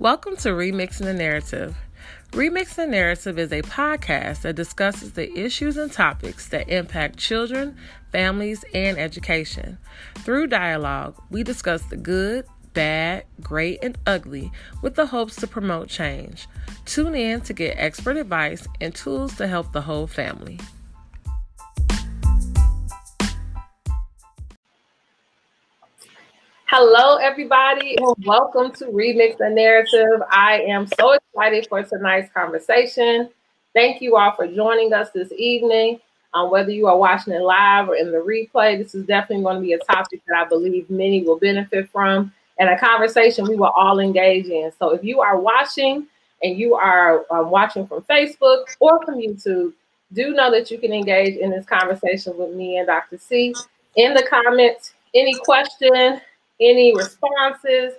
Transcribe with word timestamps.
Welcome 0.00 0.36
to 0.36 0.48
Remixing 0.48 1.04
the 1.04 1.12
Narrative. 1.12 1.76
Remixing 2.30 2.76
the 2.76 2.86
Narrative 2.86 3.38
is 3.38 3.52
a 3.52 3.60
podcast 3.60 4.40
that 4.40 4.56
discusses 4.56 5.12
the 5.12 5.30
issues 5.38 5.76
and 5.76 5.92
topics 5.92 6.48
that 6.48 6.70
impact 6.70 7.18
children, 7.18 7.76
families, 8.10 8.64
and 8.72 8.96
education. 8.96 9.76
Through 10.20 10.46
dialogue, 10.46 11.22
we 11.28 11.42
discuss 11.42 11.82
the 11.82 11.98
good, 11.98 12.46
bad, 12.72 13.24
great, 13.42 13.80
and 13.82 13.98
ugly 14.06 14.50
with 14.80 14.94
the 14.94 15.04
hopes 15.04 15.36
to 15.36 15.46
promote 15.46 15.90
change. 15.90 16.48
Tune 16.86 17.14
in 17.14 17.42
to 17.42 17.52
get 17.52 17.76
expert 17.76 18.16
advice 18.16 18.66
and 18.80 18.94
tools 18.94 19.36
to 19.36 19.46
help 19.46 19.72
the 19.72 19.82
whole 19.82 20.06
family. 20.06 20.58
Hello, 26.72 27.16
everybody, 27.16 27.96
and 27.96 28.24
welcome 28.24 28.70
to 28.74 28.84
Remix 28.84 29.38
the 29.38 29.50
Narrative. 29.50 30.22
I 30.30 30.60
am 30.68 30.86
so 30.86 31.14
excited 31.14 31.66
for 31.68 31.82
tonight's 31.82 32.32
conversation. 32.32 33.28
Thank 33.74 34.00
you 34.00 34.14
all 34.14 34.30
for 34.36 34.46
joining 34.46 34.92
us 34.92 35.10
this 35.10 35.32
evening. 35.32 35.98
Um, 36.32 36.48
whether 36.48 36.70
you 36.70 36.86
are 36.86 36.96
watching 36.96 37.32
it 37.32 37.42
live 37.42 37.88
or 37.88 37.96
in 37.96 38.12
the 38.12 38.18
replay, 38.18 38.78
this 38.78 38.94
is 38.94 39.04
definitely 39.04 39.42
going 39.42 39.56
to 39.56 39.62
be 39.62 39.72
a 39.72 39.80
topic 39.80 40.22
that 40.28 40.46
I 40.46 40.48
believe 40.48 40.88
many 40.88 41.24
will 41.24 41.40
benefit 41.40 41.90
from 41.90 42.32
and 42.60 42.70
a 42.70 42.78
conversation 42.78 43.48
we 43.48 43.56
will 43.56 43.72
all 43.74 43.98
engage 43.98 44.46
in. 44.46 44.70
So 44.78 44.90
if 44.90 45.02
you 45.02 45.20
are 45.22 45.40
watching 45.40 46.06
and 46.44 46.56
you 46.56 46.76
are 46.76 47.26
um, 47.32 47.50
watching 47.50 47.84
from 47.88 48.02
Facebook 48.02 48.66
or 48.78 49.04
from 49.04 49.16
YouTube, 49.16 49.72
do 50.12 50.34
know 50.34 50.52
that 50.52 50.70
you 50.70 50.78
can 50.78 50.92
engage 50.92 51.36
in 51.36 51.50
this 51.50 51.66
conversation 51.66 52.38
with 52.38 52.54
me 52.54 52.78
and 52.78 52.86
Dr. 52.86 53.18
C 53.18 53.56
in 53.96 54.14
the 54.14 54.22
comments. 54.22 54.92
Any 55.12 55.34
question, 55.34 56.20
any 56.60 56.94
responses 56.94 57.94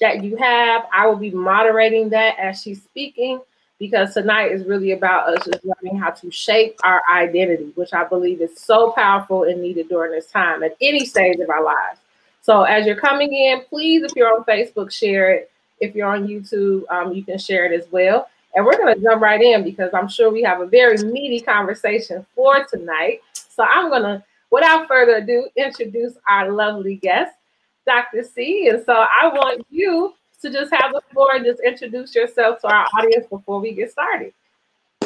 that 0.00 0.22
you 0.24 0.36
have. 0.36 0.84
I 0.92 1.06
will 1.06 1.16
be 1.16 1.30
moderating 1.30 2.08
that 2.10 2.38
as 2.38 2.62
she's 2.62 2.82
speaking 2.82 3.40
because 3.78 4.14
tonight 4.14 4.52
is 4.52 4.64
really 4.64 4.92
about 4.92 5.28
us 5.28 5.44
just 5.44 5.64
learning 5.64 5.98
how 5.98 6.10
to 6.10 6.30
shape 6.30 6.78
our 6.82 7.02
identity, 7.12 7.72
which 7.74 7.92
I 7.92 8.04
believe 8.04 8.40
is 8.40 8.58
so 8.58 8.92
powerful 8.92 9.44
and 9.44 9.60
needed 9.60 9.88
during 9.88 10.12
this 10.12 10.26
time 10.26 10.62
at 10.62 10.76
any 10.80 11.04
stage 11.04 11.38
of 11.40 11.50
our 11.50 11.62
lives. 11.62 12.00
So 12.42 12.62
as 12.62 12.86
you're 12.86 12.96
coming 12.96 13.34
in, 13.34 13.62
please, 13.68 14.02
if 14.02 14.12
you're 14.14 14.34
on 14.34 14.44
Facebook, 14.44 14.90
share 14.90 15.32
it. 15.32 15.50
If 15.80 15.94
you're 15.94 16.08
on 16.08 16.26
YouTube, 16.26 16.88
um, 16.90 17.12
you 17.12 17.22
can 17.22 17.38
share 17.38 17.70
it 17.70 17.78
as 17.78 17.90
well. 17.90 18.28
And 18.54 18.64
we're 18.64 18.78
going 18.78 18.94
to 18.94 19.02
jump 19.02 19.20
right 19.20 19.42
in 19.42 19.62
because 19.62 19.90
I'm 19.92 20.08
sure 20.08 20.30
we 20.30 20.42
have 20.42 20.62
a 20.62 20.66
very 20.66 20.96
meaty 21.04 21.40
conversation 21.40 22.24
for 22.34 22.64
tonight. 22.64 23.20
So 23.34 23.62
I'm 23.62 23.90
going 23.90 24.02
to, 24.02 24.24
without 24.50 24.88
further 24.88 25.16
ado, 25.16 25.48
introduce 25.56 26.14
our 26.26 26.50
lovely 26.50 26.96
guest. 26.96 27.35
Dr. 27.86 28.22
C. 28.22 28.68
And 28.68 28.84
so 28.84 28.92
I 28.92 29.28
want 29.28 29.66
you 29.70 30.14
to 30.42 30.50
just 30.50 30.72
have 30.72 30.92
the 30.92 31.00
floor 31.12 31.34
and 31.34 31.44
just 31.44 31.60
introduce 31.60 32.14
yourself 32.14 32.60
to 32.60 32.68
our 32.68 32.86
audience 32.98 33.26
before 33.28 33.60
we 33.60 33.72
get 33.72 33.90
started. 33.90 34.32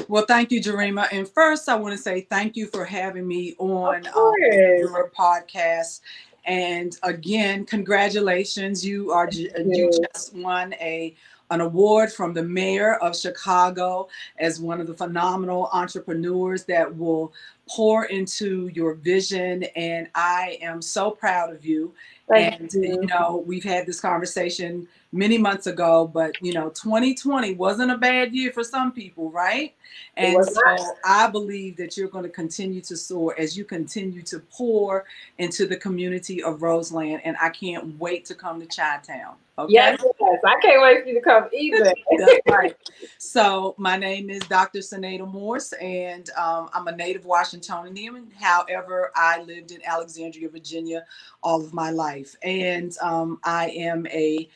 Well, 0.08 0.24
thank 0.26 0.50
you, 0.50 0.60
Jarima. 0.60 1.06
And 1.12 1.28
first, 1.28 1.68
I 1.68 1.76
want 1.76 1.96
to 1.96 2.02
say 2.02 2.22
thank 2.22 2.56
you 2.56 2.66
for 2.66 2.84
having 2.84 3.28
me 3.28 3.54
on 3.58 4.06
um, 4.08 4.34
your 4.40 5.10
podcast. 5.16 6.00
And 6.46 6.96
again, 7.02 7.64
congratulations! 7.64 8.84
You 8.84 9.12
are 9.12 9.28
you. 9.30 9.50
you 9.56 9.90
just 10.12 10.34
won 10.34 10.74
a 10.74 11.14
an 11.50 11.60
award 11.60 12.12
from 12.12 12.32
the 12.32 12.42
mayor 12.42 12.94
of 12.96 13.16
Chicago 13.16 14.08
as 14.38 14.60
one 14.60 14.80
of 14.80 14.86
the 14.86 14.94
phenomenal 14.94 15.68
entrepreneurs 15.72 16.64
that 16.64 16.96
will 16.96 17.32
pour 17.70 18.06
into 18.06 18.68
your 18.74 18.94
vision. 18.94 19.62
And 19.76 20.08
I 20.14 20.58
am 20.60 20.82
so 20.82 21.10
proud 21.10 21.54
of 21.54 21.64
you. 21.64 21.94
Thank 22.28 22.60
and 22.60 22.72
you. 22.72 22.82
you 22.82 23.06
know, 23.06 23.42
we've 23.46 23.64
had 23.64 23.86
this 23.86 24.00
conversation 24.00 24.88
many 25.12 25.38
months 25.38 25.66
ago, 25.66 26.06
but 26.06 26.34
you 26.40 26.52
know, 26.52 26.70
2020 26.70 27.54
wasn't 27.54 27.90
a 27.90 27.98
bad 27.98 28.32
year 28.32 28.52
for 28.52 28.62
some 28.62 28.92
people, 28.92 29.30
right? 29.30 29.74
And 30.16 30.44
so 30.44 30.62
I 31.04 31.28
believe 31.28 31.76
that 31.78 31.96
you're 31.96 32.08
going 32.08 32.24
to 32.24 32.30
continue 32.30 32.80
to 32.82 32.96
soar 32.96 33.34
as 33.38 33.56
you 33.56 33.64
continue 33.64 34.22
to 34.22 34.38
pour 34.38 35.04
into 35.38 35.66
the 35.66 35.76
community 35.76 36.42
of 36.42 36.62
Roseland. 36.62 37.22
And 37.24 37.36
I 37.40 37.50
can't 37.50 37.98
wait 37.98 38.24
to 38.26 38.34
come 38.34 38.60
to 38.60 38.66
Chi-Town. 38.66 39.34
Okay? 39.58 39.72
Yes, 39.72 40.02
yes, 40.20 40.40
I 40.46 40.58
can't 40.60 40.80
wait 40.80 41.02
for 41.02 41.08
you 41.08 41.14
to 41.14 41.20
come 41.20 41.48
either. 41.52 41.84
That's 42.18 42.40
right. 42.48 42.76
So 43.18 43.74
my 43.78 43.96
name 43.96 44.30
is 44.30 44.40
Dr. 44.40 44.80
Senada 44.80 45.26
Morris, 45.26 45.72
and 45.74 46.28
um, 46.30 46.68
I'm 46.72 46.88
a 46.88 46.96
native 46.96 47.24
Washingtonian. 47.68 48.30
However, 48.40 49.12
I 49.16 49.42
lived 49.42 49.72
in 49.72 49.80
Alexandria, 49.84 50.48
Virginia, 50.48 51.04
all 51.42 51.62
of 51.64 51.74
my 51.74 51.90
life, 51.90 52.34
and 52.42 52.96
um, 53.02 53.40
I 53.44 53.70
am 53.70 54.06
a 54.08 54.48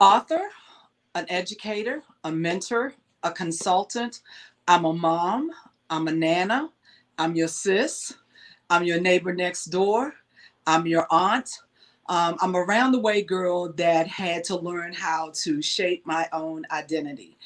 author, 0.00 0.42
an 1.14 1.26
educator, 1.30 2.02
a 2.24 2.32
mentor, 2.32 2.94
a 3.24 3.32
consultant. 3.32 4.22
I'm 4.68 4.84
a 4.86 4.92
mom. 4.92 5.50
I'm 5.90 6.08
a 6.08 6.12
nana. 6.12 6.70
I'm 7.18 7.36
your 7.36 7.48
sis. 7.48 8.14
I'm 8.70 8.84
your 8.84 9.00
neighbor 9.00 9.34
next 9.34 9.66
door. 9.66 10.14
I'm 10.66 10.86
your 10.86 11.06
aunt. 11.10 11.50
Um, 12.08 12.36
I'm 12.40 12.54
a 12.54 12.62
round 12.62 12.94
the 12.94 13.00
way 13.00 13.22
girl 13.22 13.72
that 13.74 14.06
had 14.08 14.44
to 14.44 14.56
learn 14.56 14.92
how 14.92 15.32
to 15.42 15.62
shape 15.62 16.06
my 16.06 16.28
own 16.32 16.64
identity. 16.70 17.36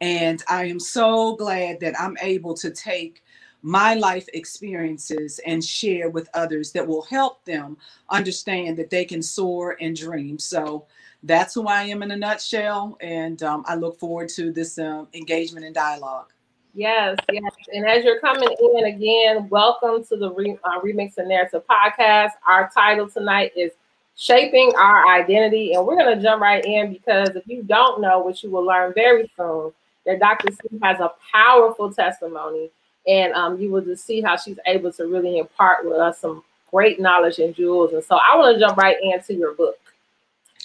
And 0.00 0.42
I 0.48 0.66
am 0.66 0.80
so 0.80 1.36
glad 1.36 1.80
that 1.80 2.00
I'm 2.00 2.16
able 2.22 2.54
to 2.54 2.70
take 2.70 3.22
my 3.62 3.94
life 3.94 4.28
experiences 4.34 5.40
and 5.46 5.64
share 5.64 6.10
with 6.10 6.28
others 6.34 6.72
that 6.72 6.86
will 6.86 7.02
help 7.02 7.44
them 7.44 7.76
understand 8.10 8.76
that 8.76 8.90
they 8.90 9.04
can 9.04 9.22
soar 9.22 9.76
and 9.80 9.96
dream. 9.96 10.38
So 10.38 10.86
that's 11.22 11.54
who 11.54 11.68
I 11.68 11.84
am 11.84 12.02
in 12.02 12.10
a 12.10 12.16
nutshell. 12.16 12.98
And 13.00 13.42
um, 13.44 13.64
I 13.66 13.76
look 13.76 13.98
forward 13.98 14.28
to 14.30 14.50
this 14.52 14.78
uh, 14.78 15.04
engagement 15.14 15.64
and 15.64 15.74
dialogue. 15.74 16.32
Yes, 16.74 17.16
yes. 17.30 17.52
And 17.72 17.86
as 17.86 18.02
you're 18.02 18.18
coming 18.18 18.48
in 18.74 18.84
again, 18.86 19.48
welcome 19.48 20.02
to 20.04 20.16
the 20.16 20.32
Re- 20.32 20.58
uh, 20.64 20.80
Remix 20.80 21.18
and 21.18 21.28
Narrative 21.28 21.62
podcast. 21.70 22.30
Our 22.48 22.70
title 22.74 23.08
tonight 23.08 23.52
is 23.54 23.72
Shaping 24.16 24.72
Our 24.76 25.06
Identity. 25.06 25.74
And 25.74 25.86
we're 25.86 25.96
going 25.96 26.16
to 26.16 26.22
jump 26.22 26.42
right 26.42 26.64
in 26.64 26.92
because 26.92 27.28
if 27.36 27.46
you 27.46 27.62
don't 27.62 28.00
know, 28.00 28.24
which 28.24 28.42
you 28.42 28.50
will 28.50 28.64
learn 28.64 28.92
very 28.94 29.30
soon, 29.36 29.72
that 30.06 30.18
Dr. 30.18 30.50
C 30.50 30.78
has 30.82 30.98
a 30.98 31.12
powerful 31.30 31.92
testimony. 31.92 32.70
And 33.06 33.32
um, 33.32 33.58
you 33.60 33.70
will 33.70 33.80
just 33.80 34.06
see 34.06 34.20
how 34.20 34.36
she's 34.36 34.58
able 34.66 34.92
to 34.92 35.06
really 35.06 35.38
impart 35.38 35.84
with 35.84 35.94
us 35.94 36.20
some 36.20 36.44
great 36.70 37.00
knowledge 37.00 37.38
and 37.38 37.54
jewels. 37.54 37.92
And 37.92 38.04
so 38.04 38.16
I 38.16 38.36
want 38.36 38.54
to 38.54 38.60
jump 38.60 38.76
right 38.76 38.96
into 39.02 39.34
your 39.34 39.54
book. 39.54 39.78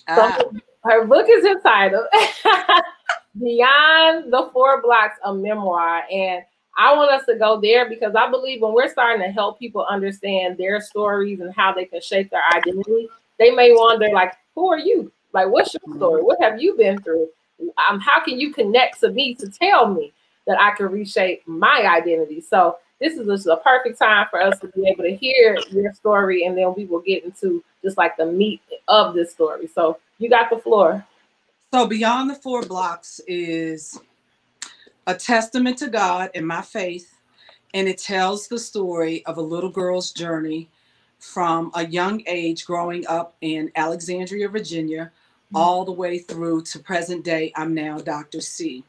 Ah. 0.08 0.38
So 0.40 0.54
her 0.84 1.06
book 1.06 1.28
is 1.30 1.46
entitled 1.46 2.06
Beyond 3.40 4.32
the 4.32 4.50
Four 4.54 4.82
Blocks, 4.82 5.18
a 5.24 5.34
memoir. 5.34 6.04
And 6.12 6.44
I 6.78 6.96
want 6.96 7.12
us 7.12 7.26
to 7.26 7.36
go 7.36 7.60
there 7.60 7.90
because 7.90 8.16
I 8.16 8.30
believe 8.30 8.62
when 8.62 8.74
we're 8.74 8.90
starting 8.90 9.26
to 9.26 9.32
help 9.32 9.60
people 9.60 9.86
understand 9.90 10.58
their 10.58 10.80
stories 10.80 11.40
and 11.40 11.54
how 11.54 11.74
they 11.74 11.86
can 11.86 12.02
shape 12.02 12.30
their 12.30 12.44
identity, 12.56 13.10
they 13.40 13.52
may 13.52 13.74
wonder, 13.74 14.10
like, 14.10 14.34
who 14.56 14.68
are 14.70 14.80
you? 14.80 15.12
Like, 15.34 15.50
what's 15.50 15.74
your 15.74 15.96
story? 15.96 16.24
What 16.24 16.42
have 16.42 16.62
you 16.62 16.76
been 16.76 17.02
through? 17.02 17.30
Um, 17.90 18.00
how 18.00 18.24
can 18.24 18.40
you 18.40 18.54
connect 18.54 19.00
to 19.02 19.12
me 19.12 19.36
to 19.36 19.50
tell 19.50 19.92
me 19.92 20.14
that 20.48 20.60
I 20.60 20.72
can 20.76 20.88
reshape 20.88 21.48
my 21.48 21.86
identity? 21.88 22.42
So 22.42 22.78
this 23.00 23.14
is 23.14 23.28
just 23.28 23.46
a 23.46 23.58
perfect 23.58 24.00
time 24.00 24.28
for 24.32 24.42
us 24.42 24.58
to 24.60 24.68
be 24.70 24.88
able 24.88 25.04
to 25.04 25.16
hear 25.16 25.58
your 25.70 25.94
story, 25.94 26.46
and 26.46 26.58
then 26.58 26.74
we 26.76 26.86
will 26.86 27.02
get 27.02 27.24
into 27.24 27.64
just 27.84 27.98
like 27.98 28.18
the 28.18 28.26
meat 28.26 28.62
of 28.88 29.14
this 29.14 29.32
story. 29.32 29.68
So 29.68 30.00
you 30.18 30.30
got 30.30 30.50
the 30.50 30.58
floor. 30.58 31.06
So 31.74 31.86
beyond 31.86 32.30
the 32.30 32.36
four 32.36 32.64
blocks 32.64 33.20
is 33.28 34.00
a 35.06 35.14
testament 35.14 35.78
to 35.80 35.90
God 35.90 36.32
and 36.34 36.48
my 36.48 36.62
faith, 36.62 37.14
and 37.74 37.88
it 37.88 37.98
tells 37.98 38.48
the 38.48 38.58
story 38.58 39.26
of 39.26 39.38
a 39.38 39.42
little 39.42 39.70
girl's 39.70 40.12
journey 40.12 40.70
from 41.20 41.72
a 41.76 41.86
young 41.86 42.24
age 42.28 42.66
growing 42.66 43.06
up 43.08 43.36
in 43.42 43.72
Alexandria, 43.76 44.48
Virginia, 44.48 45.12
mm-hmm. 45.46 45.58
all 45.58 45.86
the 45.86 45.92
way 45.92 46.20
through 46.20 46.64
to 46.64 46.80
present 46.80 47.24
day. 47.24 47.52
I'm 47.56 47.74
now 47.74 47.98
Dr. 48.00 48.42
C. 48.42 48.84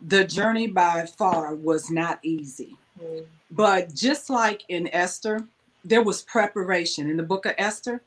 The 0.00 0.24
journey 0.24 0.66
by 0.66 1.06
far 1.06 1.54
was 1.54 1.90
not 1.90 2.18
easy. 2.22 2.76
Mm-hmm. 3.00 3.24
But 3.50 3.94
just 3.94 4.28
like 4.28 4.64
in 4.68 4.88
Esther, 4.92 5.46
there 5.84 6.02
was 6.02 6.22
preparation 6.22 7.08
in 7.08 7.16
the 7.16 7.22
book 7.22 7.46
of 7.46 7.54
Esther. 7.58 8.02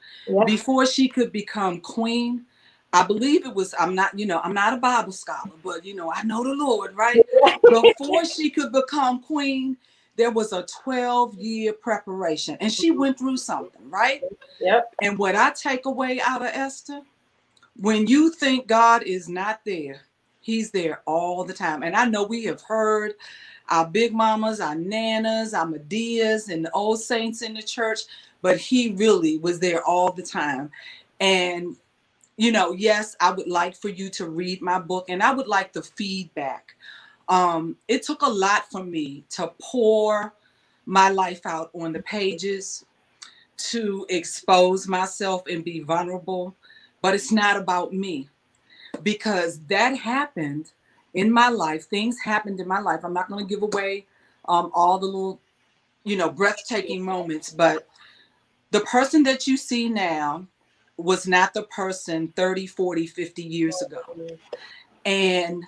Before 0.45 0.86
she 0.86 1.07
could 1.07 1.31
become 1.31 1.80
queen, 1.80 2.45
I 2.91 3.03
believe 3.03 3.45
it 3.45 3.53
was, 3.53 3.74
I'm 3.80 3.95
not, 3.95 4.18
you 4.18 4.25
know, 4.25 4.41
I'm 4.44 4.53
not 4.53 4.74
a 4.74 4.77
Bible 4.77 5.12
scholar, 5.12 5.51
but 5.63 5.86
you 5.86 5.95
know, 5.95 6.12
I 6.12 6.24
know 6.24 6.44
the 6.44 6.53
Lord, 6.53 6.95
right? 6.95 7.21
Before 7.63 8.25
she 8.25 8.50
could 8.50 8.71
become 8.71 9.21
queen, 9.21 9.77
there 10.18 10.31
was 10.31 10.51
a 10.51 10.65
12 10.83 11.35
year 11.35 11.71
preparation 11.71 12.57
and 12.59 12.71
she 12.71 12.92
went 12.92 13.18
through 13.18 13.38
something, 13.38 13.89
right? 13.89 14.21
Yep. 14.59 14.95
And 15.01 15.18
what 15.18 15.35
I 15.35 15.51
take 15.51 15.85
away 15.85 16.19
out 16.19 16.42
of 16.42 16.50
Esther, 16.51 17.01
when 17.77 18.07
you 18.07 18.31
think 18.31 18.68
God 18.68 19.03
is 19.03 19.30
not 19.30 19.62
there, 19.65 20.01
he's 20.49 20.71
there 20.71 21.01
all 21.05 21.43
the 21.43 21.53
time. 21.53 21.83
And 21.83 21.95
I 21.95 22.05
know 22.05 22.23
we 22.23 22.43
have 22.45 22.61
heard 22.61 23.13
our 23.69 23.85
big 23.85 24.13
mamas, 24.13 24.59
our 24.59 24.75
nanas, 24.75 25.53
our 25.53 25.67
Madeas, 25.67 26.49
and 26.49 26.65
the 26.65 26.71
old 26.71 26.99
saints 26.99 27.43
in 27.43 27.53
the 27.53 27.61
church, 27.61 27.99
but 28.41 28.57
he 28.57 28.93
really 28.93 29.37
was 29.37 29.59
there 29.59 29.83
all 29.83 30.11
the 30.11 30.23
time. 30.23 30.71
And 31.19 31.75
you 32.35 32.53
know, 32.53 32.71
yes, 32.71 33.17
I 33.19 33.31
would 33.31 33.49
like 33.49 33.75
for 33.75 33.89
you 33.89 34.09
to 34.11 34.29
read 34.29 34.61
my 34.61 34.79
book 34.79 35.09
and 35.09 35.21
I 35.21 35.33
would 35.33 35.47
like 35.47 35.73
the 35.73 35.83
feedback. 35.83 36.73
Um, 37.27 37.75
it 37.89 38.01
took 38.03 38.21
a 38.21 38.29
lot 38.29 38.71
for 38.71 38.81
me 38.81 39.25
to 39.31 39.51
pour 39.61 40.33
my 40.85 41.09
life 41.09 41.45
out 41.45 41.69
on 41.75 41.91
the 41.91 42.01
pages, 42.01 42.85
to 43.57 44.05
expose 44.07 44.87
myself 44.87 45.43
and 45.51 45.65
be 45.65 45.81
vulnerable, 45.81 46.55
but 47.01 47.13
it's 47.13 47.31
not 47.31 47.57
about 47.57 47.93
me 47.93 48.29
because 49.03 49.59
that 49.67 49.97
happened 49.97 50.71
in 51.13 51.31
my 51.31 51.49
life. 51.49 51.85
Things 51.85 52.19
happened 52.19 52.59
in 52.59 52.67
my 52.67 52.79
life. 52.79 53.01
I'm 53.03 53.13
not 53.13 53.29
going 53.29 53.45
to 53.45 53.49
give 53.49 53.63
away 53.63 54.05
um, 54.47 54.71
all 54.73 54.99
the 54.99 55.05
little, 55.05 55.39
you 56.03 56.17
know, 56.17 56.29
breathtaking 56.29 57.03
moments, 57.03 57.51
but 57.51 57.87
the 58.71 58.81
person 58.81 59.23
that 59.23 59.47
you 59.47 59.57
see 59.57 59.89
now 59.89 60.45
was 60.97 61.27
not 61.27 61.53
the 61.53 61.63
person 61.63 62.27
30, 62.35 62.67
40, 62.67 63.07
50 63.07 63.43
years 63.43 63.81
ago. 63.81 64.01
And 65.05 65.63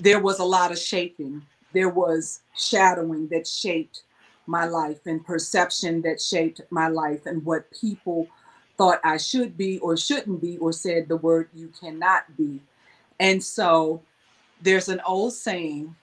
there 0.00 0.20
was 0.20 0.40
a 0.40 0.44
lot 0.44 0.72
of 0.72 0.78
shaping. 0.78 1.42
There 1.72 1.88
was 1.88 2.40
shadowing 2.56 3.28
that 3.28 3.46
shaped 3.46 4.02
my 4.46 4.66
life 4.66 5.00
and 5.06 5.24
perception 5.24 6.02
that 6.02 6.20
shaped 6.20 6.60
my 6.70 6.88
life 6.88 7.26
and 7.26 7.44
what 7.44 7.70
people 7.70 8.28
thought 8.76 9.00
I 9.04 9.16
should 9.16 9.56
be 9.56 9.78
or 9.78 9.96
shouldn't 9.96 10.40
be 10.40 10.58
or 10.58 10.72
said 10.72 11.08
the 11.08 11.16
word 11.16 11.48
you 11.54 11.72
cannot 11.80 12.36
be. 12.36 12.60
And 13.20 13.42
so 13.42 14.02
there's 14.60 14.88
an 14.88 15.00
old 15.06 15.32
saying, 15.32 15.94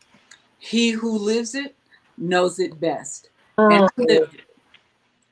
he 0.60 0.92
who 0.92 1.18
lives 1.18 1.56
it 1.56 1.76
knows 2.18 2.60
it 2.60 2.80
best. 2.80 3.30
And 3.58 3.84
I 3.86 3.88
mm. 3.88 4.08
lived 4.08 4.36
it. 4.36 4.42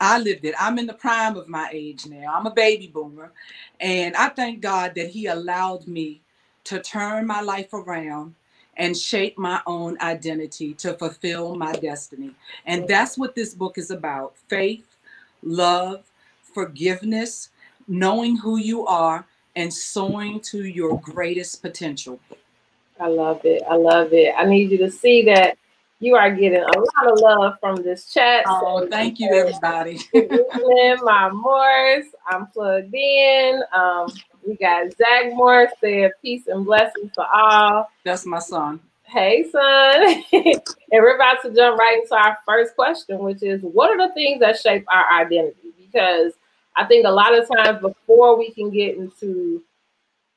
I 0.01 0.17
lived 0.17 0.45
it. 0.45 0.55
I'm 0.57 0.79
in 0.79 0.87
the 0.87 0.93
prime 0.93 1.35
of 1.35 1.49
my 1.49 1.69
age 1.73 2.05
now. 2.05 2.33
I'm 2.33 2.45
a 2.45 2.51
baby 2.51 2.87
boomer. 2.87 3.31
And 3.79 4.15
I 4.15 4.29
thank 4.29 4.61
God 4.61 4.93
that 4.95 5.09
He 5.09 5.27
allowed 5.27 5.87
me 5.87 6.21
to 6.65 6.81
turn 6.81 7.27
my 7.27 7.41
life 7.41 7.73
around 7.73 8.35
and 8.77 8.95
shape 8.95 9.37
my 9.37 9.61
own 9.67 9.99
identity 9.99 10.73
to 10.75 10.93
fulfill 10.93 11.55
my 11.55 11.73
destiny. 11.73 12.33
And 12.65 12.87
that's 12.87 13.17
what 13.17 13.35
this 13.35 13.53
book 13.53 13.77
is 13.77 13.91
about 13.91 14.37
faith, 14.47 14.85
love, 15.43 16.09
forgiveness, 16.53 17.49
knowing 17.87 18.37
who 18.37 18.57
you 18.57 18.85
are, 18.85 19.25
and 19.55 19.73
soaring 19.73 20.39
to 20.39 20.65
your 20.65 20.99
greatest 20.99 21.61
potential. 21.61 22.19
I 22.99 23.07
love 23.07 23.41
it. 23.45 23.63
I 23.69 23.75
love 23.75 24.13
it. 24.13 24.33
I 24.37 24.45
need 24.45 24.71
you 24.71 24.77
to 24.79 24.91
see 24.91 25.23
that 25.23 25.57
you 25.99 26.15
are 26.15 26.31
getting 26.31 26.61
a 26.61 26.79
lot 26.79 27.11
of 27.11 27.19
love 27.19 27.53
from 27.59 27.77
this 27.77 28.11
chat. 28.13 28.45
Oh, 28.47 28.81
so 28.81 28.87
thank 28.87 29.19
you, 29.19 29.33
everybody. 29.33 29.99
my 31.03 31.29
Morris, 31.29 32.07
I'm 32.27 32.47
plugged 32.47 32.93
in. 32.93 33.61
Um, 33.73 34.07
we 34.47 34.55
got 34.55 34.91
Zach 34.97 35.33
Morris 35.33 35.71
said, 35.81 36.11
"Peace 36.21 36.47
and 36.47 36.65
blessings 36.65 37.11
for 37.15 37.25
all." 37.33 37.89
That's 38.03 38.25
my 38.25 38.39
son. 38.39 38.79
Hey, 39.03 39.49
son. 39.51 40.23
and 40.31 40.61
we're 40.91 41.15
about 41.15 41.41
to 41.41 41.53
jump 41.53 41.79
right 41.79 41.99
into 42.01 42.15
our 42.15 42.37
first 42.45 42.75
question, 42.75 43.19
which 43.19 43.41
is, 43.41 43.61
what 43.61 43.89
are 43.89 44.07
the 44.07 44.13
things 44.13 44.39
that 44.39 44.59
shape 44.59 44.85
our 44.87 45.21
identity? 45.21 45.73
Because 45.77 46.33
I 46.79 46.85
think 46.85 47.05
a 47.05 47.11
lot 47.11 47.37
of 47.37 47.45
times 47.57 47.81
before 47.81 48.37
we 48.37 48.51
can 48.51 48.69
get 48.69 48.95
into 48.95 49.61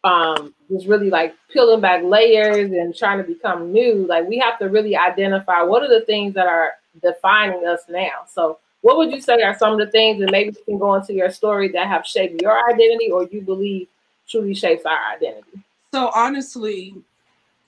um, 0.02 0.52
just 0.68 0.88
really 0.88 1.08
like 1.08 1.36
peeling 1.52 1.80
back 1.80 2.02
layers 2.02 2.72
and 2.72 2.96
trying 2.96 3.18
to 3.18 3.24
become 3.24 3.72
new, 3.72 4.06
like 4.08 4.26
we 4.26 4.38
have 4.38 4.58
to 4.58 4.68
really 4.68 4.96
identify 4.96 5.62
what 5.62 5.84
are 5.84 5.88
the 5.88 6.04
things 6.04 6.34
that 6.34 6.48
are 6.48 6.72
defining 7.00 7.64
us 7.64 7.82
now. 7.88 8.24
So, 8.28 8.58
what 8.80 8.96
would 8.96 9.12
you 9.12 9.20
say 9.20 9.40
are 9.42 9.56
some 9.56 9.74
of 9.74 9.78
the 9.78 9.92
things, 9.92 10.20
and 10.20 10.32
maybe 10.32 10.56
you 10.56 10.64
can 10.64 10.78
go 10.78 10.94
into 10.96 11.12
your 11.12 11.30
story 11.30 11.68
that 11.68 11.86
have 11.86 12.04
shaped 12.04 12.42
your 12.42 12.58
identity 12.68 13.12
or 13.12 13.28
you 13.30 13.40
believe 13.40 13.86
truly 14.28 14.54
shapes 14.54 14.84
our 14.84 14.98
identity? 15.14 15.62
So, 15.94 16.10
honestly, 16.12 16.96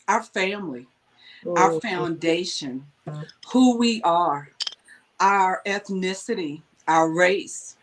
our 0.08 0.24
family, 0.24 0.88
our 1.56 1.80
foundation, 1.80 2.84
who 3.52 3.78
we 3.78 4.02
are, 4.02 4.48
our 5.20 5.62
ethnicity, 5.64 6.62
our 6.88 7.08
race, 7.08 7.76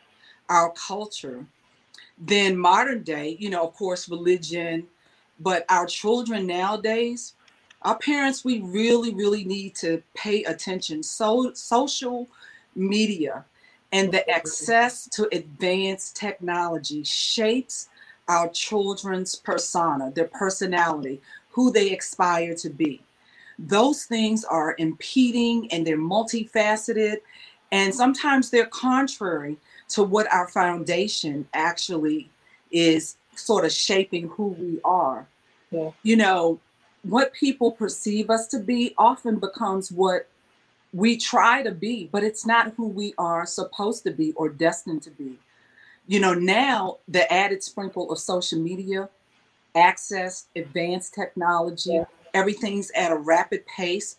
our 0.51 0.71
culture, 0.73 1.45
then 2.17 2.57
modern 2.57 3.01
day, 3.03 3.37
you 3.39 3.49
know, 3.49 3.65
of 3.65 3.73
course, 3.73 4.09
religion, 4.09 4.85
but 5.39 5.65
our 5.69 5.87
children 5.87 6.45
nowadays, 6.45 7.33
our 7.83 7.97
parents, 7.97 8.43
we 8.45 8.59
really, 8.59 9.13
really 9.13 9.45
need 9.45 9.73
to 9.75 10.03
pay 10.13 10.43
attention. 10.43 11.01
So 11.01 11.53
social 11.53 12.27
media 12.75 13.45
and 13.93 14.11
the 14.11 14.29
access 14.29 15.07
to 15.09 15.27
advanced 15.31 16.15
technology 16.17 17.03
shapes 17.03 17.87
our 18.27 18.49
children's 18.49 19.35
persona, 19.35 20.11
their 20.11 20.27
personality, 20.27 21.21
who 21.49 21.71
they 21.71 21.97
aspire 21.97 22.53
to 22.55 22.69
be. 22.69 23.01
Those 23.57 24.03
things 24.03 24.43
are 24.43 24.75
impeding 24.77 25.71
and 25.71 25.87
they're 25.87 25.97
multifaceted, 25.97 27.17
and 27.71 27.95
sometimes 27.95 28.49
they're 28.49 28.65
contrary 28.65 29.57
to 29.93 30.03
what 30.03 30.31
our 30.31 30.47
foundation 30.47 31.47
actually 31.53 32.29
is 32.71 33.17
sort 33.35 33.65
of 33.65 33.71
shaping 33.71 34.27
who 34.29 34.47
we 34.47 34.79
are. 34.83 35.27
Yeah. 35.71 35.91
You 36.03 36.15
know, 36.17 36.59
what 37.03 37.33
people 37.33 37.71
perceive 37.71 38.29
us 38.29 38.47
to 38.47 38.59
be 38.59 38.93
often 38.97 39.37
becomes 39.37 39.91
what 39.91 40.27
we 40.93 41.17
try 41.17 41.63
to 41.63 41.71
be, 41.71 42.09
but 42.11 42.23
it's 42.23 42.45
not 42.45 42.73
who 42.75 42.87
we 42.87 43.13
are 43.17 43.45
supposed 43.45 44.03
to 44.03 44.11
be 44.11 44.33
or 44.33 44.49
destined 44.49 45.01
to 45.03 45.09
be. 45.09 45.37
You 46.07 46.19
know, 46.19 46.33
now 46.33 46.97
the 47.07 47.31
added 47.31 47.63
sprinkle 47.63 48.11
of 48.11 48.19
social 48.19 48.59
media, 48.59 49.09
access, 49.75 50.47
advanced 50.55 51.13
technology, 51.13 51.93
yeah. 51.93 52.05
everything's 52.33 52.91
at 52.91 53.11
a 53.11 53.15
rapid 53.15 53.65
pace 53.67 54.17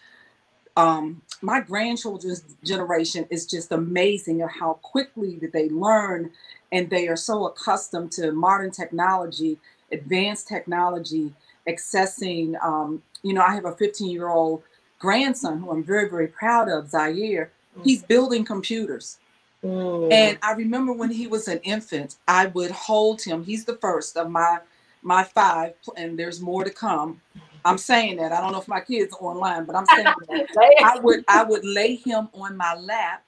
um, 0.77 1.21
my 1.43 1.61
grandchildren's 1.61 2.44
generation 2.65 3.27
is 3.31 3.47
just 3.47 3.73
amazing 3.73 4.43
of 4.43 4.50
how 4.50 4.75
quickly 4.75 5.39
that 5.41 5.53
they 5.53 5.69
learn 5.69 6.31
and 6.71 6.89
they 6.89 7.09
are 7.09 7.17
so 7.17 7.47
accustomed 7.47 8.12
to 8.12 8.33
modern 8.33 8.71
technology 8.71 9.59
advanced 9.91 10.49
technology 10.49 11.33
accessing 11.69 12.61
um, 12.65 13.03
you 13.23 13.33
know 13.33 13.43
i 13.43 13.55
have 13.55 13.65
a 13.65 13.75
15 13.75 14.11
year 14.11 14.29
old 14.29 14.62
grandson 14.99 15.59
who 15.59 15.71
i'm 15.71 15.85
very 15.85 16.09
very 16.09 16.29
proud 16.29 16.69
of 16.69 16.89
zaire 16.89 17.50
mm. 17.79 17.85
he's 17.85 18.03
building 18.03 18.44
computers 18.44 19.19
mm. 19.62 20.12
and 20.12 20.39
i 20.43 20.53
remember 20.53 20.93
when 20.93 21.11
he 21.11 21.27
was 21.27 21.49
an 21.49 21.59
infant 21.59 22.17
i 22.27 22.46
would 22.46 22.70
hold 22.70 23.20
him 23.20 23.44
he's 23.44 23.65
the 23.65 23.77
first 23.77 24.17
of 24.17 24.31
my 24.31 24.58
my 25.03 25.25
five 25.25 25.75
and 25.96 26.19
there's 26.19 26.41
more 26.41 26.65
to 26.65 26.70
come 26.70 27.20
I'm 27.65 27.79
saying 27.79 28.17
that. 28.17 28.33
I 28.33 28.41
don't 28.41 28.53
know 28.53 28.61
if 28.61 28.69
my 28.69 28.81
kids 28.81 29.15
are 29.15 29.27
online, 29.27 29.65
but 29.65 29.77
I'm 29.77 29.87
saying 29.95 30.05
that. 30.05 30.77
I 30.85 30.99
would 31.01 31.25
I 31.29 31.43
would 31.43 31.65
lay 31.65 31.97
him 31.97 32.29
on 32.35 32.57
my 32.57 32.75
lap 32.75 33.25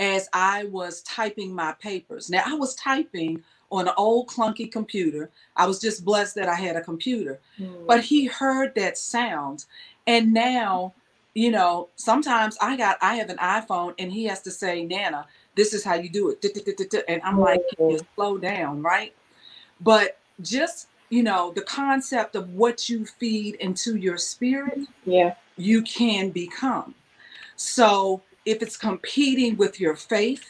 as 0.00 0.28
I 0.32 0.64
was 0.64 1.02
typing 1.02 1.54
my 1.54 1.72
papers. 1.80 2.30
Now 2.30 2.42
I 2.46 2.54
was 2.54 2.74
typing 2.76 3.42
on 3.70 3.88
an 3.88 3.94
old 3.96 4.28
clunky 4.28 4.70
computer. 4.70 5.30
I 5.56 5.66
was 5.66 5.80
just 5.80 6.04
blessed 6.04 6.34
that 6.36 6.48
I 6.48 6.54
had 6.54 6.76
a 6.76 6.80
computer. 6.80 7.40
Mm. 7.60 7.86
But 7.86 8.02
he 8.02 8.26
heard 8.26 8.74
that 8.76 8.96
sound. 8.96 9.66
And 10.06 10.32
now, 10.32 10.94
you 11.34 11.50
know, 11.50 11.88
sometimes 11.96 12.56
I 12.60 12.76
got 12.76 12.96
I 13.02 13.16
have 13.16 13.30
an 13.30 13.36
iPhone 13.38 13.94
and 13.98 14.12
he 14.12 14.24
has 14.24 14.42
to 14.42 14.50
say, 14.50 14.84
Nana, 14.84 15.26
this 15.54 15.74
is 15.74 15.84
how 15.84 15.94
you 15.94 16.08
do 16.08 16.30
it. 16.30 17.04
And 17.08 17.20
I'm 17.22 17.38
like, 17.38 17.60
slow 18.14 18.38
down, 18.38 18.82
right? 18.82 19.14
But 19.80 20.18
just 20.40 20.87
you 21.10 21.22
know 21.22 21.52
the 21.54 21.62
concept 21.62 22.36
of 22.36 22.50
what 22.50 22.88
you 22.88 23.04
feed 23.04 23.54
into 23.56 23.96
your 23.96 24.18
spirit 24.18 24.80
yeah. 25.04 25.34
you 25.56 25.82
can 25.82 26.30
become. 26.30 26.94
So 27.56 28.22
if 28.44 28.62
it's 28.62 28.76
competing 28.76 29.56
with 29.56 29.80
your 29.80 29.96
faith 29.96 30.44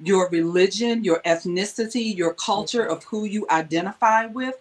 your 0.00 0.28
religion 0.30 1.04
your 1.04 1.20
ethnicity 1.20 2.16
your 2.16 2.34
culture 2.34 2.84
of 2.84 3.04
who 3.04 3.24
you 3.24 3.46
identify 3.50 4.26
with 4.26 4.56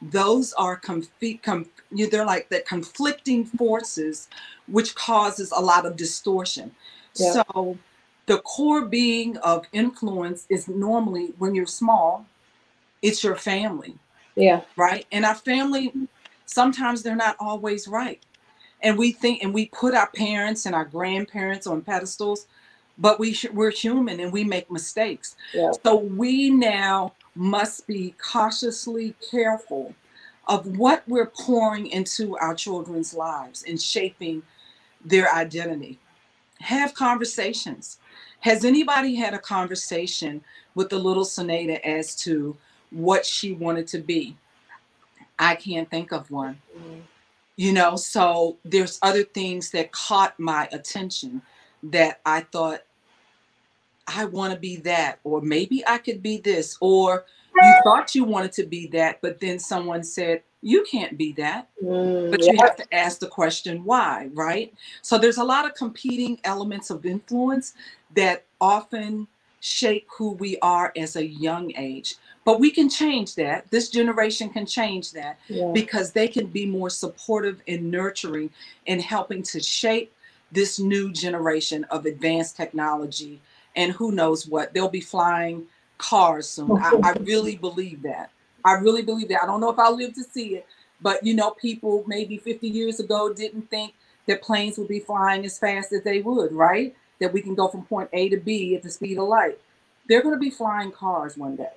those 0.00 0.52
are 0.54 0.76
conf- 0.76 1.08
com- 1.42 1.68
they're 1.90 2.24
like 2.24 2.48
the 2.48 2.60
conflicting 2.60 3.44
forces 3.44 4.28
which 4.68 4.94
causes 4.94 5.52
a 5.52 5.60
lot 5.60 5.86
of 5.86 5.96
distortion. 5.96 6.74
Yeah. 7.14 7.32
so 7.32 7.78
the 8.26 8.38
core 8.38 8.84
being 8.84 9.36
of 9.38 9.66
influence 9.72 10.46
is 10.48 10.68
normally 10.68 11.32
when 11.38 11.54
you're 11.54 11.66
small 11.66 12.26
it's 13.02 13.24
your 13.24 13.36
family 13.36 13.96
yeah. 14.36 14.60
Right. 14.76 15.06
And 15.10 15.24
our 15.24 15.34
family, 15.34 15.92
sometimes 16.44 17.02
they're 17.02 17.16
not 17.16 17.36
always 17.40 17.88
right. 17.88 18.22
And 18.82 18.98
we 18.98 19.12
think, 19.12 19.42
and 19.42 19.54
we 19.54 19.66
put 19.66 19.94
our 19.94 20.10
parents 20.10 20.66
and 20.66 20.74
our 20.74 20.84
grandparents 20.84 21.66
on 21.66 21.80
pedestals, 21.82 22.46
but 22.98 23.18
we 23.18 23.32
sh- 23.32 23.50
we're 23.52 23.70
human 23.70 24.20
and 24.20 24.32
we 24.32 24.44
make 24.44 24.70
mistakes. 24.70 25.36
Yeah. 25.54 25.72
So 25.84 25.96
we 25.96 26.50
now 26.50 27.14
must 27.34 27.86
be 27.86 28.14
cautiously 28.18 29.14
careful 29.30 29.94
of 30.48 30.78
what 30.78 31.02
we're 31.08 31.26
pouring 31.26 31.86
into 31.88 32.36
our 32.38 32.54
children's 32.54 33.14
lives 33.14 33.64
and 33.66 33.80
shaping 33.80 34.42
their 35.04 35.32
identity. 35.32 35.98
Have 36.60 36.94
conversations. 36.94 37.98
Has 38.40 38.64
anybody 38.64 39.14
had 39.14 39.34
a 39.34 39.38
conversation 39.38 40.42
with 40.74 40.90
the 40.90 40.98
little 40.98 41.24
Sonata 41.24 41.84
as 41.86 42.14
to 42.16 42.56
what 42.90 43.26
she 43.26 43.52
wanted 43.52 43.86
to 43.88 43.98
be. 43.98 44.36
I 45.38 45.54
can't 45.54 45.90
think 45.90 46.12
of 46.12 46.30
one. 46.30 46.60
Mm-hmm. 46.76 47.00
You 47.56 47.72
know, 47.72 47.96
so 47.96 48.58
there's 48.64 48.98
other 49.02 49.22
things 49.22 49.70
that 49.70 49.92
caught 49.92 50.38
my 50.38 50.68
attention 50.72 51.40
that 51.84 52.20
I 52.26 52.40
thought 52.40 52.82
I 54.06 54.26
want 54.26 54.52
to 54.52 54.58
be 54.58 54.76
that, 54.76 55.20
or 55.24 55.40
maybe 55.40 55.82
I 55.86 55.98
could 55.98 56.22
be 56.22 56.38
this, 56.38 56.76
or 56.80 57.24
you 57.54 57.74
thought 57.82 58.14
you 58.14 58.24
wanted 58.24 58.52
to 58.52 58.66
be 58.66 58.86
that, 58.88 59.20
but 59.22 59.40
then 59.40 59.58
someone 59.58 60.02
said, 60.04 60.42
you 60.62 60.84
can't 60.90 61.16
be 61.16 61.32
that. 61.32 61.68
Mm, 61.82 62.30
but 62.30 62.42
you 62.42 62.52
yeah. 62.54 62.64
have 62.64 62.76
to 62.76 62.94
ask 62.94 63.20
the 63.20 63.26
question 63.26 63.84
why, 63.84 64.28
right? 64.34 64.74
So 65.02 65.16
there's 65.16 65.38
a 65.38 65.44
lot 65.44 65.64
of 65.64 65.74
competing 65.74 66.38
elements 66.44 66.90
of 66.90 67.06
influence 67.06 67.74
that 68.14 68.44
often 68.60 69.26
shape 69.60 70.06
who 70.10 70.32
we 70.32 70.58
are 70.60 70.92
as 70.96 71.16
a 71.16 71.26
young 71.26 71.72
age. 71.76 72.16
But 72.46 72.60
we 72.60 72.70
can 72.70 72.88
change 72.88 73.34
that. 73.34 73.68
This 73.72 73.90
generation 73.90 74.48
can 74.50 74.66
change 74.66 75.10
that 75.12 75.40
yeah. 75.48 75.72
because 75.74 76.12
they 76.12 76.28
can 76.28 76.46
be 76.46 76.64
more 76.64 76.88
supportive 76.88 77.60
and 77.66 77.90
nurturing 77.90 78.50
in 78.86 79.00
helping 79.00 79.42
to 79.42 79.60
shape 79.60 80.14
this 80.52 80.78
new 80.78 81.12
generation 81.12 81.82
of 81.90 82.06
advanced 82.06 82.56
technology. 82.56 83.42
And 83.74 83.90
who 83.90 84.12
knows 84.12 84.46
what? 84.46 84.72
They'll 84.72 84.88
be 84.88 85.00
flying 85.00 85.66
cars 85.98 86.48
soon. 86.48 86.70
I, 86.70 86.92
I 87.02 87.12
really 87.20 87.56
believe 87.56 88.02
that. 88.02 88.30
I 88.64 88.74
really 88.74 89.02
believe 89.02 89.28
that. 89.30 89.42
I 89.42 89.46
don't 89.46 89.60
know 89.60 89.70
if 89.70 89.78
I'll 89.80 89.96
live 89.96 90.14
to 90.14 90.22
see 90.22 90.54
it, 90.54 90.66
but 91.00 91.24
you 91.26 91.34
know, 91.34 91.50
people 91.50 92.04
maybe 92.06 92.38
50 92.38 92.68
years 92.68 93.00
ago 93.00 93.32
didn't 93.32 93.68
think 93.70 93.94
that 94.26 94.40
planes 94.40 94.78
would 94.78 94.88
be 94.88 95.00
flying 95.00 95.44
as 95.44 95.58
fast 95.58 95.92
as 95.92 96.04
they 96.04 96.20
would, 96.20 96.52
right? 96.52 96.94
That 97.18 97.32
we 97.32 97.42
can 97.42 97.56
go 97.56 97.66
from 97.66 97.84
point 97.86 98.08
A 98.12 98.28
to 98.28 98.36
B 98.36 98.76
at 98.76 98.84
the 98.84 98.90
speed 98.90 99.18
of 99.18 99.26
light. 99.26 99.58
They're 100.08 100.22
going 100.22 100.36
to 100.36 100.40
be 100.40 100.50
flying 100.50 100.92
cars 100.92 101.36
one 101.36 101.56
day. 101.56 101.72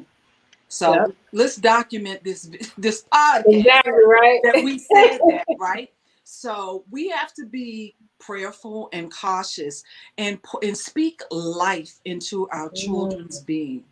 So 0.70 0.94
yep. 0.94 1.16
let's 1.34 1.56
document 1.56 2.24
this 2.24 2.44
this 2.78 3.06
podcast. 3.12 3.44
Exactly 3.48 4.06
right. 4.06 4.40
That 4.44 4.64
we 4.64 4.80
said 4.80 5.18
that 5.18 5.46
right. 5.60 5.92
So 6.24 6.86
we 6.92 7.10
have 7.10 7.34
to 7.34 7.46
be 7.46 7.96
prayerful 8.20 8.90
and 8.94 9.12
cautious 9.12 9.84
and 10.18 10.40
and 10.62 10.78
speak 10.78 11.22
life 11.32 12.00
into 12.06 12.48
our 12.50 12.68
mm-hmm. 12.68 12.76
children's 12.76 13.42
mm. 13.42 13.46
being. 13.48 13.84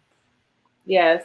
Yes, 0.85 1.23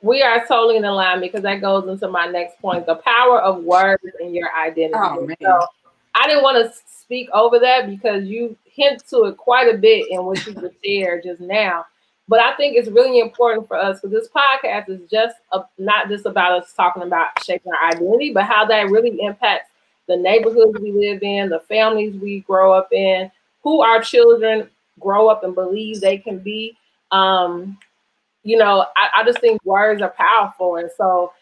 we 0.00 0.22
are 0.22 0.46
totally 0.46 0.76
in 0.76 0.82
line 0.82 1.20
because 1.20 1.42
that 1.42 1.60
goes 1.60 1.88
into 1.88 2.08
my 2.08 2.26
next 2.26 2.60
point: 2.60 2.86
the 2.86 2.96
power 2.96 3.40
of 3.40 3.64
words 3.64 4.02
and 4.20 4.34
your 4.34 4.50
identity. 4.56 4.94
Oh, 4.96 5.28
so 5.42 5.66
I 6.14 6.28
didn't 6.28 6.44
want 6.44 6.64
to 6.64 6.80
speak 6.86 7.28
over 7.32 7.58
that 7.58 7.88
because 7.88 8.24
you 8.24 8.56
hint 8.64 9.06
to 9.08 9.24
it 9.24 9.36
quite 9.36 9.74
a 9.74 9.76
bit 9.76 10.06
in 10.08 10.24
what 10.24 10.46
you 10.46 10.54
just 10.60 10.74
shared 10.84 11.24
just 11.24 11.40
now. 11.40 11.84
But 12.28 12.40
I 12.40 12.54
think 12.56 12.76
it's 12.76 12.90
really 12.90 13.20
important 13.20 13.66
for 13.66 13.76
us 13.76 14.00
because 14.00 14.12
this 14.12 14.28
podcast 14.28 14.90
is 14.90 15.00
just 15.10 15.36
a, 15.52 15.62
not 15.78 16.08
just 16.08 16.26
about 16.26 16.62
us 16.62 16.72
talking 16.74 17.02
about 17.02 17.42
shaping 17.42 17.72
our 17.72 17.88
identity, 17.88 18.32
but 18.32 18.44
how 18.44 18.66
that 18.66 18.90
really 18.90 19.18
impacts 19.22 19.70
the 20.08 20.16
neighborhoods 20.16 20.78
we 20.80 20.92
live 20.92 21.22
in, 21.22 21.48
the 21.48 21.60
families 21.60 22.14
we 22.20 22.40
grow 22.40 22.72
up 22.72 22.92
in, 22.92 23.30
who 23.62 23.80
our 23.80 24.02
children 24.02 24.68
grow 25.00 25.28
up 25.28 25.42
and 25.42 25.54
believe 25.54 26.00
they 26.00 26.18
can 26.18 26.38
be. 26.38 26.76
Um, 27.10 27.78
you 28.42 28.56
know, 28.56 28.86
I, 28.96 29.20
I 29.20 29.24
just 29.24 29.40
think 29.40 29.64
words 29.64 30.02
are 30.02 30.14
powerful. 30.16 30.76
And 30.76 30.90
so 30.96 31.32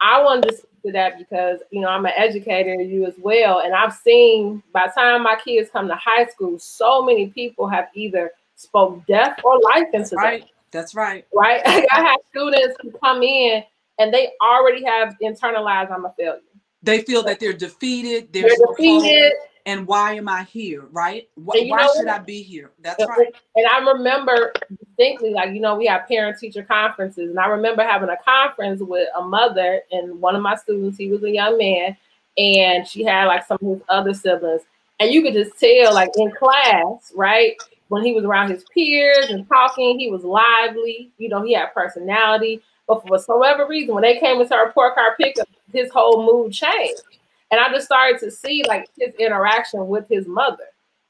I 0.00 0.22
wanted 0.22 0.48
to 0.48 0.56
speak 0.56 0.82
to 0.86 0.92
that 0.92 1.18
because, 1.18 1.60
you 1.70 1.80
know, 1.80 1.88
I'm 1.88 2.06
an 2.06 2.12
educator, 2.16 2.74
you 2.74 3.06
as 3.06 3.14
well. 3.18 3.60
And 3.60 3.74
I've 3.74 3.94
seen 3.94 4.62
by 4.72 4.86
the 4.86 5.00
time 5.00 5.22
my 5.22 5.36
kids 5.36 5.70
come 5.70 5.88
to 5.88 5.94
high 5.94 6.26
school, 6.26 6.58
so 6.58 7.02
many 7.02 7.28
people 7.28 7.68
have 7.68 7.88
either 7.94 8.32
spoke 8.62 9.04
death 9.06 9.38
or 9.44 9.60
life 9.60 9.88
into 9.92 10.16
right. 10.16 10.40
them. 10.40 10.48
That's 10.70 10.94
right. 10.94 11.26
Right. 11.34 11.60
I 11.66 12.00
have 12.02 12.18
students 12.30 12.76
who 12.80 12.92
come 12.92 13.22
in 13.22 13.62
and 13.98 14.12
they 14.12 14.30
already 14.40 14.84
have 14.84 15.16
internalized 15.22 15.90
I'm 15.90 16.04
a 16.04 16.14
failure. 16.16 16.40
They 16.82 17.02
feel 17.02 17.22
that 17.24 17.38
they're 17.38 17.52
defeated. 17.52 18.32
They're 18.32 18.48
defeated. 18.68 19.32
And 19.64 19.86
why 19.86 20.14
am 20.14 20.28
I 20.28 20.42
here? 20.42 20.86
Right? 20.90 21.28
Why, 21.36 21.66
why 21.68 21.88
should 21.96 22.08
I 22.08 22.18
be 22.18 22.42
here? 22.42 22.72
That's 22.80 23.04
right. 23.06 23.32
And 23.54 23.66
I 23.68 23.78
remember 23.92 24.52
distinctly, 24.68 25.30
like, 25.30 25.54
you 25.54 25.60
know, 25.60 25.76
we 25.76 25.86
have 25.86 26.08
parent 26.08 26.38
teacher 26.40 26.64
conferences. 26.64 27.30
And 27.30 27.38
I 27.38 27.46
remember 27.46 27.84
having 27.84 28.08
a 28.08 28.16
conference 28.24 28.80
with 28.80 29.08
a 29.16 29.22
mother 29.22 29.82
and 29.92 30.20
one 30.20 30.34
of 30.34 30.42
my 30.42 30.56
students, 30.56 30.98
he 30.98 31.08
was 31.08 31.22
a 31.22 31.30
young 31.30 31.58
man, 31.58 31.96
and 32.36 32.86
she 32.88 33.04
had 33.04 33.26
like 33.26 33.46
some 33.46 33.58
of 33.62 33.68
his 33.68 33.82
other 33.88 34.14
siblings. 34.14 34.62
And 34.98 35.12
you 35.12 35.22
could 35.22 35.34
just 35.34 35.58
tell, 35.60 35.94
like 35.94 36.10
in 36.16 36.32
class, 36.32 37.12
right? 37.14 37.56
When 37.92 38.02
he 38.02 38.14
was 38.14 38.24
around 38.24 38.50
his 38.50 38.64
peers 38.72 39.28
and 39.28 39.46
talking, 39.46 39.98
he 39.98 40.10
was 40.10 40.24
lively. 40.24 41.10
You 41.18 41.28
know, 41.28 41.42
he 41.42 41.52
had 41.52 41.74
personality. 41.74 42.62
But 42.88 43.06
for 43.06 43.38
whatever 43.38 43.68
reason, 43.68 43.94
when 43.94 44.00
they 44.00 44.18
came 44.18 44.40
into 44.40 44.54
our 44.54 44.64
report 44.64 44.94
card 44.94 45.12
pickup, 45.20 45.46
his 45.74 45.90
whole 45.90 46.24
mood 46.24 46.54
changed. 46.54 47.02
And 47.50 47.60
I 47.60 47.68
just 47.68 47.84
started 47.84 48.18
to 48.20 48.30
see 48.30 48.64
like 48.66 48.88
his 48.98 49.14
interaction 49.16 49.88
with 49.88 50.08
his 50.08 50.26
mother, 50.26 50.64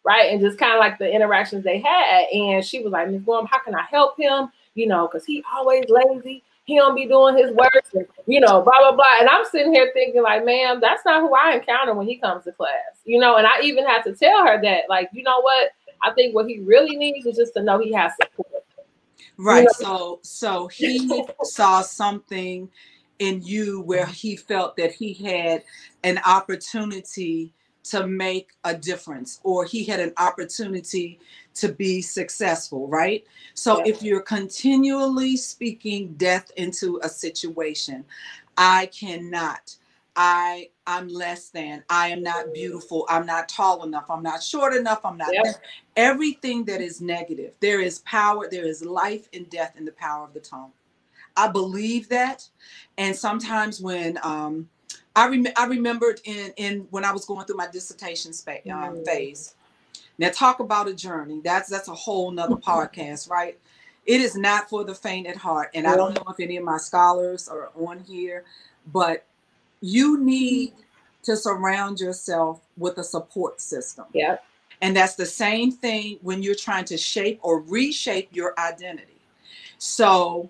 right? 0.04 0.32
And 0.32 0.40
just 0.40 0.58
kind 0.58 0.72
of 0.72 0.80
like 0.80 0.98
the 0.98 1.08
interactions 1.08 1.62
they 1.62 1.78
had. 1.78 2.24
And 2.32 2.64
she 2.64 2.80
was 2.80 2.90
like, 2.90 3.08
Miss 3.08 3.22
Gorham, 3.22 3.46
how 3.46 3.60
can 3.60 3.76
I 3.76 3.84
help 3.88 4.18
him? 4.18 4.48
You 4.74 4.88
know, 4.88 5.06
because 5.06 5.24
he 5.24 5.44
always 5.54 5.84
lazy. 5.88 6.42
He 6.64 6.78
don't 6.78 6.96
be 6.96 7.06
doing 7.06 7.36
his 7.36 7.50
work, 7.50 7.84
and, 7.92 8.06
you 8.26 8.38
know, 8.38 8.62
blah 8.62 8.78
blah 8.80 8.92
blah. 8.92 9.18
And 9.18 9.28
I'm 9.28 9.44
sitting 9.44 9.72
here 9.72 9.90
thinking, 9.94 10.22
like, 10.22 10.44
man, 10.44 10.78
that's 10.78 11.04
not 11.04 11.20
who 11.20 11.34
I 11.34 11.56
encounter 11.56 11.92
when 11.92 12.06
he 12.06 12.16
comes 12.16 12.44
to 12.44 12.52
class, 12.52 13.02
you 13.04 13.18
know. 13.18 13.36
And 13.36 13.48
I 13.48 13.60
even 13.62 13.84
had 13.84 14.02
to 14.02 14.14
tell 14.14 14.46
her 14.46 14.62
that, 14.62 14.84
like, 14.88 15.10
you 15.12 15.24
know 15.24 15.40
what, 15.40 15.70
I 16.02 16.12
think 16.12 16.34
what 16.34 16.46
he 16.46 16.58
really 16.58 16.96
needs 16.96 17.26
is 17.26 17.36
just 17.36 17.54
to 17.54 17.62
know 17.62 17.78
he 17.78 17.92
has 17.92 18.12
support. 18.20 18.64
Right. 19.38 19.66
You 19.80 19.86
know? 19.86 20.18
So 20.20 20.20
so 20.22 20.66
he 20.68 21.24
saw 21.42 21.82
something 21.82 22.68
in 23.18 23.42
you 23.42 23.82
where 23.82 24.06
he 24.06 24.36
felt 24.36 24.76
that 24.76 24.92
he 24.92 25.14
had 25.14 25.62
an 26.02 26.18
opportunity 26.26 27.52
to 27.84 28.06
make 28.06 28.50
a 28.64 28.74
difference 28.74 29.40
or 29.42 29.64
he 29.64 29.84
had 29.84 30.00
an 30.00 30.12
opportunity 30.18 31.18
to 31.54 31.68
be 31.68 32.00
successful, 32.00 32.86
right? 32.88 33.24
So 33.54 33.78
yeah. 33.78 33.92
if 33.92 34.02
you're 34.02 34.20
continually 34.20 35.36
speaking 35.36 36.14
death 36.14 36.50
into 36.56 37.00
a 37.02 37.08
situation, 37.08 38.04
I 38.56 38.86
cannot 38.86 39.76
I 40.16 40.68
I'm 40.86 41.08
less 41.08 41.50
than. 41.50 41.84
I 41.88 42.08
am 42.08 42.22
not 42.22 42.52
beautiful. 42.52 43.06
I'm 43.08 43.24
not 43.24 43.48
tall 43.48 43.84
enough. 43.84 44.06
I'm 44.10 44.22
not 44.22 44.42
short 44.42 44.74
enough. 44.74 45.04
I'm 45.04 45.16
not 45.16 45.32
yep. 45.32 45.62
everything 45.96 46.64
that 46.64 46.80
is 46.80 47.00
negative. 47.00 47.54
There 47.60 47.80
is 47.80 48.00
power, 48.00 48.48
there 48.50 48.66
is 48.66 48.84
life 48.84 49.28
and 49.32 49.48
death 49.48 49.74
in 49.76 49.84
the 49.84 49.92
power 49.92 50.24
of 50.24 50.34
the 50.34 50.40
tongue. 50.40 50.72
I 51.36 51.48
believe 51.48 52.08
that. 52.08 52.48
And 52.98 53.14
sometimes 53.14 53.80
when 53.80 54.18
um 54.22 54.68
I 55.14 55.28
rem- 55.28 55.46
I 55.56 55.66
remembered 55.66 56.20
in 56.24 56.52
in 56.56 56.86
when 56.90 57.04
I 57.04 57.12
was 57.12 57.24
going 57.24 57.46
through 57.46 57.56
my 57.56 57.68
dissertation 57.68 58.32
spa- 58.32 58.62
um, 58.70 58.96
mm. 58.96 59.04
phase. 59.04 59.54
Now 60.18 60.30
talk 60.30 60.60
about 60.60 60.88
a 60.88 60.94
journey. 60.94 61.40
That's 61.42 61.68
that's 61.68 61.88
a 61.88 61.94
whole 61.94 62.30
nother 62.30 62.56
podcast, 62.56 63.30
right? 63.30 63.58
It 64.04 64.20
is 64.20 64.36
not 64.36 64.68
for 64.68 64.84
the 64.84 64.94
faint 64.94 65.26
at 65.26 65.36
heart. 65.36 65.70
And 65.74 65.86
I 65.86 65.96
don't 65.96 66.14
know 66.14 66.24
if 66.28 66.40
any 66.40 66.56
of 66.56 66.64
my 66.64 66.76
scholars 66.76 67.48
are 67.48 67.70
on 67.76 68.00
here, 68.00 68.44
but 68.92 69.24
you 69.82 70.18
need 70.18 70.72
to 71.24 71.36
surround 71.36 72.00
yourself 72.00 72.62
with 72.78 72.96
a 72.98 73.04
support 73.04 73.60
system. 73.60 74.06
Yeah. 74.14 74.38
And 74.80 74.96
that's 74.96 75.14
the 75.14 75.26
same 75.26 75.70
thing 75.70 76.18
when 76.22 76.42
you're 76.42 76.54
trying 76.54 76.86
to 76.86 76.96
shape 76.96 77.38
or 77.42 77.60
reshape 77.60 78.28
your 78.32 78.58
identity. 78.58 79.20
So 79.78 80.48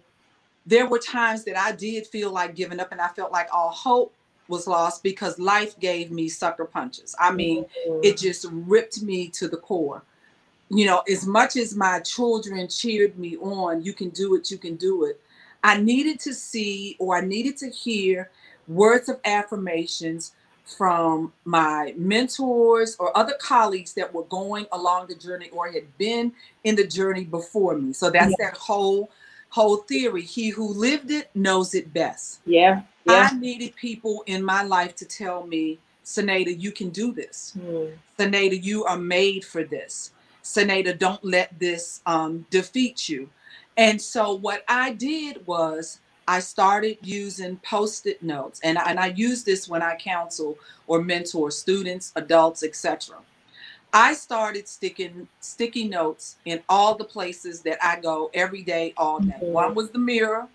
there 0.65 0.87
were 0.87 0.99
times 0.99 1.45
that 1.45 1.59
I 1.59 1.73
did 1.73 2.07
feel 2.07 2.31
like 2.31 2.55
giving 2.55 2.81
up 2.81 2.93
and 2.93 3.01
I 3.01 3.09
felt 3.09 3.33
like 3.33 3.49
all 3.53 3.71
hope 3.71 4.15
was 4.49 4.67
lost 4.67 5.03
because 5.03 5.39
life 5.39 5.79
gave 5.81 6.11
me 6.11 6.29
sucker 6.29 6.65
punches. 6.65 7.15
I 7.19 7.33
mean, 7.33 7.65
mm-hmm. 7.65 8.01
it 8.03 8.17
just 8.17 8.47
ripped 8.51 9.03
me 9.03 9.29
to 9.31 9.49
the 9.49 9.57
core. 9.57 10.03
You 10.69 10.87
know, 10.87 11.03
as 11.11 11.27
much 11.27 11.57
as 11.57 11.75
my 11.75 12.01
children 12.01 12.69
cheered 12.69 13.19
me 13.19 13.37
on, 13.37 13.83
you 13.83 13.93
can 13.93 14.09
do 14.11 14.35
it, 14.37 14.51
you 14.51 14.57
can 14.57 14.77
do 14.77 15.05
it. 15.05 15.21
I 15.62 15.79
needed 15.79 16.19
to 16.21 16.35
see 16.35 16.97
or 16.99 17.17
I 17.17 17.21
needed 17.21 17.57
to 17.59 17.69
hear 17.69 18.31
words 18.75 19.09
of 19.09 19.19
affirmations 19.25 20.33
from 20.64 21.33
my 21.45 21.95
mentors 21.97 22.97
or 22.97 23.17
other 23.17 23.35
colleagues 23.41 23.95
that 23.95 24.12
were 24.12 24.25
going 24.25 24.67
along 24.73 25.07
the 25.09 25.14
journey 25.14 25.50
or 25.50 25.71
had 25.71 25.99
been 25.99 26.33
in 26.64 26.76
the 26.76 26.87
journey 26.87 27.25
before 27.25 27.76
me. 27.76 27.93
So 27.93 28.11
that's 28.11 28.35
yeah. 28.38 28.47
that 28.47 28.57
whole 28.57 29.11
whole 29.50 29.79
theory. 29.79 30.23
He 30.23 30.49
who 30.49 30.73
lived 30.73 31.11
it 31.11 31.31
knows 31.35 31.75
it 31.75 31.93
best. 31.93 32.41
Yeah. 32.47 32.83
yeah. 33.05 33.29
I 33.31 33.38
needed 33.38 33.76
people 33.76 34.23
in 34.26 34.43
my 34.43 34.62
life 34.62 34.97
to 34.97 35.05
tell 35.05 35.47
me, 35.47 35.79
Sanada, 36.05 36.59
you 36.59 36.73
can 36.73 36.88
do 36.88 37.12
this. 37.12 37.55
Mm. 37.59 37.93
Sanada, 38.19 38.62
you 38.62 38.85
are 38.85 38.97
made 38.97 39.45
for 39.45 39.62
this. 39.62 40.12
Sanada, 40.43 40.99
don't 40.99 41.23
let 41.23 41.59
this 41.59 42.00
um, 42.07 42.47
defeat 42.50 43.09
you. 43.09 43.29
And 43.76 44.00
so 44.00 44.35
what 44.35 44.64
I 44.69 44.93
did 44.93 45.47
was 45.47 46.00
I 46.29 46.41
started 46.41 46.99
using 47.02 47.57
post-it 47.59 48.23
notes, 48.23 48.61
and, 48.62 48.79
and 48.79 48.99
I 48.99 49.07
use 49.09 49.43
this 49.43 49.69
when 49.69 49.83
I 49.83 49.97
counsel 49.97 50.57
or 50.87 51.02
mentor 51.02 51.50
students, 51.50 52.12
adults, 52.17 52.62
etc. 52.62 53.17
I 53.93 54.14
started 54.14 54.69
sticking 54.69 55.29
sticky 55.41 55.88
notes 55.88 56.37
in 56.45 56.62
all 56.69 56.95
the 56.95 57.05
places 57.05 57.61
that 57.62 57.79
I 57.85 58.00
go 58.00 58.31
every 58.33 58.62
day, 58.62 58.95
all 58.97 59.21
day. 59.21 59.33
Mm-hmm. 59.33 59.47
One 59.47 59.75
was 59.75 59.91
the 59.91 59.99
mirror, 59.99 60.49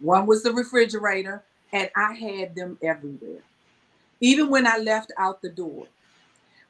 one 0.00 0.26
was 0.26 0.42
the 0.42 0.52
refrigerator, 0.52 1.42
and 1.72 1.90
I 1.94 2.14
had 2.14 2.54
them 2.54 2.78
everywhere. 2.82 3.42
Even 4.20 4.50
when 4.50 4.66
I 4.66 4.78
left 4.78 5.12
out 5.18 5.40
the 5.40 5.50
door, 5.50 5.86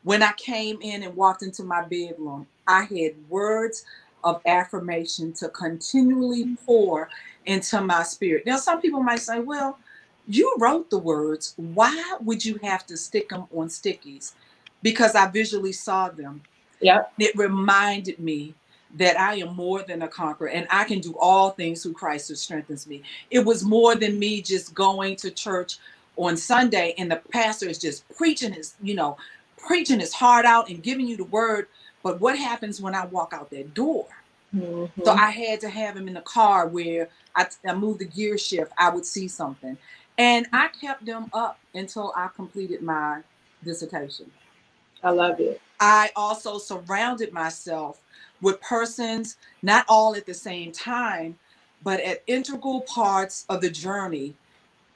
when 0.03 0.23
I 0.23 0.33
came 0.33 0.81
in 0.83 1.03
and 1.03 1.17
walked 1.17 1.43
into 1.43 1.63
my 1.63 1.83
bedroom, 1.83 2.47
I 2.67 2.83
had 2.85 3.15
words 3.29 3.85
of 4.25 4.41
affirmation 4.47 5.33
to 5.35 5.49
continually 5.49 6.57
pour 6.67 7.09
into 7.47 7.81
my 7.81 8.03
spirit. 8.03 8.47
Now, 8.47 8.57
some 8.57 8.81
people 8.81 9.03
might 9.03 9.21
say, 9.21 9.41
well, 9.41 9.79
you 10.29 10.55
wrote 10.59 10.91
the 10.91 10.99
words. 10.99 11.55
Why 11.57 12.17
would 12.23 12.45
you 12.45 12.59
have 12.63 12.87
to 12.87 12.97
stick 12.97 13.31
them 13.31 13.47
on 13.55 13.69
stickies? 13.69 14.33
Because 14.83 15.15
I 15.15 15.27
visually 15.29 15.73
saw 15.73 16.09
them. 16.09 16.43
Yeah. 16.81 17.03
It 17.19 17.37
reminded 17.37 18.19
me 18.19 18.55
that 18.97 19.19
I 19.19 19.37
am 19.37 19.55
more 19.55 19.83
than 19.83 20.03
a 20.03 20.09
conqueror 20.09 20.49
and 20.49 20.67
I 20.71 20.85
can 20.85 21.01
do 21.01 21.17
all 21.19 21.51
things 21.51 21.83
through 21.83 21.93
Christ 21.93 22.29
who 22.29 22.35
strengthens 22.35 22.87
me. 22.87 23.03
It 23.31 23.45
was 23.45 23.65
more 23.65 23.95
than 23.95 24.19
me 24.19 24.43
just 24.43 24.75
going 24.75 25.17
to 25.17 25.31
church 25.31 25.79
on 26.17 26.37
Sunday 26.37 26.95
and 26.99 27.11
the 27.11 27.17
pastor 27.17 27.69
is 27.69 27.79
just 27.79 28.09
preaching 28.17 28.53
his, 28.53 28.75
you 28.83 28.95
know, 28.95 29.17
preaching 29.57 30.01
his 30.01 30.13
heart 30.13 30.45
out 30.45 30.69
and 30.69 30.83
giving 30.83 31.07
you 31.07 31.17
the 31.17 31.25
word. 31.25 31.69
But 32.03 32.21
what 32.21 32.39
happens 32.39 32.81
when 32.81 32.95
I 32.95 33.07
walk 33.07 33.33
out 33.33 33.51
that 33.51 33.75
door? 33.75 34.07
Mm-hmm. 34.55 35.03
So 35.05 35.13
I 35.13 35.31
had 35.31 35.61
to 35.61 35.69
have 35.69 35.97
him 35.97 36.09
in 36.09 36.15
the 36.15 36.23
car 36.23 36.67
where 36.67 37.09
I, 37.37 37.47
I 37.67 37.75
moved 37.75 38.01
the 38.01 38.07
gear 38.07 38.37
shift, 38.39 38.73
I 38.79 38.91
would 38.91 39.07
see 39.07 39.29
something. 39.29 39.77
And 40.19 40.47
I 40.53 40.69
kept 40.69 41.07
them 41.07 41.31
up 41.33 41.59
until 41.75 42.13
I 42.17 42.29
completed 42.35 42.83
my 42.83 43.23
dissertation. 43.65 44.31
I 45.03 45.11
love 45.11 45.41
it. 45.41 45.61
I 45.79 46.11
also 46.15 46.59
surrounded 46.59 47.33
myself 47.33 48.01
with 48.43 48.61
persons, 48.61 49.37
not 49.63 49.87
all 49.89 50.15
at 50.15 50.27
the 50.27 50.35
same 50.35 50.73
time, 50.73 51.39
but 51.83 52.01
at 52.01 52.23
integral 52.27 52.83
parts 52.83 53.47
of 53.49 53.61
the 53.61 53.71
journey. 53.71 54.35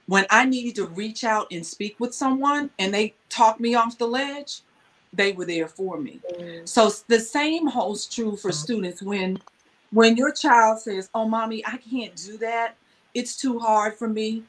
When 0.06 0.26
I 0.28 0.44
needed 0.44 0.74
to 0.76 0.86
reach 0.86 1.24
out 1.24 1.46
and 1.50 1.66
speak 1.66 1.98
with 1.98 2.14
someone 2.14 2.70
and 2.78 2.92
they 2.92 3.14
talked 3.30 3.60
me 3.60 3.74
off 3.74 3.96
the 3.96 4.06
ledge, 4.06 4.60
they 5.16 5.32
were 5.32 5.44
there 5.44 5.68
for 5.68 6.00
me. 6.00 6.20
Mm. 6.38 6.68
So 6.68 6.90
the 7.08 7.20
same 7.20 7.66
holds 7.66 8.06
true 8.06 8.36
for 8.36 8.52
students 8.52 9.02
when 9.02 9.38
when 9.90 10.16
your 10.16 10.32
child 10.32 10.80
says, 10.80 11.08
"Oh, 11.14 11.28
mommy, 11.28 11.64
I 11.66 11.76
can't 11.76 12.14
do 12.16 12.36
that. 12.38 12.76
It's 13.14 13.36
too 13.36 13.58
hard 13.58 13.96
for 13.96 14.08
me." 14.08 14.42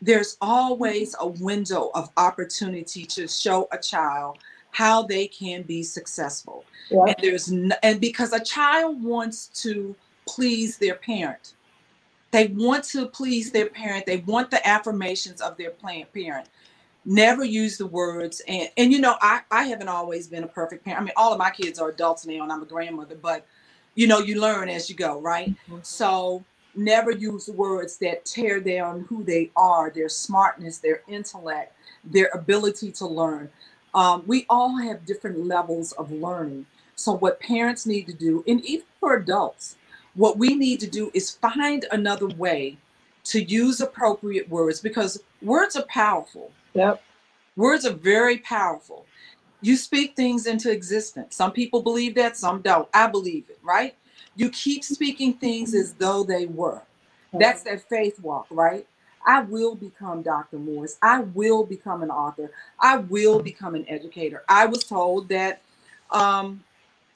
There's 0.00 0.36
always 0.40 1.16
a 1.18 1.26
window 1.26 1.90
of 1.94 2.10
opportunity 2.16 3.04
to 3.06 3.26
show 3.26 3.68
a 3.72 3.78
child 3.78 4.38
how 4.70 5.02
they 5.02 5.26
can 5.26 5.62
be 5.62 5.82
successful. 5.82 6.64
Yeah. 6.90 7.06
And 7.06 7.16
there's 7.20 7.50
no, 7.50 7.74
and 7.82 8.00
because 8.00 8.32
a 8.32 8.40
child 8.40 9.02
wants 9.02 9.48
to 9.62 9.96
please 10.26 10.78
their 10.78 10.94
parent. 10.94 11.54
They 12.30 12.48
want 12.48 12.84
to 12.84 13.06
please 13.06 13.50
their 13.50 13.70
parent. 13.70 14.06
They 14.06 14.18
want 14.18 14.50
the 14.50 14.66
affirmations 14.66 15.40
of 15.40 15.56
their 15.56 15.70
parent. 15.70 16.48
Never 17.04 17.44
use 17.44 17.78
the 17.78 17.86
words 17.86 18.42
and 18.46 18.68
and 18.76 18.92
you 18.92 19.00
know 19.00 19.16
I 19.20 19.40
I 19.50 19.64
haven't 19.64 19.88
always 19.88 20.26
been 20.28 20.44
a 20.44 20.48
perfect 20.48 20.84
parent. 20.84 21.00
I 21.00 21.04
mean 21.04 21.14
all 21.16 21.32
of 21.32 21.38
my 21.38 21.50
kids 21.50 21.78
are 21.78 21.88
adults 21.88 22.26
now 22.26 22.42
and 22.42 22.52
I'm 22.52 22.62
a 22.62 22.66
grandmother, 22.66 23.14
but 23.14 23.46
you 23.94 24.06
know 24.06 24.18
you 24.18 24.40
learn 24.40 24.68
as 24.68 24.90
you 24.90 24.96
go, 24.96 25.20
right? 25.20 25.50
Mm-hmm. 25.50 25.78
So 25.82 26.44
never 26.74 27.10
use 27.10 27.48
words 27.48 27.98
that 27.98 28.24
tear 28.24 28.60
down 28.60 29.06
who 29.08 29.24
they 29.24 29.50
are, 29.56 29.90
their 29.90 30.08
smartness, 30.08 30.78
their 30.78 31.02
intellect, 31.08 31.74
their 32.04 32.30
ability 32.34 32.92
to 32.92 33.06
learn. 33.06 33.50
Um, 33.94 34.22
we 34.26 34.46
all 34.48 34.76
have 34.76 35.06
different 35.06 35.46
levels 35.46 35.92
of 35.92 36.12
learning. 36.12 36.66
So, 36.94 37.12
what 37.12 37.40
parents 37.40 37.86
need 37.86 38.06
to 38.06 38.12
do, 38.12 38.44
and 38.46 38.64
even 38.64 38.86
for 39.00 39.14
adults, 39.14 39.76
what 40.14 40.36
we 40.36 40.54
need 40.54 40.80
to 40.80 40.86
do 40.88 41.10
is 41.14 41.30
find 41.30 41.86
another 41.92 42.26
way 42.26 42.76
to 43.24 43.42
use 43.42 43.80
appropriate 43.80 44.48
words 44.48 44.80
because 44.80 45.22
words 45.42 45.76
are 45.76 45.84
powerful. 45.84 46.50
Yep. 46.74 47.02
Words 47.56 47.84
are 47.84 47.92
very 47.92 48.38
powerful. 48.38 49.04
You 49.60 49.76
speak 49.76 50.14
things 50.14 50.46
into 50.46 50.70
existence. 50.70 51.34
Some 51.34 51.52
people 51.52 51.82
believe 51.82 52.14
that, 52.14 52.36
some 52.36 52.60
don't. 52.62 52.88
I 52.94 53.08
believe 53.08 53.44
it, 53.48 53.58
right? 53.62 53.96
You 54.36 54.50
keep 54.50 54.84
speaking 54.84 55.34
things 55.34 55.74
as 55.74 55.94
though 55.94 56.22
they 56.22 56.46
were. 56.46 56.82
That's 57.32 57.62
that 57.64 57.88
faith 57.88 58.20
walk, 58.20 58.46
right? 58.50 58.86
I 59.26 59.42
will 59.42 59.74
become 59.74 60.22
Dr. 60.22 60.58
Morris. 60.58 60.96
I 61.02 61.20
will 61.20 61.64
become 61.64 62.02
an 62.02 62.10
author. 62.10 62.50
I 62.80 62.98
will 62.98 63.40
become 63.40 63.74
an 63.74 63.84
educator. 63.88 64.42
I 64.48 64.66
was 64.66 64.84
told 64.84 65.28
that 65.28 65.60
um, 66.10 66.62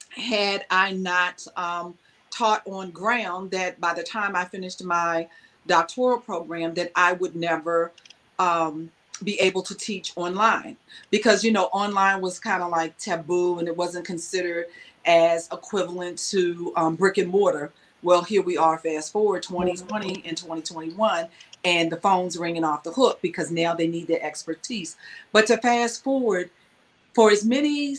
had 0.09 0.65
I 0.69 0.91
not 0.93 1.45
um, 1.55 1.95
taught 2.29 2.61
on 2.67 2.91
ground, 2.91 3.51
that 3.51 3.79
by 3.79 3.93
the 3.93 4.03
time 4.03 4.35
I 4.35 4.45
finished 4.45 4.83
my 4.83 5.27
doctoral 5.67 6.19
program, 6.19 6.73
that 6.75 6.91
I 6.95 7.13
would 7.13 7.35
never 7.35 7.91
um, 8.39 8.91
be 9.23 9.39
able 9.39 9.61
to 9.63 9.75
teach 9.75 10.13
online 10.15 10.77
because 11.11 11.43
you 11.43 11.51
know 11.51 11.65
online 11.65 12.21
was 12.21 12.39
kind 12.39 12.63
of 12.63 12.69
like 12.69 12.97
taboo 12.97 13.59
and 13.59 13.67
it 13.67 13.75
wasn't 13.75 14.05
considered 14.05 14.67
as 15.05 15.49
equivalent 15.51 16.17
to 16.29 16.73
um, 16.75 16.95
brick 16.95 17.17
and 17.17 17.29
mortar. 17.29 17.71
Well, 18.01 18.23
here 18.23 18.41
we 18.41 18.57
are, 18.57 18.77
fast 18.77 19.13
forward 19.13 19.43
2020 19.43 20.23
and 20.25 20.35
2021, 20.35 21.27
and 21.63 21.91
the 21.91 21.97
phone's 21.97 22.37
ringing 22.37 22.65
off 22.65 22.83
the 22.83 22.91
hook 22.91 23.19
because 23.21 23.49
now 23.49 23.73
they 23.73 23.87
need 23.87 24.07
their 24.07 24.21
expertise. 24.21 24.97
But 25.31 25.47
to 25.47 25.57
fast 25.57 26.03
forward, 26.03 26.49
for 27.13 27.31
as 27.31 27.45
many 27.45 27.97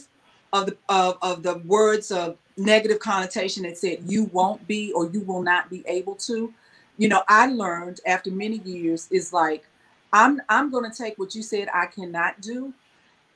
of 0.52 0.66
the 0.66 0.76
of, 0.88 1.18
of 1.22 1.42
the 1.42 1.58
words 1.58 2.10
of 2.10 2.36
negative 2.56 2.98
connotation 2.98 3.64
that 3.64 3.78
said 3.78 3.98
you 4.06 4.24
won't 4.24 4.66
be 4.68 4.92
or 4.92 5.08
you 5.08 5.20
will 5.20 5.42
not 5.42 5.70
be 5.70 5.82
able 5.86 6.14
to, 6.16 6.52
you 6.96 7.08
know, 7.08 7.22
I 7.28 7.46
learned 7.46 8.00
after 8.06 8.30
many 8.30 8.58
years 8.58 9.08
is 9.10 9.32
like 9.32 9.66
I'm 10.12 10.40
I'm 10.48 10.70
going 10.70 10.88
to 10.88 10.96
take 10.96 11.18
what 11.18 11.34
you 11.34 11.42
said 11.42 11.68
I 11.74 11.86
cannot 11.86 12.40
do, 12.40 12.72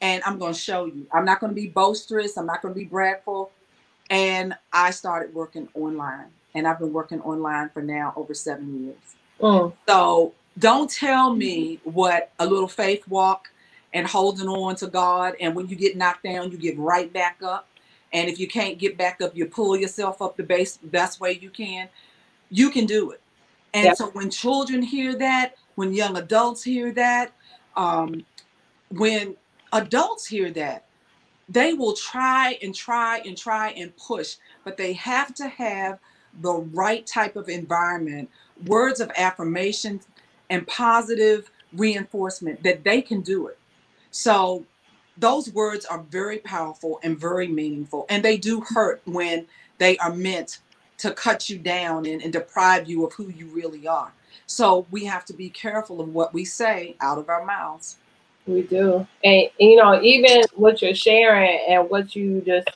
and 0.01 0.23
I'm 0.25 0.39
going 0.39 0.53
to 0.53 0.59
show 0.59 0.85
you. 0.85 1.07
I'm 1.13 1.25
not 1.25 1.41
going 1.41 1.51
to 1.51 1.61
be 1.61 1.67
boisterous. 1.67 2.37
I'm 2.37 2.47
not 2.47 2.63
going 2.63 2.73
to 2.73 2.79
be 2.79 2.87
bragful. 2.87 3.51
And 4.11 4.55
I 4.73 4.91
started 4.93 5.35
working 5.35 5.69
online, 5.75 6.29
and 6.55 6.67
I've 6.67 6.79
been 6.79 6.93
working 6.93 7.21
online 7.23 7.69
for 7.71 7.83
now 7.83 8.13
over 8.17 8.33
seven 8.33 8.85
years. 8.85 9.17
Mm. 9.41 9.73
So 9.87 10.33
don't 10.59 10.91
tell 10.91 11.35
me 11.35 11.81
what 11.85 12.31
a 12.39 12.47
little 12.47 12.69
faith 12.69 13.07
walk 13.09 13.51
and 13.93 14.07
holding 14.07 14.49
on 14.49 14.77
to 14.77 14.87
God, 14.87 15.35
and 15.41 15.55
when 15.55 15.67
you 15.67 15.77
get 15.77 15.97
knocked 15.97 16.23
down, 16.23 16.53
you 16.53 16.59
get 16.59 16.79
right 16.79 17.13
back 17.13 17.43
up. 17.43 17.67
And 18.13 18.31
if 18.31 18.39
you 18.39 18.49
can't 18.49 18.79
get 18.79 18.97
back 18.97 19.21
up, 19.21 19.37
you 19.37 19.47
pull 19.47 19.77
yourself 19.77 20.23
up 20.23 20.37
the 20.37 20.43
base 20.43 20.79
best 20.79 21.21
way 21.21 21.33
you 21.33 21.51
can. 21.51 21.89
You 22.51 22.71
can 22.71 22.87
do 22.87 23.11
it. 23.11 23.21
And 23.75 23.85
yep. 23.87 23.97
so 23.97 24.07
when 24.11 24.31
children 24.31 24.83
hear 24.83 25.17
that, 25.17 25.55
when 25.75 25.93
young 25.93 26.17
adults 26.17 26.63
hear 26.63 26.93
that, 26.93 27.33
um, 27.77 28.25
when 28.91 29.37
adults 29.73 30.27
hear 30.27 30.51
that, 30.53 30.87
they 31.49 31.73
will 31.75 31.95
try 31.95 32.59
and 32.63 32.75
try 32.75 33.21
and 33.25 33.37
try 33.37 33.71
and 33.71 33.97
push, 33.97 34.37
but 34.65 34.77
they 34.77 34.93
have 34.95 35.35
to 35.35 35.49
have 35.49 35.99
the 36.41 36.53
right 36.53 37.07
type 37.07 37.37
of 37.37 37.49
environment 37.49 38.29
words 38.67 39.01
of 39.01 39.11
affirmation 39.17 40.01
and 40.51 40.67
positive 40.67 41.51
reinforcement 41.73 42.63
that 42.63 42.85
they 42.85 43.01
can 43.01 43.21
do 43.21 43.47
it. 43.47 43.59
So 44.11 44.65
those 45.17 45.53
words 45.53 45.85
are 45.85 46.03
very 46.11 46.39
powerful 46.39 47.01
and 47.03 47.19
very 47.19 47.49
meaningful. 47.49 48.07
And 48.09 48.25
they 48.25 48.37
do 48.37 48.61
hurt 48.61 49.03
when 49.05 49.47
they 49.79 49.97
are 49.99 50.15
meant 50.15 50.61
to 50.99 51.13
cut 51.13 51.49
you 51.49 51.59
down 51.59 52.07
and, 52.07 52.23
and 52.23 52.33
deprive 52.33 52.89
you 52.89 53.07
of 53.07 53.13
who 53.13 53.29
you 53.31 53.47
really 53.47 53.87
are. 53.87 54.13
So 54.47 54.87
we 54.91 55.05
have 55.05 55.25
to 55.27 55.33
be 55.33 55.51
careful 55.51 56.01
of 56.01 56.09
what 56.09 56.33
we 56.35 56.45
say 56.45 56.97
out 57.01 57.19
of 57.19 57.29
our 57.29 57.45
mouths. 57.45 57.99
We 58.47 58.63
do. 58.63 59.07
And, 59.23 59.49
you 59.59 59.77
know, 59.77 60.01
even 60.03 60.43
what 60.55 60.81
you're 60.81 60.95
sharing 60.95 61.61
and 61.69 61.89
what 61.91 62.17
you 62.17 62.41
just 62.41 62.69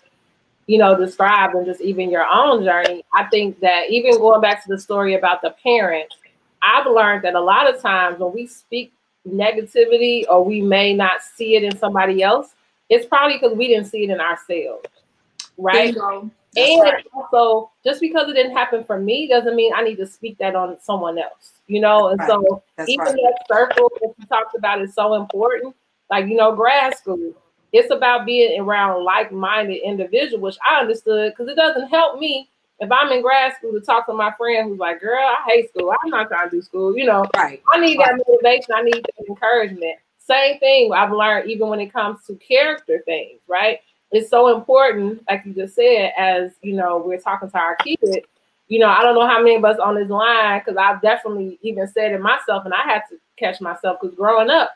you 0.67 0.79
know, 0.79 0.97
describe 0.97 1.55
and 1.55 1.67
just 1.67 1.81
even 1.81 2.11
your 2.11 2.25
own 2.25 2.65
journey, 2.65 3.05
I 3.15 3.25
think 3.25 3.61
that 3.61 3.91
even 3.91 4.19
going 4.19 4.41
back 4.41 4.63
to 4.63 4.69
the 4.69 4.81
story 4.81 5.15
about 5.15 5.43
the 5.43 5.55
parents, 5.63 6.17
I've 6.63 6.87
learned 6.87 7.25
that 7.25 7.35
a 7.35 7.41
lot 7.41 7.73
of 7.73 7.81
times 7.81 8.21
when 8.21 8.33
we 8.33 8.47
speak 8.47 8.93
negativity 9.29 10.25
or 10.29 10.45
we 10.45 10.61
may 10.61 10.95
not 10.95 11.23
see 11.23 11.57
it 11.57 11.65
in 11.65 11.77
somebody 11.77 12.23
else, 12.23 12.55
it's 12.89 13.07
probably 13.07 13.39
because 13.39 13.57
we 13.57 13.69
didn't 13.69 13.87
see 13.87 14.05
it 14.05 14.11
in 14.11 14.21
ourselves. 14.21 14.87
Right. 15.59 15.95
And 16.57 16.83
right. 16.83 17.07
also, 17.15 17.71
just 17.83 18.01
because 18.01 18.29
it 18.29 18.35
didn't 18.35 18.57
happen 18.57 18.85
for 18.85 18.99
me 18.99 19.27
doesn't 19.27 19.57
mean 19.57 19.73
I 19.75 19.83
need 19.83 19.97
to 19.97 20.07
speak 20.07 20.37
that 20.38 20.55
on 20.55 20.79
someone 20.81 21.19
else, 21.19 21.53
you 21.67 21.81
know? 21.81 22.09
And 22.09 22.19
right. 22.21 22.29
so, 22.29 22.62
That's 22.77 22.91
even 22.91 23.07
right. 23.07 23.15
that 23.15 23.45
circle 23.49 23.91
that 24.01 24.15
you 24.19 24.27
talked 24.27 24.55
about 24.55 24.83
is 24.83 24.95
so 24.95 25.15
important. 25.15 25.75
Like, 26.11 26.27
you 26.27 26.37
know, 26.37 26.55
grad 26.55 26.97
school, 26.97 27.33
it's 27.73 27.91
about 27.91 28.27
being 28.27 28.61
around 28.61 29.03
like-minded 29.03 29.81
individuals, 29.83 30.43
which 30.43 30.57
I 30.69 30.81
understood 30.81 31.33
because 31.33 31.51
it 31.51 31.57
doesn't 31.57 31.88
help 31.88 32.19
me 32.19 32.51
if 32.81 32.91
I'm 32.91 33.12
in 33.12 33.23
grad 33.23 33.55
school 33.57 33.73
to 33.73 33.81
talk 33.81 34.07
to 34.07 34.12
my 34.12 34.33
friend 34.33 34.69
who's 34.69 34.79
like, 34.79 35.01
girl, 35.01 35.25
I 35.25 35.38
hate 35.47 35.71
school. 35.71 35.95
I'm 36.03 36.11
not 36.11 36.29
trying 36.29 36.51
to 36.51 36.57
do 36.57 36.62
school. 36.62 36.97
You 36.97 37.07
know, 37.07 37.25
right. 37.37 37.62
I 37.73 37.79
need 37.79 37.99
that 38.01 38.21
motivation. 38.27 38.75
I 38.75 38.83
need 38.83 38.97
that 38.97 39.29
encouragement. 39.29 39.97
Same 40.19 40.59
thing 40.59 40.93
I've 40.93 41.12
learned 41.12 41.51
even 41.51 41.69
when 41.69 41.81
it 41.81 41.93
comes 41.93 42.25
to 42.27 42.35
character 42.37 43.03
things, 43.07 43.41
right? 43.49 43.79
It's 44.12 44.29
so 44.29 44.55
important, 44.55 45.25
like 45.29 45.42
you 45.46 45.55
just 45.55 45.75
said, 45.75 46.12
as 46.18 46.53
you 46.61 46.75
know, 46.75 46.98
we're 46.98 47.18
talking 47.18 47.51
to 47.51 47.59
our 47.59 47.77
kids, 47.77 48.18
you 48.68 48.79
know, 48.79 48.88
I 48.88 49.03
don't 49.03 49.14
know 49.14 49.27
how 49.27 49.38
many 49.38 49.57
of 49.57 49.64
us 49.64 49.79
on 49.79 49.94
this 49.94 50.11
line, 50.11 50.61
because 50.61 50.77
I've 50.77 51.01
definitely 51.01 51.59
even 51.62 51.88
said 51.88 52.12
it 52.12 52.20
myself, 52.20 52.66
and 52.66 52.75
I 52.75 52.83
had 52.83 53.03
to 53.11 53.16
catch 53.38 53.61
myself 53.61 53.98
because 54.01 54.14
growing 54.14 54.51
up, 54.51 54.72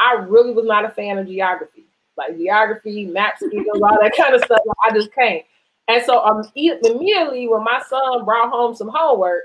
I 0.00 0.14
really 0.14 0.52
was 0.52 0.66
not 0.66 0.84
a 0.84 0.90
fan 0.90 1.18
of 1.18 1.28
geography, 1.28 1.84
like 2.16 2.36
geography, 2.36 3.06
map 3.06 3.34
all 3.40 3.98
that 4.00 4.12
kind 4.18 4.34
of 4.34 4.44
stuff. 4.44 4.58
I 4.84 4.92
just 4.92 5.12
can't. 5.14 5.44
And 5.88 6.04
so 6.04 6.24
um, 6.24 6.42
immediately 6.56 7.48
when 7.48 7.62
my 7.62 7.80
son 7.88 8.24
brought 8.24 8.50
home 8.50 8.74
some 8.74 8.88
homework 8.88 9.42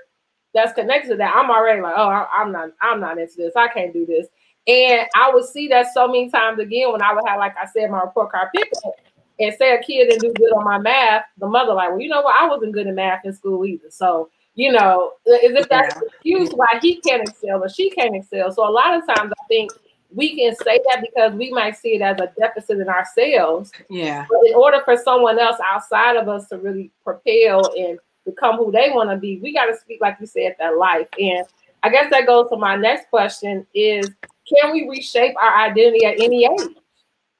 that's 0.53 0.73
connected 0.73 1.09
to 1.09 1.15
that, 1.17 1.35
I'm 1.35 1.51
already 1.51 1.81
like, 1.81 1.95
oh, 1.95 2.27
I'm 2.33 2.51
not, 2.51 2.71
I'm 2.81 2.99
not 2.99 3.19
into 3.19 3.37
this. 3.37 3.55
I 3.55 3.67
can't 3.67 3.93
do 3.93 4.05
this. 4.05 4.27
And 4.67 5.07
I 5.15 5.31
would 5.31 5.45
see 5.45 5.67
that 5.69 5.93
so 5.93 6.07
many 6.07 6.29
times 6.29 6.59
again 6.59 6.91
when 6.91 7.01
I 7.01 7.13
would 7.13 7.23
have, 7.27 7.39
like 7.39 7.55
I 7.61 7.67
said, 7.67 7.89
my 7.91 8.01
report 8.01 8.31
card 8.31 8.49
pickup 8.55 8.93
and 9.39 9.55
say 9.55 9.73
a 9.73 9.81
kid 9.81 10.09
didn't 10.09 10.21
do 10.21 10.33
good 10.33 10.53
on 10.53 10.63
my 10.63 10.79
math, 10.79 11.25
the 11.37 11.47
mother 11.47 11.73
like, 11.73 11.89
well, 11.89 11.99
you 11.99 12.09
know 12.09 12.21
what, 12.21 12.35
I 12.35 12.47
wasn't 12.47 12.73
good 12.73 12.87
in 12.87 12.95
math 12.95 13.25
in 13.25 13.33
school 13.33 13.65
either. 13.65 13.89
So, 13.89 14.29
you 14.55 14.71
know, 14.71 15.13
as 15.27 15.51
if 15.51 15.69
that's 15.69 15.95
yeah. 15.95 16.01
excuse 16.07 16.49
why 16.51 16.79
he 16.81 16.99
can't 17.01 17.27
excel 17.27 17.63
or 17.63 17.69
she 17.69 17.89
can't 17.91 18.15
excel. 18.15 18.51
So 18.51 18.67
a 18.67 18.71
lot 18.71 18.95
of 18.95 19.05
times 19.05 19.31
I 19.31 19.47
think 19.47 19.71
we 20.13 20.35
can 20.35 20.55
say 20.55 20.79
that 20.89 21.01
because 21.01 21.33
we 21.33 21.51
might 21.51 21.77
see 21.77 21.95
it 21.95 22.01
as 22.01 22.17
a 22.19 22.31
deficit 22.39 22.79
in 22.79 22.89
ourselves. 22.89 23.71
Yeah. 23.89 24.25
But 24.29 24.49
in 24.49 24.55
order 24.55 24.81
for 24.83 24.97
someone 24.97 25.37
else 25.39 25.57
outside 25.65 26.15
of 26.15 26.27
us 26.27 26.47
to 26.49 26.57
really 26.57 26.91
propel 27.03 27.71
and 27.77 27.99
become 28.25 28.57
who 28.57 28.71
they 28.71 28.89
want 28.89 29.09
to 29.11 29.17
be, 29.17 29.39
we 29.39 29.53
got 29.53 29.65
to 29.65 29.77
speak, 29.77 29.99
like 30.01 30.17
you 30.19 30.25
said, 30.25 30.55
that 30.59 30.77
life. 30.77 31.07
And 31.19 31.45
I 31.83 31.89
guess 31.89 32.09
that 32.09 32.25
goes 32.25 32.49
to 32.49 32.57
my 32.57 32.75
next 32.75 33.09
question 33.09 33.67
is 33.73 34.09
can 34.47 34.71
we 34.71 34.87
reshape 34.89 35.35
our 35.41 35.57
identity 35.65 36.05
at 36.05 36.19
any 36.19 36.45
age? 36.45 36.75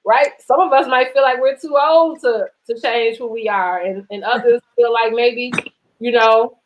Right? 0.08 0.30
Some 0.40 0.62
of 0.62 0.72
us 0.72 0.88
might 0.88 1.12
feel 1.12 1.22
like 1.22 1.42
we're 1.42 1.58
too 1.58 1.76
old 1.78 2.22
to, 2.22 2.48
to 2.68 2.80
change 2.80 3.18
who 3.18 3.28
we 3.28 3.50
are, 3.50 3.82
and, 3.82 4.08
and 4.10 4.24
others 4.24 4.62
feel 4.78 4.94
like 4.94 5.12
maybe, 5.12 5.52
you 6.00 6.14
know, 6.14 6.58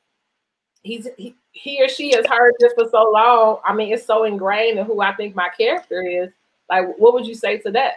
he's 0.84 1.08
he, 1.18 1.36
he 1.52 1.84
or 1.84 1.90
she 1.90 2.12
has 2.12 2.24
heard 2.28 2.54
this 2.60 2.74
for 2.74 2.88
so 2.92 3.10
long. 3.10 3.58
I 3.66 3.74
mean, 3.74 3.92
it's 3.92 4.06
so 4.06 4.26
ingrained 4.26 4.78
in 4.78 4.86
who 4.86 5.02
I 5.02 5.16
think 5.16 5.36
my 5.36 5.50
character 5.58 6.04
is. 6.06 6.30
Like, 6.70 6.86
what 7.00 7.16
would 7.16 7.26
you 7.26 7.34
say 7.34 7.58
to 7.58 7.72
that? 7.72 7.94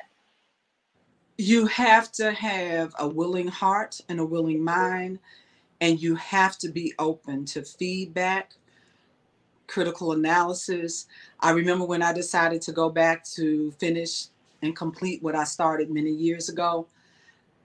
You 1.37 1.67
have 1.67 2.11
to 2.13 2.33
have 2.33 2.95
a 2.99 3.07
willing 3.07 3.49
heart 3.49 4.01
and 4.09 4.21
a 4.21 4.25
willing 4.25 4.65
mind, 4.65 5.19
and 5.83 6.01
you 6.01 6.15
have 6.15 6.57
to 6.59 6.71
be 6.71 6.95
open 6.99 7.45
to 7.47 7.63
feedback, 7.65 8.55
critical 9.67 10.13
analysis. 10.13 11.07
I 11.41 11.51
remember 11.51 11.85
when 11.85 12.01
I 12.01 12.15
decided 12.15 12.63
to 12.63 12.73
go 12.73 12.89
back 12.89 13.25
to 13.33 13.73
finish 13.73 14.29
and 14.65 14.75
complete 14.75 15.23
what 15.23 15.35
I 15.35 15.45
started 15.45 15.91
many 15.91 16.11
years 16.11 16.49
ago. 16.49 16.87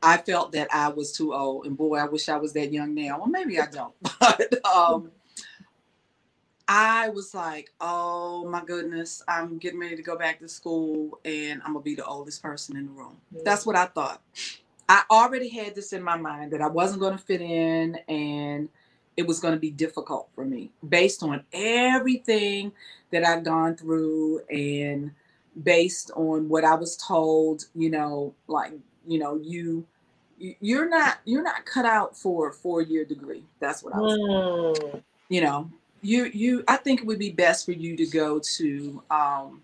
I 0.02 0.18
felt 0.18 0.54
that 0.54 0.74
I 0.74 0.90
was 0.90 1.12
too 1.12 1.34
old, 1.34 1.66
and 1.66 1.76
boy, 1.76 1.98
I 1.98 2.06
wish 2.06 2.30
I 2.30 2.38
was 2.38 2.54
that 2.54 2.72
young 2.72 2.94
now. 2.96 3.20
Well, 3.20 3.28
maybe 3.28 3.60
I 3.60 3.66
don't, 3.66 3.94
but 4.20 4.66
um, 4.66 5.12
I 6.72 7.10
was 7.10 7.34
like, 7.34 7.72
oh 7.82 8.46
my 8.48 8.64
goodness, 8.64 9.24
I'm 9.28 9.58
getting 9.58 9.80
ready 9.80 9.96
to 9.96 10.04
go 10.04 10.16
back 10.16 10.40
to 10.40 10.48
school 10.48 11.20
and 11.26 11.62
I'm 11.66 11.74
gonna 11.74 11.84
be 11.84 11.96
the 11.96 12.06
oldest 12.06 12.44
person 12.44 12.78
in 12.78 12.86
the 12.86 12.92
room. 12.92 13.18
Yeah. 13.32 13.42
That's 13.44 13.66
what 13.66 13.76
I 13.76 13.88
thought. 13.88 14.22
I 14.88 15.02
already 15.10 15.50
had 15.50 15.74
this 15.74 15.94
in 15.94 16.04
my 16.04 16.16
mind 16.16 16.52
that 16.52 16.62
I 16.62 16.68
wasn't 16.68 17.02
gonna 17.02 17.18
fit 17.18 17.42
in 17.42 17.96
and 18.08 18.70
it 19.18 19.26
was 19.26 19.40
gonna 19.40 19.58
be 19.58 19.72
difficult 19.72 20.30
for 20.36 20.46
me 20.46 20.72
based 20.88 21.24
on 21.24 21.44
everything 21.54 22.72
that 23.10 23.26
I'd 23.26 23.44
gone 23.44 23.76
through 23.76 24.42
and 24.52 25.10
based 25.64 26.12
on 26.16 26.50
what 26.50 26.64
I 26.64 26.76
was 26.76 26.96
told, 26.98 27.66
you 27.76 27.90
know, 27.90 28.34
like, 28.48 28.74
you 29.08 29.20
know, 29.20 29.40
you 29.42 29.86
you're 30.38 30.88
not 30.88 31.20
you're 31.26 31.44
not 31.44 31.66
cut 31.66 31.86
out 31.86 32.18
for 32.18 32.50
a 32.50 32.54
four 32.54 32.82
year 32.82 33.04
degree. 33.06 33.44
That's 33.60 33.84
what 33.84 33.94
I 33.94 34.00
was. 34.00 34.18
Mm. 34.18 35.04
You 35.30 35.42
know, 35.42 35.70
you 36.02 36.26
you 36.26 36.64
I 36.68 36.78
think 36.78 37.02
it 37.02 37.08
would 37.08 37.20
be 37.20 37.32
best 37.32 37.66
for 37.66 37.72
you 37.72 37.96
to 37.98 38.06
go 38.08 38.40
to 38.40 39.04
um, 39.12 39.62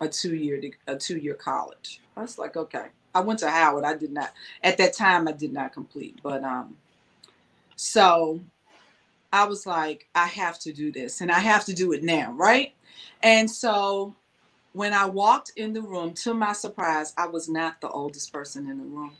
a 0.00 0.08
two 0.08 0.34
year 0.34 0.60
a 0.86 0.96
two 0.96 1.18
year 1.18 1.34
college. 1.34 2.00
I 2.16 2.22
was 2.22 2.38
like, 2.38 2.56
okay. 2.56 2.86
I 3.14 3.20
went 3.20 3.38
to 3.38 3.50
Howard. 3.50 3.84
I 3.84 3.96
did 3.96 4.12
not 4.12 4.32
at 4.62 4.76
that 4.76 4.92
time. 4.92 5.26
I 5.26 5.32
did 5.32 5.52
not 5.52 5.72
complete, 5.72 6.18
but 6.22 6.44
um, 6.44 6.76
so 7.76 8.40
I 9.32 9.44
was 9.44 9.66
like, 9.66 10.06
I 10.14 10.26
have 10.26 10.58
to 10.60 10.72
do 10.72 10.92
this, 10.92 11.22
and 11.22 11.32
I 11.32 11.38
have 11.38 11.64
to 11.64 11.74
do 11.74 11.92
it 11.92 12.04
now, 12.04 12.32
right? 12.32 12.74
And 13.22 13.50
so 13.50 14.14
when 14.76 14.92
I 14.92 15.06
walked 15.06 15.52
in 15.56 15.72
the 15.72 15.80
room, 15.80 16.12
to 16.12 16.34
my 16.34 16.52
surprise, 16.52 17.14
I 17.16 17.26
was 17.26 17.48
not 17.48 17.80
the 17.80 17.88
oldest 17.88 18.30
person 18.30 18.68
in 18.68 18.76
the 18.76 18.84
room. 18.84 19.16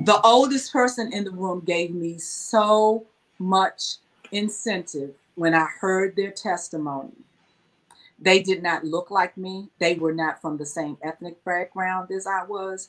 The 0.00 0.18
oldest 0.22 0.72
person 0.72 1.12
in 1.12 1.24
the 1.24 1.30
room 1.30 1.60
gave 1.60 1.90
me 1.90 2.16
so 2.16 3.04
much 3.38 3.96
incentive 4.32 5.10
when 5.34 5.54
I 5.54 5.66
heard 5.78 6.16
their 6.16 6.30
testimony. 6.30 7.12
They 8.18 8.42
did 8.42 8.62
not 8.62 8.82
look 8.82 9.10
like 9.10 9.36
me. 9.36 9.68
They 9.78 9.96
were 9.96 10.14
not 10.14 10.40
from 10.40 10.56
the 10.56 10.64
same 10.64 10.96
ethnic 11.02 11.44
background 11.44 12.10
as 12.10 12.26
I 12.26 12.44
was. 12.44 12.88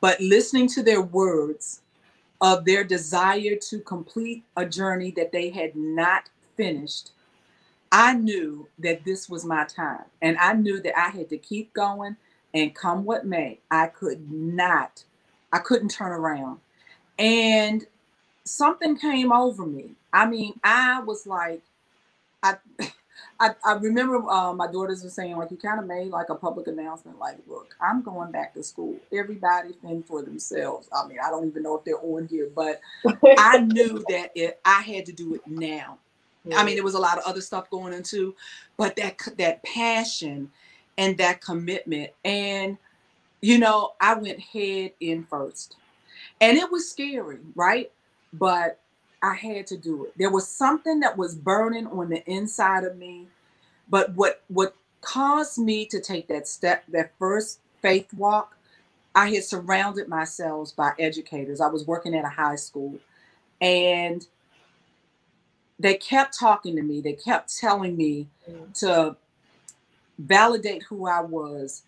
But 0.00 0.18
listening 0.18 0.66
to 0.68 0.82
their 0.82 1.02
words 1.02 1.82
of 2.40 2.64
their 2.64 2.84
desire 2.84 3.56
to 3.68 3.80
complete 3.80 4.44
a 4.56 4.64
journey 4.64 5.10
that 5.12 5.30
they 5.30 5.50
had 5.50 5.76
not 5.76 6.30
finished, 6.56 7.10
I 7.92 8.14
knew 8.14 8.68
that 8.78 9.04
this 9.04 9.28
was 9.28 9.44
my 9.44 9.64
time. 9.64 10.04
And 10.20 10.36
I 10.38 10.52
knew 10.54 10.80
that 10.82 10.98
I 10.98 11.10
had 11.10 11.28
to 11.30 11.38
keep 11.38 11.72
going 11.72 12.16
and 12.54 12.74
come 12.74 13.04
what 13.04 13.26
may. 13.26 13.58
I 13.70 13.86
could 13.86 14.30
not, 14.30 15.04
I 15.52 15.58
couldn't 15.58 15.90
turn 15.90 16.12
around. 16.12 16.60
And 17.18 17.86
something 18.44 18.96
came 18.96 19.32
over 19.32 19.66
me. 19.66 19.90
I 20.12 20.26
mean, 20.26 20.58
I 20.64 21.00
was 21.00 21.26
like, 21.26 21.62
I, 22.42 22.56
I, 23.40 23.50
I 23.64 23.72
remember 23.74 24.28
uh, 24.30 24.52
my 24.54 24.70
daughters 24.70 25.02
were 25.02 25.10
saying 25.10 25.36
like, 25.36 25.50
you 25.50 25.56
kind 25.56 25.78
of 25.78 25.86
made 25.86 26.10
like 26.10 26.30
a 26.30 26.34
public 26.34 26.68
announcement, 26.68 27.18
like, 27.18 27.36
look, 27.46 27.74
I'm 27.80 28.02
going 28.02 28.32
back 28.32 28.54
to 28.54 28.62
school. 28.62 28.96
Everybody 29.12 29.74
fend 29.82 30.06
for 30.06 30.22
themselves. 30.22 30.88
I 30.92 31.06
mean, 31.06 31.18
I 31.24 31.30
don't 31.30 31.46
even 31.46 31.62
know 31.62 31.76
if 31.76 31.84
they're 31.84 32.00
on 32.00 32.28
here, 32.28 32.48
but 32.54 32.80
I 33.38 33.58
knew 33.58 34.04
that 34.08 34.30
it, 34.34 34.60
I 34.64 34.80
had 34.82 35.06
to 35.06 35.12
do 35.12 35.34
it 35.34 35.42
now. 35.46 35.98
I 36.54 36.64
mean, 36.64 36.76
there 36.76 36.84
was 36.84 36.94
a 36.94 37.00
lot 37.00 37.18
of 37.18 37.24
other 37.24 37.40
stuff 37.40 37.70
going 37.70 37.94
on 37.94 38.02
too, 38.02 38.34
but 38.76 38.96
that 38.96 39.18
that 39.38 39.62
passion 39.62 40.50
and 40.98 41.18
that 41.18 41.40
commitment, 41.40 42.10
and 42.24 42.78
you 43.40 43.58
know, 43.58 43.92
I 44.00 44.14
went 44.14 44.40
head 44.40 44.92
in 45.00 45.24
first, 45.24 45.76
and 46.40 46.56
it 46.56 46.70
was 46.70 46.88
scary, 46.88 47.38
right? 47.54 47.90
But 48.32 48.80
I 49.22 49.34
had 49.34 49.66
to 49.68 49.76
do 49.76 50.04
it. 50.04 50.12
There 50.16 50.30
was 50.30 50.48
something 50.48 51.00
that 51.00 51.16
was 51.16 51.34
burning 51.34 51.86
on 51.86 52.10
the 52.10 52.24
inside 52.30 52.84
of 52.84 52.96
me. 52.96 53.26
But 53.88 54.14
what 54.14 54.42
what 54.48 54.74
caused 55.00 55.58
me 55.58 55.86
to 55.86 56.00
take 56.00 56.28
that 56.28 56.48
step, 56.48 56.84
that 56.88 57.12
first 57.18 57.60
faith 57.82 58.12
walk, 58.14 58.56
I 59.14 59.30
had 59.30 59.44
surrounded 59.44 60.08
myself 60.08 60.74
by 60.76 60.92
educators. 60.98 61.60
I 61.60 61.68
was 61.68 61.86
working 61.86 62.14
at 62.14 62.24
a 62.24 62.28
high 62.28 62.56
school 62.56 62.98
and 63.60 64.26
they 65.78 65.94
kept 65.94 66.38
talking 66.38 66.76
to 66.76 66.82
me. 66.82 67.00
They 67.00 67.12
kept 67.12 67.56
telling 67.56 67.96
me 67.96 68.28
mm. 68.50 68.72
to 68.80 69.16
validate 70.18 70.82
who 70.84 71.06
I 71.06 71.20
was, 71.20 71.82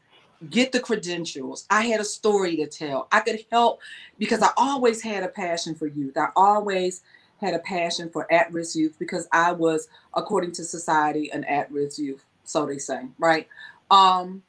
get 0.51 0.73
the 0.73 0.81
credentials. 0.81 1.67
I 1.71 1.83
had 1.83 2.01
a 2.01 2.05
story 2.05 2.57
to 2.57 2.67
tell. 2.67 3.09
I 3.11 3.21
could 3.21 3.45
help 3.51 3.81
because 4.19 4.43
I 4.43 4.51
always 4.57 5.03
had 5.03 5.23
a 5.23 5.29
passion 5.29 5.75
for 5.75 5.87
youth. 5.87 6.17
I 6.17 6.29
always 6.37 7.03
had 7.41 7.55
a 7.55 7.59
passion 7.61 8.11
for 8.11 8.31
at 8.33 8.53
risk 8.53 8.77
youth 8.77 8.97
because 8.99 9.29
I 9.33 9.53
was, 9.53 9.89
according 10.15 10.53
to 10.53 10.65
society, 10.65 11.31
an 11.31 11.45
at 11.45 11.71
risk 11.71 11.99
youth. 11.99 12.25
So 12.45 12.67
they 12.67 12.79
say, 12.79 13.07
right? 13.19 13.49
Um, 13.91 14.43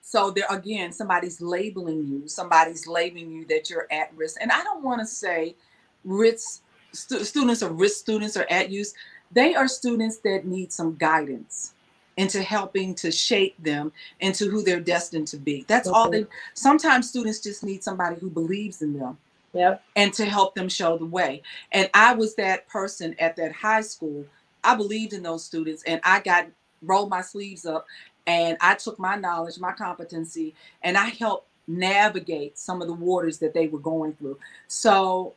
so 0.00 0.30
there 0.30 0.46
again, 0.48 0.92
somebody's 0.92 1.40
labeling 1.40 2.06
you, 2.06 2.28
somebody's 2.28 2.86
labeling 2.86 3.30
you 3.30 3.44
that 3.46 3.68
you're 3.68 3.86
at 3.90 4.10
risk. 4.16 4.38
And 4.40 4.50
I 4.50 4.62
don't 4.62 4.82
want 4.82 5.00
to 5.00 5.06
say 5.06 5.54
risk 6.04 6.62
stu- 6.92 7.24
students 7.24 7.62
are 7.62 7.72
risk 7.72 7.98
students 7.98 8.36
or 8.36 8.46
at 8.50 8.70
use. 8.70 8.94
They 9.32 9.54
are 9.54 9.68
students 9.68 10.18
that 10.18 10.46
need 10.46 10.72
some 10.72 10.96
guidance 10.96 11.74
into 12.16 12.42
helping 12.42 12.94
to 12.96 13.12
shape 13.12 13.54
them 13.62 13.92
into 14.20 14.50
who 14.50 14.62
they're 14.62 14.80
destined 14.80 15.28
to 15.28 15.36
be. 15.36 15.64
That's 15.68 15.86
okay. 15.86 15.96
all 15.96 16.10
they 16.10 16.26
sometimes 16.54 17.08
students 17.08 17.40
just 17.40 17.62
need 17.62 17.84
somebody 17.84 18.16
who 18.16 18.28
believes 18.28 18.82
in 18.82 18.98
them 18.98 19.16
Yep. 19.54 19.82
And 19.96 20.12
to 20.14 20.24
help 20.24 20.54
them 20.54 20.68
show 20.68 20.98
the 20.98 21.06
way. 21.06 21.42
And 21.72 21.88
I 21.94 22.14
was 22.14 22.34
that 22.36 22.68
person 22.68 23.14
at 23.18 23.36
that 23.36 23.52
high 23.52 23.80
school. 23.80 24.24
I 24.62 24.74
believed 24.74 25.12
in 25.12 25.22
those 25.22 25.44
students 25.44 25.82
and 25.84 26.00
I 26.04 26.20
got 26.20 26.46
rolled 26.82 27.10
my 27.10 27.22
sleeves 27.22 27.64
up 27.64 27.86
and 28.26 28.58
I 28.60 28.74
took 28.74 28.98
my 28.98 29.16
knowledge, 29.16 29.58
my 29.58 29.72
competency, 29.72 30.54
and 30.82 30.98
I 30.98 31.06
helped 31.06 31.48
navigate 31.66 32.58
some 32.58 32.82
of 32.82 32.88
the 32.88 32.94
waters 32.94 33.38
that 33.38 33.54
they 33.54 33.68
were 33.68 33.78
going 33.78 34.14
through. 34.14 34.38
So 34.68 35.34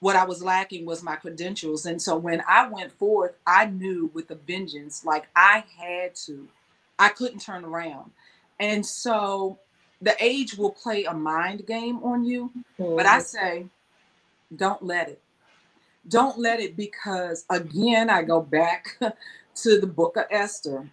what 0.00 0.16
I 0.16 0.24
was 0.24 0.42
lacking 0.42 0.86
was 0.86 1.02
my 1.02 1.16
credentials. 1.16 1.86
And 1.86 2.00
so 2.00 2.16
when 2.16 2.42
I 2.48 2.66
went 2.68 2.90
forth, 2.92 3.34
I 3.46 3.66
knew 3.66 4.10
with 4.14 4.30
a 4.30 4.34
vengeance, 4.34 5.04
like 5.04 5.28
I 5.36 5.64
had 5.78 6.14
to, 6.26 6.48
I 6.98 7.10
couldn't 7.10 7.40
turn 7.40 7.64
around. 7.64 8.10
And 8.58 8.84
so 8.84 9.58
the 10.00 10.16
age 10.18 10.56
will 10.56 10.70
play 10.70 11.04
a 11.04 11.12
mind 11.12 11.66
game 11.66 12.02
on 12.02 12.24
you, 12.24 12.50
mm-hmm. 12.78 12.96
but 12.96 13.06
I 13.06 13.18
mm-hmm. 13.18 13.20
say, 13.20 13.66
don't 14.56 14.82
let 14.82 15.08
it. 15.08 15.20
Don't 16.08 16.38
let 16.38 16.60
it 16.60 16.76
because 16.76 17.44
again, 17.50 18.08
I 18.08 18.22
go 18.22 18.40
back 18.40 18.98
to 19.56 19.80
the 19.80 19.86
book 19.86 20.16
of 20.16 20.24
Esther. 20.30 20.90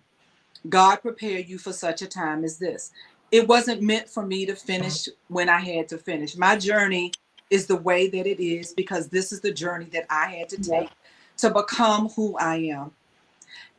God 0.67 0.97
prepared 0.97 1.47
you 1.47 1.57
for 1.57 1.71
such 1.71 2.01
a 2.01 2.07
time 2.07 2.43
as 2.43 2.57
this. 2.57 2.91
It 3.31 3.47
wasn't 3.47 3.81
meant 3.81 4.09
for 4.09 4.25
me 4.25 4.45
to 4.45 4.55
finish 4.55 5.07
when 5.29 5.47
I 5.47 5.59
had 5.59 5.87
to 5.89 5.97
finish. 5.97 6.35
My 6.35 6.57
journey 6.57 7.13
is 7.49 7.65
the 7.67 7.75
way 7.75 8.09
that 8.09 8.27
it 8.27 8.43
is 8.43 8.73
because 8.73 9.07
this 9.07 9.31
is 9.31 9.41
the 9.41 9.51
journey 9.51 9.85
that 9.93 10.05
I 10.09 10.27
had 10.27 10.49
to 10.49 10.57
take 10.57 10.89
to 11.37 11.49
become 11.49 12.09
who 12.09 12.37
I 12.37 12.57
am. 12.57 12.91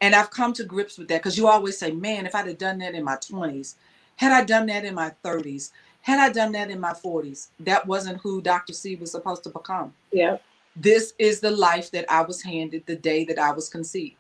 And 0.01 0.15
I've 0.15 0.31
come 0.31 0.53
to 0.55 0.65
grips 0.65 0.97
with 0.97 1.09
that 1.09 1.19
because 1.19 1.37
you 1.37 1.49
always 1.49 1.79
say, 1.79 1.91
man, 1.91 2.25
if 2.25 2.35
I'd 2.35 2.47
have 2.47 2.59
done 2.59 2.79
that 2.79 2.95
in 2.95 3.05
my 3.05 3.17
20s, 3.17 3.75
had 4.17 4.33
I 4.33 4.45
done 4.45 4.67
that 4.67 4.85
in 4.85 4.95
my 4.95 5.13
30s, 5.25 5.71
had 6.03 6.19
I 6.19 6.33
done 6.33 6.53
that 6.53 6.71
in 6.71 6.81
my 6.81 6.93
40s, 6.93 7.49
that 7.61 7.87
wasn't 7.87 8.21
who 8.21 8.41
Dr. 8.41 8.73
C 8.73 8.97
was 8.97 9.11
supposed 9.11 9.45
to 9.45 9.51
become. 9.51 9.93
Yeah. 10.13 10.39
This 10.77 11.13
is 11.19 11.41
the 11.41 11.51
life 11.51 11.91
that 11.91 12.05
I 12.09 12.23
was 12.23 12.43
handed 12.43 12.87
the 12.87 12.97
day 12.97 13.25
that 13.25 13.39
I 13.39 13.51
was 13.51 13.69
conceived. 13.69 14.17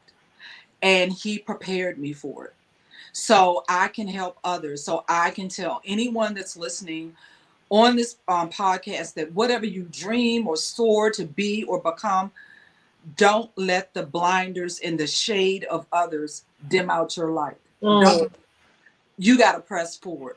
And 0.82 1.12
he 1.12 1.38
prepared 1.38 1.98
me 1.98 2.12
for 2.12 2.46
it. 2.46 2.54
So 3.12 3.64
I 3.68 3.88
can 3.88 4.08
help 4.08 4.38
others. 4.44 4.84
So 4.84 5.04
I 5.08 5.30
can 5.30 5.48
tell 5.48 5.80
anyone 5.84 6.34
that's 6.34 6.56
listening 6.56 7.16
on 7.70 7.96
this 7.96 8.16
um, 8.28 8.50
podcast 8.50 9.14
that 9.14 9.32
whatever 9.32 9.66
you 9.66 9.86
dream 9.90 10.46
or 10.46 10.56
soar 10.56 11.10
to 11.10 11.24
be 11.24 11.64
or 11.64 11.80
become, 11.80 12.30
don't 13.16 13.50
let 13.56 13.94
the 13.94 14.02
blinders 14.02 14.78
in 14.80 14.96
the 14.96 15.06
shade 15.06 15.64
of 15.64 15.86
others 15.92 16.44
dim 16.68 16.90
out 16.90 17.16
your 17.16 17.30
light. 17.30 17.56
Mm. 17.82 18.30
You 19.18 19.38
got 19.38 19.52
to 19.52 19.60
press 19.60 19.96
forward. 19.96 20.36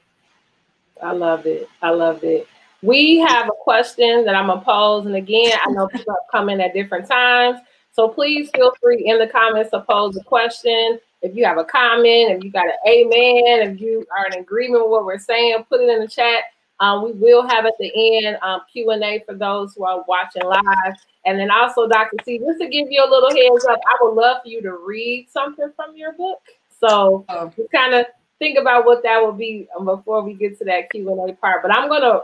I 1.02 1.12
love 1.14 1.46
it. 1.46 1.68
I 1.82 1.90
love 1.90 2.24
it. 2.24 2.48
We 2.84 3.20
have 3.20 3.48
a 3.48 3.64
question 3.64 4.26
that 4.26 4.36
I'm 4.36 4.48
gonna 4.48 4.62
pose, 4.62 5.06
and 5.06 5.16
again, 5.16 5.52
I 5.64 5.72
know 5.72 5.88
people 5.88 6.14
have 6.14 6.32
come 6.32 6.50
in 6.50 6.60
at 6.60 6.74
different 6.74 7.08
times, 7.08 7.60
so 7.92 8.08
please 8.08 8.50
feel 8.56 8.74
free 8.82 9.04
in 9.06 9.20
the 9.20 9.28
comments 9.28 9.70
to 9.72 9.82
pose 9.82 10.18
a 10.18 10.24
question. 10.24 11.00
If 11.22 11.36
you 11.36 11.46
have 11.46 11.60
a 11.60 11.64
comment, 11.64 12.32
if 12.32 12.44
you 12.44 12.52
got 12.52 12.66
an 12.66 12.74
amen, 12.88 13.70
if 13.70 13.80
you 13.80 14.06
are 14.18 14.26
in 14.26 14.40
agreement 14.40 14.84
with 14.84 14.92
what 14.92 15.06
we're 15.06 15.20
saying, 15.20 15.64
put 15.70 15.82
it 15.82 15.90
in 15.90 16.00
the 16.00 16.08
chat. 16.08 16.46
Um, 16.82 17.04
we 17.04 17.12
will 17.14 17.48
have 17.48 17.66
at 17.66 17.74
the 17.80 17.92
end 18.26 18.38
um, 18.42 18.62
Q 18.72 18.90
and 18.90 19.04
A 19.04 19.24
for 19.26 19.36
those 19.36 19.76
who 19.76 19.86
are 19.86 20.04
watching 20.08 20.44
live, 20.44 20.96
and 21.26 21.40
then 21.40 21.52
also 21.52 21.88
Dr. 21.88 22.18
C. 22.26 22.40
Just 22.40 22.60
to 22.60 22.68
give 22.68 22.88
you 22.90 23.06
a 23.06 23.10
little 23.10 23.30
heads 23.30 23.66
up, 23.66 23.80
I 23.86 23.98
would 24.02 24.16
love 24.16 24.38
for 24.42 24.50
you 24.50 24.62
to 24.64 24.78
read 24.84 25.30
something 25.30 25.72
from 25.76 25.96
your 25.96 26.14
book. 26.14 26.42
So 26.80 27.24
um, 27.30 27.54
just 27.56 27.72
kind 27.72 27.94
of 27.94 28.08
think 28.40 28.58
about 28.58 28.86
what 28.86 29.04
that 29.04 29.24
would 29.24 29.38
be 29.38 29.68
um, 29.78 29.86
before 29.86 30.24
we 30.24 30.34
get 30.34 30.58
to 30.58 30.66
that 30.66 30.90
Q 30.90 31.08
and 31.12 31.30
A 31.30 31.34
part. 31.34 31.62
But 31.62 31.72
I'm 31.72 31.88
gonna 31.88 32.22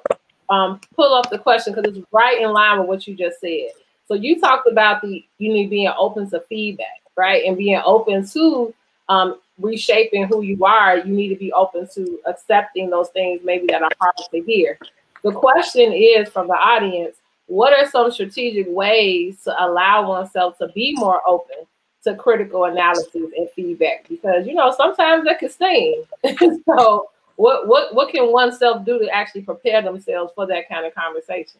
um, 0.50 0.82
pull 0.96 1.14
up 1.14 1.30
the 1.30 1.38
question 1.38 1.74
because 1.74 1.96
it's 1.96 2.08
right 2.12 2.42
in 2.42 2.52
line 2.52 2.80
with 2.80 2.88
what 2.88 3.08
you 3.08 3.16
just 3.16 3.40
said. 3.40 3.70
So 4.08 4.16
you 4.16 4.40
talked 4.40 4.68
about 4.68 5.04
the 5.04 5.24
you 5.38 5.54
need 5.54 5.70
being 5.70 5.92
open 5.96 6.28
to 6.32 6.44
feedback, 6.50 7.02
right, 7.16 7.46
and 7.46 7.56
being 7.56 7.80
open 7.86 8.28
to 8.30 8.74
um, 9.08 9.40
reshaping 9.60 10.28
who 10.28 10.42
you 10.42 10.64
are. 10.64 10.98
You 10.98 11.14
need 11.14 11.30
to 11.30 11.36
be 11.36 11.52
open 11.52 11.88
to 11.96 12.20
accepting 12.26 12.90
those 12.90 13.10
things 13.10 13.42
maybe 13.44 13.68
that 13.68 13.82
are 13.82 13.92
hard 14.00 14.16
to 14.32 14.42
hear. 14.42 14.78
The 15.24 15.32
question 15.32 15.92
is 15.94 16.30
from 16.30 16.48
the 16.48 16.54
audience: 16.54 17.18
What 17.48 17.74
are 17.74 17.90
some 17.90 18.12
strategic 18.12 18.68
ways 18.70 19.44
to 19.44 19.66
allow 19.66 20.10
oneself 20.10 20.58
to 20.60 20.68
be 20.70 20.94
more 20.96 21.22
open 21.28 21.66
to 22.08 22.16
critical 22.16 22.66
analysis 22.66 23.32
and 23.38 23.50
feedback 23.56 24.08
because 24.08 24.48
you 24.48 24.54
know 24.54 24.74
sometimes 24.76 25.26
that 25.26 25.40
can 25.40 25.50
sting. 25.50 26.04
so 26.66 27.10
what 27.36 27.68
what 27.68 27.94
what 27.94 28.12
can 28.12 28.32
oneself 28.32 28.86
do 28.86 29.00
to 29.00 29.10
actually 29.10 29.42
prepare 29.42 29.82
themselves 29.82 30.32
for 30.34 30.48
that 30.48 30.68
kind 30.70 30.86
of 30.86 30.96
conversation? 30.96 31.60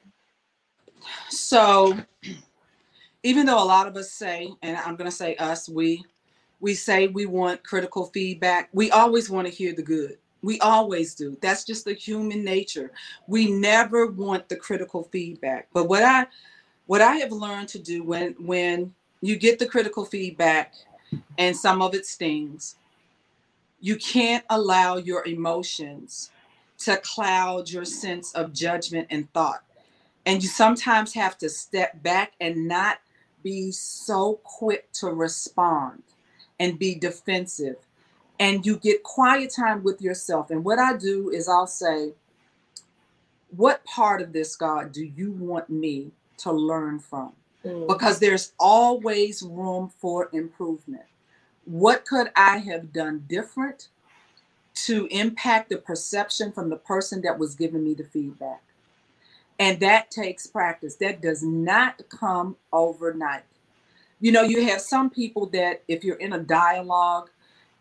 So 1.30 1.98
even 3.24 3.46
though 3.46 3.62
a 3.62 3.66
lot 3.66 3.88
of 3.88 3.96
us 3.98 4.12
say, 4.12 4.50
and 4.62 4.78
I'm 4.78 4.96
gonna 4.96 5.12
say 5.12 5.36
us, 5.36 5.68
we 5.68 6.04
we 6.60 6.74
say 6.74 7.08
we 7.08 7.26
want 7.26 7.64
critical 7.64 8.08
feedback, 8.08 8.70
we 8.74 8.92
always 8.92 9.30
want 9.30 9.48
to 9.48 9.54
hear 9.54 9.74
the 9.74 9.84
good. 9.84 10.18
We 10.42 10.60
always 10.60 11.16
do. 11.16 11.38
That's 11.42 11.64
just 11.64 11.86
the 11.86 11.94
human 11.94 12.44
nature. 12.44 12.92
We 13.28 13.52
never 13.52 14.08
want 14.08 14.50
the 14.50 14.56
critical 14.56 15.04
feedback. 15.12 15.68
But 15.74 15.86
what 15.86 16.04
I 16.04 16.28
what 16.86 17.02
I 17.02 17.16
have 17.18 17.32
learned 17.32 17.68
to 17.70 17.80
do 17.80 18.04
when 18.04 18.36
when 18.40 18.94
you 19.22 19.36
get 19.36 19.60
the 19.60 19.66
critical 19.66 20.06
feedback 20.06 20.74
and 21.38 21.56
some 21.56 21.82
of 21.82 21.94
it 21.94 22.06
stings. 22.06 22.76
You 23.80 23.96
can't 23.98 24.44
allow 24.50 24.98
your 24.98 25.26
emotions 25.26 26.32
to 26.80 26.98
cloud 26.98 27.70
your 27.70 27.86
sense 27.86 28.34
of 28.34 28.54
judgment 28.54 29.08
and 29.10 29.32
thought. 29.34 29.64
And 30.26 30.42
you 30.42 30.50
sometimes 30.50 31.14
have 31.14 31.38
to 31.40 31.50
step 31.50 32.02
back 32.04 32.34
and 32.40 32.68
not 32.68 33.00
be 33.44 33.72
so 33.72 34.40
quick 34.44 34.92
to 34.94 35.08
respond 35.08 36.04
and 36.60 36.80
be 36.80 36.96
defensive. 36.96 37.78
And 38.40 38.66
you 38.66 38.78
get 38.78 39.04
quiet 39.04 39.52
time 39.56 39.84
with 39.84 40.02
yourself. 40.02 40.52
And 40.52 40.64
what 40.64 40.80
I 40.80 40.96
do 40.96 41.30
is 41.30 41.48
I'll 41.48 41.68
say, 41.68 42.14
What 43.56 43.84
part 43.86 44.22
of 44.22 44.34
this, 44.34 44.56
God, 44.56 44.92
do 44.92 45.04
you 45.04 45.32
want 45.32 45.70
me 45.70 46.12
to 46.38 46.52
learn 46.52 47.00
from? 47.00 47.34
mm. 47.68 47.88
because 47.88 48.20
there's 48.20 48.54
always 48.60 49.42
room 49.44 49.92
for 50.00 50.30
improvement. 50.34 51.06
What 51.66 52.06
could 52.06 52.32
I 52.36 52.58
have 52.60 52.94
done 52.94 53.26
different 53.28 53.90
to 54.86 55.08
impact 55.08 55.70
the 55.70 55.78
perception 55.78 56.52
from 56.52 56.70
the 56.70 56.78
person 56.78 57.22
that 57.22 57.38
was 57.38 57.56
giving 57.56 57.84
me 57.84 57.94
the 57.94 58.06
feedback? 58.06 58.62
And 59.60 59.80
that 59.80 60.12
takes 60.12 60.48
practice. 60.48 60.96
That 60.96 61.22
does 61.22 61.44
not 61.44 62.02
come 62.10 62.56
overnight. 62.72 63.44
You 64.20 64.32
know, 64.32 64.42
you 64.42 64.66
have 64.68 64.82
some 64.82 65.10
people 65.10 65.48
that 65.48 65.84
if 65.88 66.04
you're 66.04 66.18
in 66.18 66.34
a 66.34 66.40
dialogue 66.40 67.30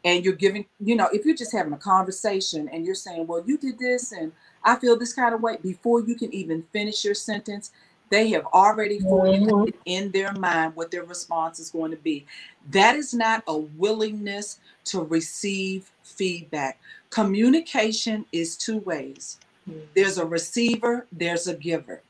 and 0.05 0.25
you're 0.25 0.35
giving, 0.35 0.67
you 0.79 0.95
know, 0.95 1.09
if 1.13 1.25
you're 1.25 1.37
just 1.37 1.53
having 1.53 1.73
a 1.73 1.79
conversation 1.79 2.69
and 2.69 2.85
you're 2.85 2.95
saying, 2.95 3.27
well, 3.27 3.43
you 3.47 3.59
did 3.59 3.79
this 3.79 4.13
and 4.13 4.33
I 4.63 4.77
feel 4.77 4.99
this 4.99 5.13
kind 5.13 5.35
of 5.35 5.41
way, 5.41 5.57
before 5.63 6.01
you 6.01 6.15
can 6.15 6.33
even 6.35 6.63
finish 6.73 7.05
your 7.05 7.15
sentence, 7.15 7.71
they 8.11 8.31
have 8.31 8.47
already 8.47 9.01
formulated 9.01 9.75
mm-hmm. 9.75 9.81
in 9.87 10.11
their 10.13 10.33
mind 10.33 10.77
what 10.77 10.91
their 10.91 11.05
response 11.05 11.59
is 11.59 11.71
going 11.71 11.91
to 11.91 11.97
be. 11.97 12.25
That 12.71 12.95
is 12.97 13.13
not 13.13 13.43
a 13.49 13.57
willingness 13.57 14.61
to 14.87 15.03
receive 15.03 15.91
feedback. 16.03 16.79
Communication 17.11 18.27
is 18.33 18.57
two 18.57 18.79
ways 18.79 19.39
mm-hmm. 19.69 19.81
there's 19.95 20.19
a 20.19 20.27
receiver, 20.27 21.07
there's 21.11 21.49
a 21.49 21.55
giver. 21.55 22.03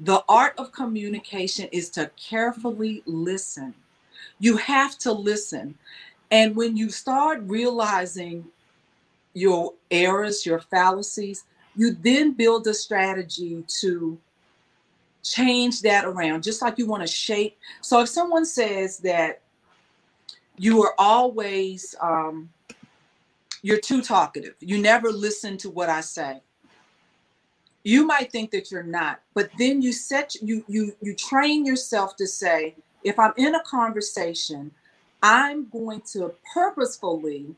The 0.00 0.22
art 0.28 0.54
of 0.58 0.72
communication 0.72 1.68
is 1.72 1.90
to 1.90 2.10
carefully 2.16 3.02
listen. 3.06 3.74
You 4.38 4.56
have 4.56 4.96
to 4.98 5.12
listen. 5.12 5.76
And 6.30 6.54
when 6.54 6.76
you 6.76 6.90
start 6.90 7.42
realizing 7.44 8.44
your 9.34 9.74
errors, 9.90 10.46
your 10.46 10.60
fallacies, 10.60 11.44
you 11.74 11.94
then 11.94 12.32
build 12.32 12.66
a 12.66 12.74
strategy 12.74 13.64
to 13.80 14.18
change 15.22 15.82
that 15.82 16.04
around, 16.04 16.42
just 16.42 16.62
like 16.62 16.78
you 16.78 16.86
want 16.86 17.02
to 17.02 17.06
shape. 17.06 17.58
So 17.80 18.00
if 18.00 18.08
someone 18.08 18.44
says 18.44 18.98
that 18.98 19.42
you 20.56 20.82
are 20.82 20.94
always, 20.98 21.94
um, 22.00 22.50
you're 23.62 23.80
too 23.80 24.02
talkative, 24.02 24.54
you 24.60 24.78
never 24.78 25.10
listen 25.10 25.56
to 25.58 25.70
what 25.70 25.88
I 25.88 26.00
say. 26.00 26.40
You 27.88 28.06
might 28.06 28.30
think 28.30 28.50
that 28.50 28.70
you're 28.70 28.82
not, 28.82 29.22
but 29.32 29.48
then 29.58 29.80
you 29.80 29.92
set 29.92 30.34
you 30.42 30.62
you 30.68 30.94
you 31.00 31.14
train 31.14 31.64
yourself 31.64 32.16
to 32.16 32.26
say, 32.26 32.74
if 33.02 33.18
I'm 33.18 33.32
in 33.38 33.54
a 33.54 33.62
conversation, 33.62 34.72
I'm 35.22 35.70
going 35.70 36.02
to 36.12 36.34
purposefully 36.52 37.54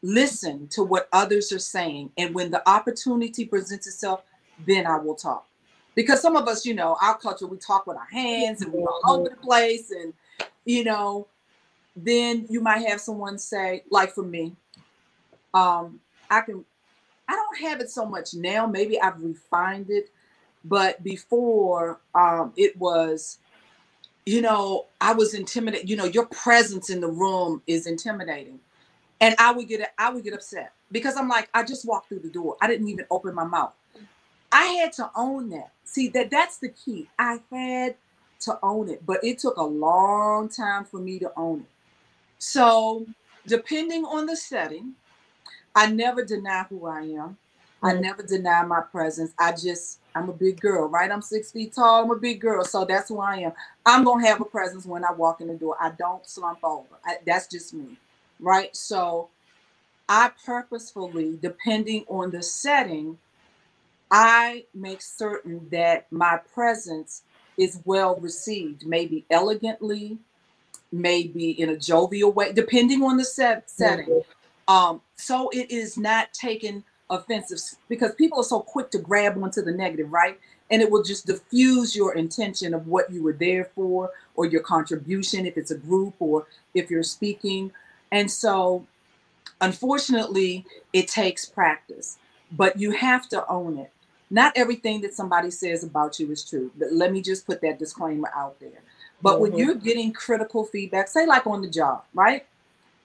listen 0.00 0.68
to 0.68 0.84
what 0.84 1.08
others 1.12 1.50
are 1.50 1.58
saying. 1.58 2.12
And 2.16 2.36
when 2.36 2.52
the 2.52 2.62
opportunity 2.68 3.44
presents 3.44 3.88
itself, 3.88 4.22
then 4.64 4.86
I 4.86 4.96
will 4.98 5.16
talk 5.16 5.48
because 5.96 6.22
some 6.22 6.36
of 6.36 6.46
us, 6.46 6.64
you 6.64 6.74
know, 6.74 6.96
our 7.02 7.18
culture, 7.18 7.48
we 7.48 7.56
talk 7.56 7.88
with 7.88 7.96
our 7.96 8.06
hands 8.12 8.62
and 8.62 8.72
we're 8.72 8.88
all 8.88 9.22
over 9.22 9.30
the 9.30 9.36
place. 9.36 9.90
And, 9.90 10.14
you 10.64 10.84
know, 10.84 11.26
then 11.96 12.46
you 12.48 12.60
might 12.60 12.86
have 12.86 13.00
someone 13.00 13.38
say, 13.38 13.82
like 13.90 14.14
for 14.14 14.22
me, 14.22 14.54
um, 15.52 15.98
I 16.30 16.42
can, 16.42 16.64
I 17.28 17.32
don't 17.32 17.70
have 17.70 17.80
it 17.80 17.90
so 17.90 18.06
much 18.06 18.34
now. 18.34 18.66
Maybe 18.66 19.00
I've 19.00 19.20
refined 19.20 19.90
it. 19.90 20.10
But 20.64 21.02
before, 21.02 22.00
um, 22.14 22.52
it 22.56 22.76
was, 22.76 23.38
you 24.24 24.40
know, 24.40 24.86
I 25.00 25.12
was 25.12 25.34
intimidated. 25.34 25.88
You 25.88 25.96
know, 25.96 26.04
your 26.04 26.26
presence 26.26 26.90
in 26.90 27.00
the 27.00 27.08
room 27.08 27.62
is 27.66 27.86
intimidating. 27.86 28.60
And 29.20 29.34
I 29.38 29.52
would 29.52 29.68
get 29.68 29.92
I 29.98 30.10
would 30.10 30.24
get 30.24 30.34
upset 30.34 30.72
because 30.92 31.16
I'm 31.16 31.28
like, 31.28 31.48
I 31.54 31.62
just 31.62 31.86
walked 31.86 32.08
through 32.08 32.20
the 32.20 32.28
door. 32.28 32.56
I 32.60 32.66
didn't 32.66 32.88
even 32.88 33.06
open 33.10 33.34
my 33.34 33.44
mouth. 33.44 33.72
I 34.52 34.64
had 34.66 34.92
to 34.94 35.10
own 35.16 35.50
that. 35.50 35.72
See 35.84 36.08
that 36.08 36.30
that's 36.30 36.58
the 36.58 36.68
key. 36.68 37.08
I 37.18 37.40
had 37.50 37.96
to 38.40 38.58
own 38.62 38.88
it, 38.88 39.04
but 39.06 39.22
it 39.24 39.38
took 39.38 39.56
a 39.56 39.62
long 39.62 40.48
time 40.48 40.84
for 40.84 41.00
me 41.00 41.18
to 41.20 41.32
own 41.36 41.60
it. 41.60 41.66
So, 42.38 43.06
depending 43.46 44.04
on 44.04 44.26
the 44.26 44.36
setting, 44.36 44.94
I 45.76 45.88
never 45.88 46.24
deny 46.24 46.64
who 46.70 46.86
I 46.86 47.02
am. 47.02 47.38
I 47.82 47.94
never 47.94 48.24
deny 48.24 48.64
my 48.64 48.82
presence. 48.82 49.32
I 49.38 49.52
just 49.52 50.00
I'm 50.16 50.30
a 50.30 50.34
big 50.34 50.60
girl, 50.60 50.88
right? 50.88 51.12
I'm 51.12 51.22
six 51.22 51.52
feet 51.52 51.74
tall. 51.74 52.04
I'm 52.04 52.12
a 52.12 52.16
big 52.16 52.40
girl, 52.42 52.64
so 52.64 52.86
that's 52.86 53.10
who 53.10 53.20
I 53.20 53.38
am. 53.38 53.52
I'm 53.86 54.04
gonna 54.04 54.26
have 54.28 54.42
a 54.42 54.46
presence 54.46 54.86
when 54.86 55.04
I 55.04 55.12
walk 55.12 55.42
in 55.42 55.48
the 55.48 55.54
door. 55.56 55.76
I 55.80 55.92
don't 55.92 56.26
slump 56.28 56.60
over. 56.64 56.88
I, 57.06 57.18
that's 57.26 57.48
just 57.48 57.74
me, 57.74 57.98
right? 58.40 58.76
So 58.76 59.30
I 60.08 60.32
purposefully, 60.46 61.38
depending 61.42 62.04
on 62.08 62.32
the 62.32 62.42
setting, 62.42 63.18
I 64.10 64.66
make 64.74 65.02
certain 65.02 65.68
that 65.70 66.12
my 66.12 66.38
presence 66.54 67.24
is 67.58 67.80
well 67.84 68.16
received, 68.18 68.86
maybe 68.86 69.26
elegantly, 69.30 70.18
maybe 70.92 71.50
in 71.60 71.70
a 71.70 71.78
jovial 71.78 72.32
way, 72.32 72.52
depending 72.52 73.02
on 73.02 73.18
the 73.18 73.24
set 73.24 73.70
setting. 73.70 74.22
Um, 74.68 75.00
so 75.16 75.48
it 75.50 75.70
is 75.70 75.96
not 75.96 76.32
taken 76.32 76.84
offensive 77.08 77.58
because 77.88 78.14
people 78.14 78.40
are 78.40 78.44
so 78.44 78.60
quick 78.60 78.90
to 78.90 78.98
grab 78.98 79.40
onto 79.42 79.62
the 79.62 79.72
negative, 79.72 80.12
right? 80.12 80.38
And 80.70 80.82
it 80.82 80.90
will 80.90 81.04
just 81.04 81.26
diffuse 81.26 81.94
your 81.94 82.14
intention 82.14 82.74
of 82.74 82.88
what 82.88 83.12
you 83.12 83.22
were 83.22 83.32
there 83.32 83.70
for 83.74 84.10
or 84.34 84.46
your 84.46 84.62
contribution 84.62 85.46
if 85.46 85.56
it's 85.56 85.70
a 85.70 85.78
group 85.78 86.14
or 86.18 86.46
if 86.74 86.90
you're 86.90 87.04
speaking. 87.04 87.70
And 88.10 88.28
so, 88.28 88.84
unfortunately, 89.60 90.64
it 90.92 91.06
takes 91.06 91.46
practice, 91.46 92.18
but 92.50 92.78
you 92.78 92.90
have 92.90 93.28
to 93.28 93.46
own 93.48 93.78
it. 93.78 93.92
Not 94.28 94.52
everything 94.56 95.00
that 95.02 95.14
somebody 95.14 95.52
says 95.52 95.84
about 95.84 96.18
you 96.18 96.32
is 96.32 96.44
true. 96.48 96.72
But 96.76 96.92
let 96.92 97.12
me 97.12 97.22
just 97.22 97.46
put 97.46 97.60
that 97.60 97.78
disclaimer 97.78 98.30
out 98.34 98.58
there. 98.58 98.82
But 99.22 99.34
mm-hmm. 99.34 99.42
when 99.42 99.56
you're 99.56 99.74
getting 99.76 100.12
critical 100.12 100.64
feedback, 100.64 101.06
say 101.06 101.26
like 101.26 101.46
on 101.46 101.62
the 101.62 101.70
job, 101.70 102.02
right? 102.12 102.44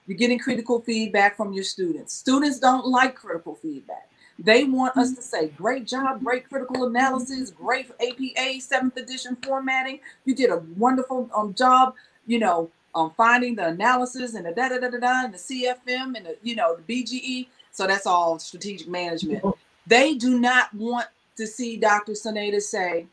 You're 0.08 0.18
getting 0.18 0.40
critical 0.40 0.82
feedback 0.82 1.38
from 1.38 1.54
your 1.54 1.64
students. 1.64 2.14
Students 2.14 2.60
don't 2.60 2.88
like 2.88 3.16
critical 3.16 3.56
feedback. 3.56 4.10
They 4.40 4.64
want 4.64 4.98
us 4.98 5.14
to 5.14 5.22
say, 5.22 5.50
great 5.50 5.86
job, 5.86 6.24
great 6.24 6.50
critical 6.50 6.86
analysis, 6.86 7.52
great 7.52 7.92
APA, 8.02 8.60
seventh 8.60 8.98
edition 8.98 9.38
formatting. 9.44 10.00
You 10.26 10.34
did 10.34 10.50
a 10.50 10.64
wonderful 10.76 11.30
um, 11.36 11.54
job, 11.54 11.94
you 12.26 12.40
know, 12.40 12.72
um, 12.96 13.12
finding 13.16 13.56
the 13.56 13.68
analysis 13.68 14.34
and 14.34 14.46
the 14.46 14.52
da 14.52 14.70
da 14.70 14.80
da 14.80 14.90
da 14.90 14.98
da 14.98 15.26
and 15.26 15.34
the 15.34 15.38
CFM 15.38 16.18
and 16.18 16.26
the, 16.26 16.38
you 16.42 16.56
know, 16.56 16.76
the 16.76 17.04
BGE. 17.04 17.48
So 17.72 17.86
that's 17.86 18.08
all 18.08 18.40
strategic 18.40 18.88
management. 18.88 19.46
They 19.86 20.16
do 20.16 20.40
not 20.40 20.74
want 20.74 21.08
to 21.38 21.46
see 21.46 21.78
Dr. 21.78 22.14
Saneda 22.14 22.62
say, 22.62 23.08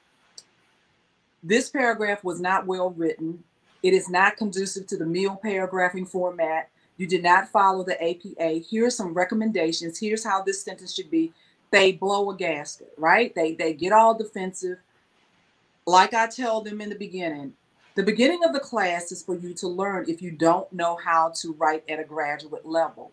this 1.42 1.68
paragraph 1.68 2.24
was 2.24 2.40
not 2.40 2.66
well 2.66 2.90
written. 2.90 3.44
It 3.82 3.94
is 3.94 4.08
not 4.08 4.36
conducive 4.36 4.86
to 4.88 4.96
the 4.96 5.06
meal 5.06 5.38
paragraphing 5.40 6.06
format. 6.06 6.68
You 6.98 7.06
did 7.06 7.22
not 7.22 7.48
follow 7.48 7.84
the 7.84 8.00
APA. 8.02 8.58
Here 8.68 8.86
are 8.86 8.90
some 8.90 9.14
recommendations. 9.14 9.98
Here's 9.98 10.24
how 10.24 10.42
this 10.42 10.62
sentence 10.62 10.94
should 10.94 11.10
be. 11.10 11.32
They 11.70 11.92
blow 11.92 12.30
a 12.30 12.36
gasket, 12.36 12.92
right? 12.98 13.34
They 13.34 13.54
they 13.54 13.72
get 13.72 13.92
all 13.92 14.16
defensive. 14.16 14.78
Like 15.86 16.12
I 16.12 16.26
tell 16.26 16.60
them 16.60 16.80
in 16.80 16.90
the 16.90 16.96
beginning, 16.96 17.54
the 17.94 18.02
beginning 18.02 18.44
of 18.44 18.52
the 18.52 18.60
class 18.60 19.10
is 19.12 19.22
for 19.22 19.36
you 19.36 19.54
to 19.54 19.68
learn 19.68 20.06
if 20.08 20.20
you 20.20 20.30
don't 20.30 20.70
know 20.72 20.96
how 21.02 21.30
to 21.36 21.52
write 21.54 21.84
at 21.88 22.00
a 22.00 22.04
graduate 22.04 22.66
level. 22.66 23.12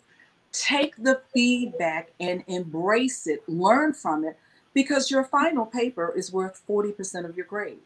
Take 0.51 0.95
the 0.97 1.21
feedback 1.33 2.11
and 2.19 2.43
embrace 2.47 3.27
it, 3.27 3.43
learn 3.47 3.93
from 3.93 4.23
it, 4.23 4.37
because 4.73 5.11
your 5.11 5.23
final 5.23 5.65
paper 5.65 6.13
is 6.15 6.31
worth 6.31 6.61
40% 6.67 7.25
of 7.25 7.35
your 7.35 7.45
grade. 7.45 7.79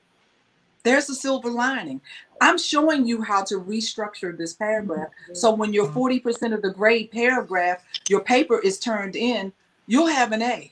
There's 0.84 1.10
a 1.10 1.16
silver 1.16 1.50
lining. 1.50 2.02
I'm 2.42 2.58
showing 2.58 3.06
you 3.06 3.22
how 3.22 3.44
to 3.46 3.56
restructure 3.56 4.38
this 4.38 4.54
paragraph. 4.54 5.10
So 5.34 5.52
mm-hmm. 5.52 5.60
when 5.60 5.74
you're 5.74 5.88
mm-hmm. 5.88 6.28
40% 6.28 6.54
of 6.54 6.62
the 6.62 6.72
grade 6.72 7.12
paragraph, 7.12 7.84
your 8.08 8.22
paper 8.22 8.60
is 8.60 8.80
turned 8.80 9.16
in, 9.16 9.52
you'll 9.88 10.08
have 10.08 10.32
an 10.32 10.42
A. 10.42 10.72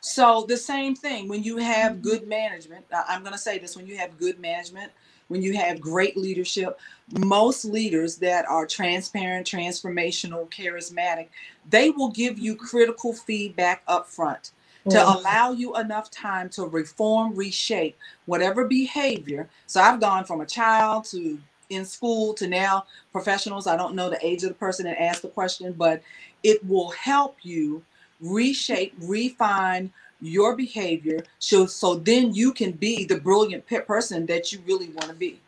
So 0.00 0.44
the 0.48 0.56
same 0.56 0.94
thing 0.94 1.28
when 1.28 1.42
you 1.42 1.56
have 1.56 1.92
mm-hmm. 1.92 2.02
good 2.02 2.28
management, 2.28 2.84
I'm 3.08 3.22
going 3.22 3.32
to 3.32 3.38
say 3.38 3.58
this 3.58 3.76
when 3.76 3.86
you 3.86 3.96
have 3.96 4.18
good 4.18 4.38
management, 4.38 4.92
when 5.28 5.42
you 5.42 5.54
have 5.54 5.80
great 5.80 6.16
leadership, 6.16 6.78
most 7.18 7.64
leaders 7.64 8.16
that 8.16 8.46
are 8.46 8.66
transparent, 8.66 9.46
transformational, 9.46 10.50
charismatic, 10.50 11.28
they 11.68 11.90
will 11.90 12.10
give 12.10 12.38
you 12.38 12.54
critical 12.54 13.12
feedback 13.12 13.82
up 13.88 14.06
front 14.06 14.52
to 14.90 15.02
allow 15.02 15.52
you 15.52 15.76
enough 15.76 16.10
time 16.10 16.48
to 16.50 16.64
reform, 16.64 17.34
reshape 17.34 17.96
whatever 18.26 18.66
behavior. 18.66 19.48
So 19.66 19.80
I've 19.80 20.00
gone 20.00 20.24
from 20.24 20.40
a 20.40 20.46
child 20.46 21.04
to 21.06 21.38
in 21.70 21.84
school 21.84 22.32
to 22.34 22.46
now 22.46 22.86
professionals. 23.12 23.66
I 23.66 23.76
don't 23.76 23.94
know 23.94 24.08
the 24.08 24.24
age 24.24 24.42
of 24.44 24.50
the 24.50 24.54
person 24.54 24.86
that 24.86 25.02
asked 25.02 25.22
the 25.22 25.28
question, 25.28 25.72
but 25.72 26.02
it 26.42 26.64
will 26.66 26.90
help 26.90 27.38
you 27.42 27.82
reshape, 28.20 28.94
refine 29.00 29.92
your 30.22 30.56
behavior 30.56 31.22
so 31.38 31.66
so 31.66 31.96
then 31.96 32.32
you 32.32 32.50
can 32.50 32.72
be 32.72 33.04
the 33.04 33.20
brilliant 33.20 33.64
person 33.86 34.24
that 34.26 34.50
you 34.52 34.60
really 34.66 34.88
want 34.90 35.08
to 35.08 35.14
be. 35.14 35.38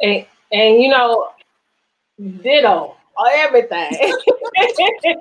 And 0.00 0.24
and 0.52 0.82
you 0.82 0.88
know, 0.88 1.30
ditto 2.42 2.96
everything. 3.36 3.90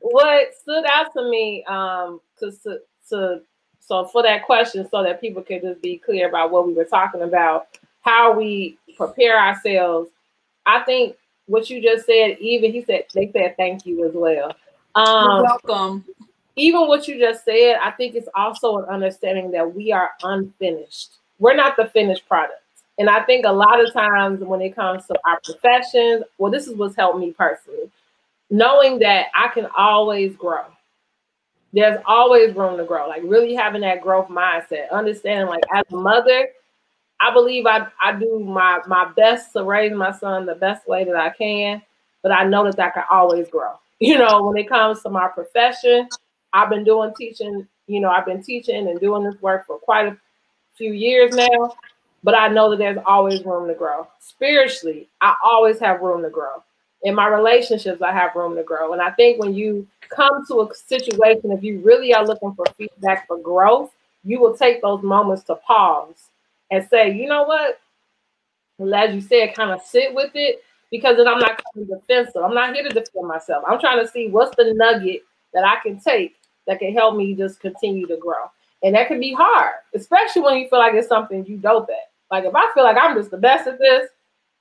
what 0.00 0.54
stood 0.54 0.84
out 0.92 1.12
to 1.16 1.28
me 1.28 1.64
um 1.64 2.20
to, 2.50 2.80
to 3.10 3.42
so 3.80 4.04
for 4.06 4.22
that 4.22 4.44
question, 4.46 4.88
so 4.90 5.02
that 5.02 5.20
people 5.20 5.42
can 5.42 5.60
just 5.60 5.82
be 5.82 5.98
clear 5.98 6.28
about 6.28 6.50
what 6.50 6.66
we 6.66 6.72
were 6.72 6.84
talking 6.84 7.22
about, 7.22 7.66
how 8.02 8.32
we 8.32 8.78
prepare 8.96 9.38
ourselves. 9.38 10.10
I 10.64 10.80
think 10.80 11.16
what 11.46 11.68
you 11.68 11.82
just 11.82 12.06
said, 12.06 12.38
even 12.40 12.72
he 12.72 12.82
said 12.84 13.04
they 13.12 13.30
said 13.32 13.56
thank 13.56 13.84
you 13.84 14.06
as 14.06 14.14
well. 14.14 14.54
Um, 14.94 15.30
You're 15.30 15.42
welcome. 15.42 16.04
Even 16.54 16.86
what 16.86 17.08
you 17.08 17.18
just 17.18 17.44
said, 17.44 17.76
I 17.82 17.90
think 17.90 18.14
it's 18.14 18.28
also 18.34 18.78
an 18.78 18.84
understanding 18.84 19.50
that 19.52 19.74
we 19.74 19.90
are 19.90 20.10
unfinished. 20.22 21.12
We're 21.38 21.56
not 21.56 21.76
the 21.76 21.86
finished 21.86 22.28
product. 22.28 22.60
And 22.98 23.08
I 23.08 23.22
think 23.22 23.46
a 23.46 23.52
lot 23.52 23.84
of 23.84 23.92
times 23.92 24.40
when 24.40 24.60
it 24.60 24.76
comes 24.76 25.06
to 25.06 25.18
our 25.26 25.40
professions, 25.42 26.24
well, 26.38 26.52
this 26.52 26.68
is 26.68 26.76
what's 26.76 26.94
helped 26.94 27.18
me 27.18 27.32
personally, 27.32 27.90
knowing 28.50 28.98
that 29.00 29.26
I 29.34 29.48
can 29.48 29.66
always 29.76 30.36
grow 30.36 30.66
there's 31.72 32.00
always 32.06 32.54
room 32.54 32.76
to 32.76 32.84
grow. 32.84 33.08
Like 33.08 33.22
really 33.24 33.54
having 33.54 33.80
that 33.82 34.02
growth 34.02 34.28
mindset, 34.28 34.90
understanding 34.90 35.48
like 35.48 35.64
as 35.74 35.84
a 35.92 35.96
mother, 35.96 36.48
I 37.20 37.32
believe 37.32 37.66
I, 37.66 37.86
I 38.02 38.12
do 38.12 38.40
my 38.40 38.80
my 38.86 39.10
best 39.16 39.52
to 39.52 39.64
raise 39.64 39.92
my 39.92 40.12
son 40.12 40.44
the 40.46 40.54
best 40.54 40.86
way 40.86 41.04
that 41.04 41.16
I 41.16 41.30
can, 41.30 41.82
but 42.22 42.32
I 42.32 42.44
know 42.44 42.64
that 42.64 42.78
I 42.78 42.90
can 42.90 43.04
always 43.10 43.48
grow. 43.48 43.72
You 44.02 44.18
know, 44.18 44.42
when 44.42 44.56
it 44.56 44.68
comes 44.68 45.00
to 45.02 45.10
my 45.10 45.28
profession, 45.28 46.08
I've 46.52 46.68
been 46.68 46.82
doing 46.82 47.12
teaching, 47.16 47.68
you 47.86 48.00
know, 48.00 48.10
I've 48.10 48.26
been 48.26 48.42
teaching 48.42 48.88
and 48.88 48.98
doing 48.98 49.22
this 49.22 49.40
work 49.40 49.64
for 49.64 49.78
quite 49.78 50.08
a 50.08 50.18
few 50.74 50.92
years 50.92 51.36
now, 51.36 51.76
but 52.24 52.34
I 52.34 52.48
know 52.48 52.68
that 52.70 52.78
there's 52.78 52.98
always 53.06 53.44
room 53.44 53.68
to 53.68 53.74
grow. 53.74 54.08
Spiritually, 54.18 55.08
I 55.20 55.36
always 55.44 55.78
have 55.78 56.00
room 56.00 56.24
to 56.24 56.30
grow 56.30 56.64
in 57.02 57.14
my 57.14 57.26
relationships, 57.26 58.00
I 58.00 58.12
have 58.12 58.34
room 58.34 58.56
to 58.56 58.62
grow. 58.62 58.92
And 58.92 59.02
I 59.02 59.10
think 59.10 59.40
when 59.40 59.54
you 59.54 59.86
come 60.08 60.46
to 60.46 60.60
a 60.60 60.74
situation, 60.74 61.50
if 61.50 61.62
you 61.62 61.80
really 61.80 62.14
are 62.14 62.24
looking 62.24 62.54
for 62.54 62.64
feedback 62.76 63.26
for 63.26 63.38
growth, 63.38 63.92
you 64.24 64.40
will 64.40 64.56
take 64.56 64.82
those 64.82 65.02
moments 65.02 65.42
to 65.44 65.56
pause 65.56 66.28
and 66.70 66.86
say, 66.88 67.12
you 67.12 67.26
know 67.26 67.44
what? 67.44 67.78
as 68.94 69.14
you 69.14 69.20
said, 69.20 69.54
kind 69.54 69.70
of 69.70 69.80
sit 69.82 70.12
with 70.12 70.32
it 70.34 70.62
because 70.90 71.16
then 71.16 71.28
I'm 71.28 71.38
not 71.38 71.62
coming 71.72 71.88
defensive. 71.88 72.42
I'm 72.42 72.54
not 72.54 72.74
here 72.74 72.82
to 72.82 72.88
defend 72.88 73.28
myself. 73.28 73.64
I'm 73.68 73.78
trying 73.78 74.04
to 74.04 74.10
see 74.10 74.28
what's 74.28 74.56
the 74.56 74.74
nugget 74.74 75.22
that 75.54 75.64
I 75.64 75.76
can 75.82 76.00
take 76.00 76.36
that 76.66 76.80
can 76.80 76.92
help 76.92 77.16
me 77.16 77.34
just 77.34 77.60
continue 77.60 78.06
to 78.08 78.16
grow. 78.16 78.50
And 78.82 78.94
that 78.94 79.08
can 79.08 79.20
be 79.20 79.32
hard, 79.32 79.74
especially 79.94 80.42
when 80.42 80.58
you 80.58 80.68
feel 80.68 80.80
like 80.80 80.94
it's 80.94 81.08
something 81.08 81.46
you 81.46 81.58
dope 81.58 81.88
at. 81.90 82.10
Like 82.30 82.44
if 82.44 82.54
I 82.54 82.70
feel 82.74 82.82
like 82.82 82.96
I'm 83.00 83.16
just 83.16 83.30
the 83.30 83.36
best 83.36 83.68
at 83.68 83.78
this, 83.78 84.08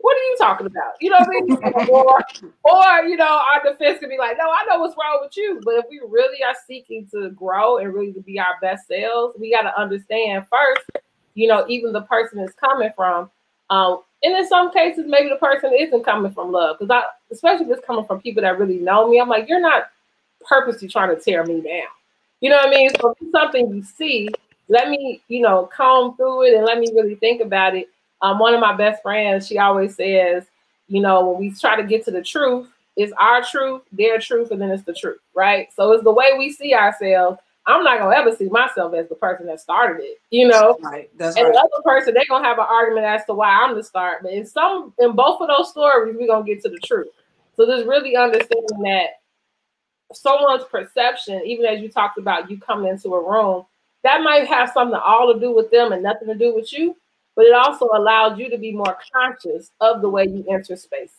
what 0.01 0.17
are 0.17 0.23
you 0.23 0.35
talking 0.37 0.67
about? 0.67 0.93
You 0.99 1.11
know 1.11 1.17
what 1.19 1.27
I 1.27 1.41
mean? 1.41 1.89
or, 1.89 2.19
or, 2.63 3.03
you 3.07 3.17
know, 3.17 3.41
our 3.53 3.63
defense 3.63 3.99
could 3.99 4.09
be 4.09 4.17
like, 4.17 4.37
no, 4.37 4.45
I 4.45 4.65
know 4.67 4.79
what's 4.79 4.95
wrong 4.97 5.19
with 5.21 5.35
you. 5.37 5.61
But 5.63 5.75
if 5.75 5.85
we 5.89 6.01
really 6.07 6.43
are 6.43 6.55
seeking 6.67 7.07
to 7.11 7.29
grow 7.31 7.77
and 7.77 7.93
really 7.93 8.13
to 8.13 8.21
be 8.21 8.39
our 8.39 8.55
best 8.61 8.87
selves, 8.87 9.37
we 9.39 9.51
got 9.51 9.63
to 9.63 9.79
understand 9.79 10.45
first, 10.49 11.03
you 11.35 11.47
know, 11.47 11.65
even 11.67 11.93
the 11.93 12.01
person 12.01 12.39
is 12.39 12.53
coming 12.53 12.89
from. 12.95 13.29
Um, 13.69 14.01
and 14.23 14.37
in 14.37 14.47
some 14.47 14.71
cases, 14.71 15.05
maybe 15.07 15.29
the 15.29 15.35
person 15.35 15.71
isn't 15.77 16.03
coming 16.03 16.31
from 16.31 16.51
love. 16.51 16.77
Because 16.79 16.91
I, 16.91 17.03
especially 17.31 17.65
if 17.67 17.77
it's 17.77 17.85
coming 17.85 18.05
from 18.05 18.21
people 18.21 18.41
that 18.41 18.59
really 18.59 18.77
know 18.77 19.09
me, 19.09 19.19
I'm 19.19 19.29
like, 19.29 19.47
you're 19.47 19.61
not 19.61 19.89
purposely 20.47 20.87
trying 20.87 21.15
to 21.15 21.21
tear 21.21 21.45
me 21.45 21.61
down. 21.61 21.87
You 22.39 22.49
know 22.49 22.57
what 22.57 22.67
I 22.67 22.71
mean? 22.71 22.89
So 22.99 23.11
if 23.11 23.17
it's 23.21 23.31
something 23.31 23.73
you 23.73 23.83
see, 23.83 24.29
let 24.67 24.89
me, 24.89 25.21
you 25.27 25.41
know, 25.41 25.69
comb 25.75 26.15
through 26.15 26.47
it 26.47 26.55
and 26.55 26.65
let 26.65 26.79
me 26.79 26.91
really 26.93 27.15
think 27.15 27.41
about 27.41 27.75
it 27.75 27.89
um, 28.21 28.39
one 28.39 28.53
of 28.53 28.59
my 28.59 28.75
best 28.75 29.01
friends, 29.01 29.47
she 29.47 29.57
always 29.57 29.95
says, 29.95 30.45
you 30.87 31.01
know, 31.01 31.29
when 31.29 31.39
we 31.39 31.51
try 31.51 31.75
to 31.75 31.83
get 31.83 32.05
to 32.05 32.11
the 32.11 32.21
truth, 32.21 32.69
it's 32.97 33.13
our 33.19 33.43
truth, 33.43 33.81
their 33.91 34.19
truth, 34.19 34.51
and 34.51 34.61
then 34.61 34.69
it's 34.69 34.83
the 34.83 34.93
truth, 34.93 35.19
right? 35.33 35.69
So 35.73 35.91
it's 35.93 36.03
the 36.03 36.11
way 36.11 36.31
we 36.37 36.51
see 36.51 36.73
ourselves. 36.73 37.39
I'm 37.65 37.83
not 37.83 37.99
gonna 37.99 38.15
ever 38.15 38.35
see 38.35 38.49
myself 38.49 38.93
as 38.95 39.07
the 39.07 39.15
person 39.15 39.45
that 39.45 39.61
started 39.61 40.03
it, 40.03 40.19
you 40.31 40.47
know. 40.47 40.77
Right. 40.81 41.09
That's 41.17 41.37
and 41.37 41.45
right. 41.45 41.53
the 41.53 41.59
other 41.59 41.83
person, 41.85 42.13
they're 42.13 42.25
gonna 42.27 42.47
have 42.47 42.57
an 42.57 42.65
argument 42.67 43.05
as 43.05 43.23
to 43.25 43.33
why 43.33 43.49
I'm 43.49 43.75
the 43.75 43.83
start. 43.83 44.23
But 44.23 44.33
in 44.33 44.45
some, 44.45 44.93
in 44.99 45.15
both 45.15 45.41
of 45.41 45.47
those 45.47 45.69
stories, 45.69 46.15
we're 46.17 46.27
gonna 46.27 46.45
get 46.45 46.61
to 46.63 46.69
the 46.69 46.79
truth. 46.79 47.07
So 47.55 47.65
just 47.65 47.87
really 47.87 48.15
understanding 48.15 48.81
that 48.83 49.21
someone's 50.13 50.63
perception, 50.65 51.41
even 51.45 51.65
as 51.65 51.81
you 51.81 51.89
talked 51.89 52.17
about 52.17 52.49
you 52.49 52.59
coming 52.59 52.89
into 52.89 53.13
a 53.13 53.29
room, 53.29 53.65
that 54.03 54.21
might 54.23 54.47
have 54.47 54.71
something 54.71 54.99
all 54.99 55.31
to 55.31 55.39
do 55.39 55.53
with 55.53 55.69
them 55.71 55.91
and 55.91 56.03
nothing 56.03 56.27
to 56.27 56.35
do 56.35 56.55
with 56.55 56.73
you, 56.73 56.95
but 57.35 57.45
it 57.45 57.53
also 57.53 57.87
allows 57.93 58.37
you 58.37 58.49
to 58.49 58.57
be 58.57 58.71
more 58.71 58.97
conscious 59.13 59.71
of 59.79 60.01
the 60.01 60.09
way 60.09 60.25
you 60.25 60.45
enter 60.49 60.75
spaces. 60.75 61.15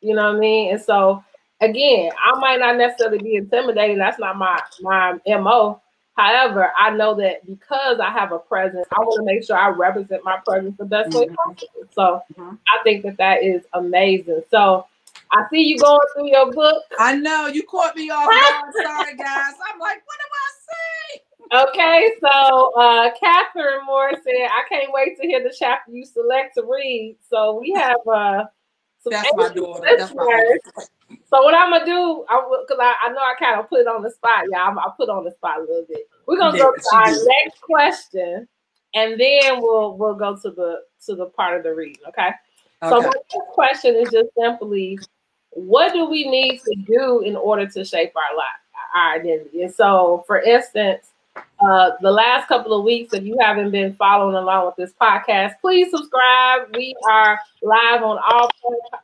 You 0.00 0.14
know 0.14 0.24
what 0.24 0.36
I 0.36 0.40
mean? 0.40 0.72
And 0.72 0.80
so 0.80 1.24
again, 1.60 2.10
I 2.22 2.38
might 2.38 2.60
not 2.60 2.76
necessarily 2.76 3.18
be 3.18 3.36
intimidated. 3.36 3.98
That's 3.98 4.18
not 4.18 4.36
my 4.36 4.60
my 4.80 5.18
MO. 5.26 5.80
However, 6.16 6.72
I 6.78 6.90
know 6.90 7.14
that 7.16 7.44
because 7.46 8.00
I 8.00 8.10
have 8.10 8.32
a 8.32 8.38
presence, 8.38 8.86
I 8.90 9.00
want 9.00 9.20
to 9.20 9.24
make 9.24 9.44
sure 9.44 9.56
I 9.56 9.68
represent 9.68 10.24
my 10.24 10.38
presence 10.46 10.74
the 10.78 10.86
best 10.86 11.14
way 11.14 11.26
mm-hmm. 11.26 11.34
possible. 11.34 11.84
So 11.92 12.22
mm-hmm. 12.38 12.54
I 12.68 12.82
think 12.84 13.04
that 13.04 13.18
that 13.18 13.42
is 13.42 13.64
amazing. 13.74 14.42
So 14.50 14.86
I 15.30 15.44
see 15.50 15.62
you 15.62 15.78
going 15.78 16.00
through 16.14 16.28
your 16.30 16.52
book. 16.52 16.82
I 16.98 17.16
know 17.16 17.48
you 17.48 17.64
caught 17.64 17.96
me 17.96 18.08
off 18.08 18.26
guard. 18.26 18.74
Sorry, 18.82 19.16
guys. 19.16 19.54
I'm 19.70 19.78
like, 19.78 20.02
what 20.06 20.18
do 20.18 20.26
I 20.32 20.48
say? 20.64 21.22
Okay, 21.52 22.10
so 22.20 22.72
uh, 22.78 23.10
Catherine 23.20 23.84
Moore 23.86 24.12
said, 24.12 24.48
I 24.50 24.64
can't 24.68 24.92
wait 24.92 25.16
to 25.20 25.26
hear 25.26 25.42
the 25.42 25.54
chapter 25.56 25.92
you 25.92 26.04
select 26.04 26.54
to 26.54 26.64
read. 26.64 27.16
So 27.28 27.60
we 27.60 27.72
have 27.72 27.96
uh, 28.12 28.44
That's 29.04 29.30
my 29.34 29.48
daughter. 29.50 29.82
That's 29.96 30.14
my 30.14 30.24
daughter. 30.24 30.60
So 31.28 31.42
what 31.42 31.54
I'm 31.54 31.70
gonna 31.70 31.86
do, 31.86 32.24
I 32.28 32.62
because 32.62 32.78
I, 32.80 32.94
I 33.04 33.08
know 33.10 33.20
I 33.20 33.34
kind 33.38 33.60
of 33.60 33.68
put 33.68 33.80
it 33.80 33.86
on 33.86 34.02
the 34.02 34.10
spot, 34.10 34.44
y'all. 34.50 34.78
I 34.78 34.90
put 34.96 35.08
on 35.08 35.24
the 35.24 35.30
spot 35.30 35.58
a 35.58 35.60
little 35.60 35.86
bit. 35.88 36.08
We're 36.26 36.38
gonna 36.38 36.56
yeah, 36.56 36.64
go 36.64 36.72
to 36.72 36.96
our 36.96 37.06
did. 37.06 37.28
next 37.44 37.60
question, 37.62 38.48
and 38.94 39.20
then 39.20 39.60
we'll 39.60 39.96
we'll 39.96 40.14
go 40.14 40.36
to 40.36 40.50
the 40.50 40.80
to 41.06 41.14
the 41.14 41.26
part 41.26 41.56
of 41.56 41.62
the 41.62 41.74
read. 41.74 41.98
Okay. 42.08 42.30
okay. 42.82 42.88
So 42.88 43.00
my 43.00 43.06
next 43.06 43.48
question 43.52 43.94
is 43.94 44.10
just 44.10 44.30
simply, 44.38 44.98
what 45.50 45.92
do 45.92 46.06
we 46.06 46.28
need 46.28 46.60
to 46.60 46.74
do 46.86 47.20
in 47.20 47.36
order 47.36 47.66
to 47.66 47.84
shape 47.84 48.12
our 48.16 48.36
life, 48.36 48.46
our 48.96 49.14
identity? 49.14 49.62
And 49.62 49.72
so, 49.72 50.24
for 50.26 50.40
instance, 50.40 51.12
uh, 51.60 51.90
the 52.00 52.10
last 52.10 52.48
couple 52.48 52.72
of 52.72 52.84
weeks, 52.84 53.14
if 53.14 53.24
you 53.24 53.36
haven't 53.40 53.70
been 53.70 53.94
following 53.94 54.36
along 54.36 54.66
with 54.66 54.76
this 54.76 54.94
podcast, 55.00 55.54
please 55.60 55.90
subscribe. 55.90 56.74
We 56.74 56.94
are 57.08 57.38
live 57.62 58.02
on 58.02 58.18
all 58.18 58.50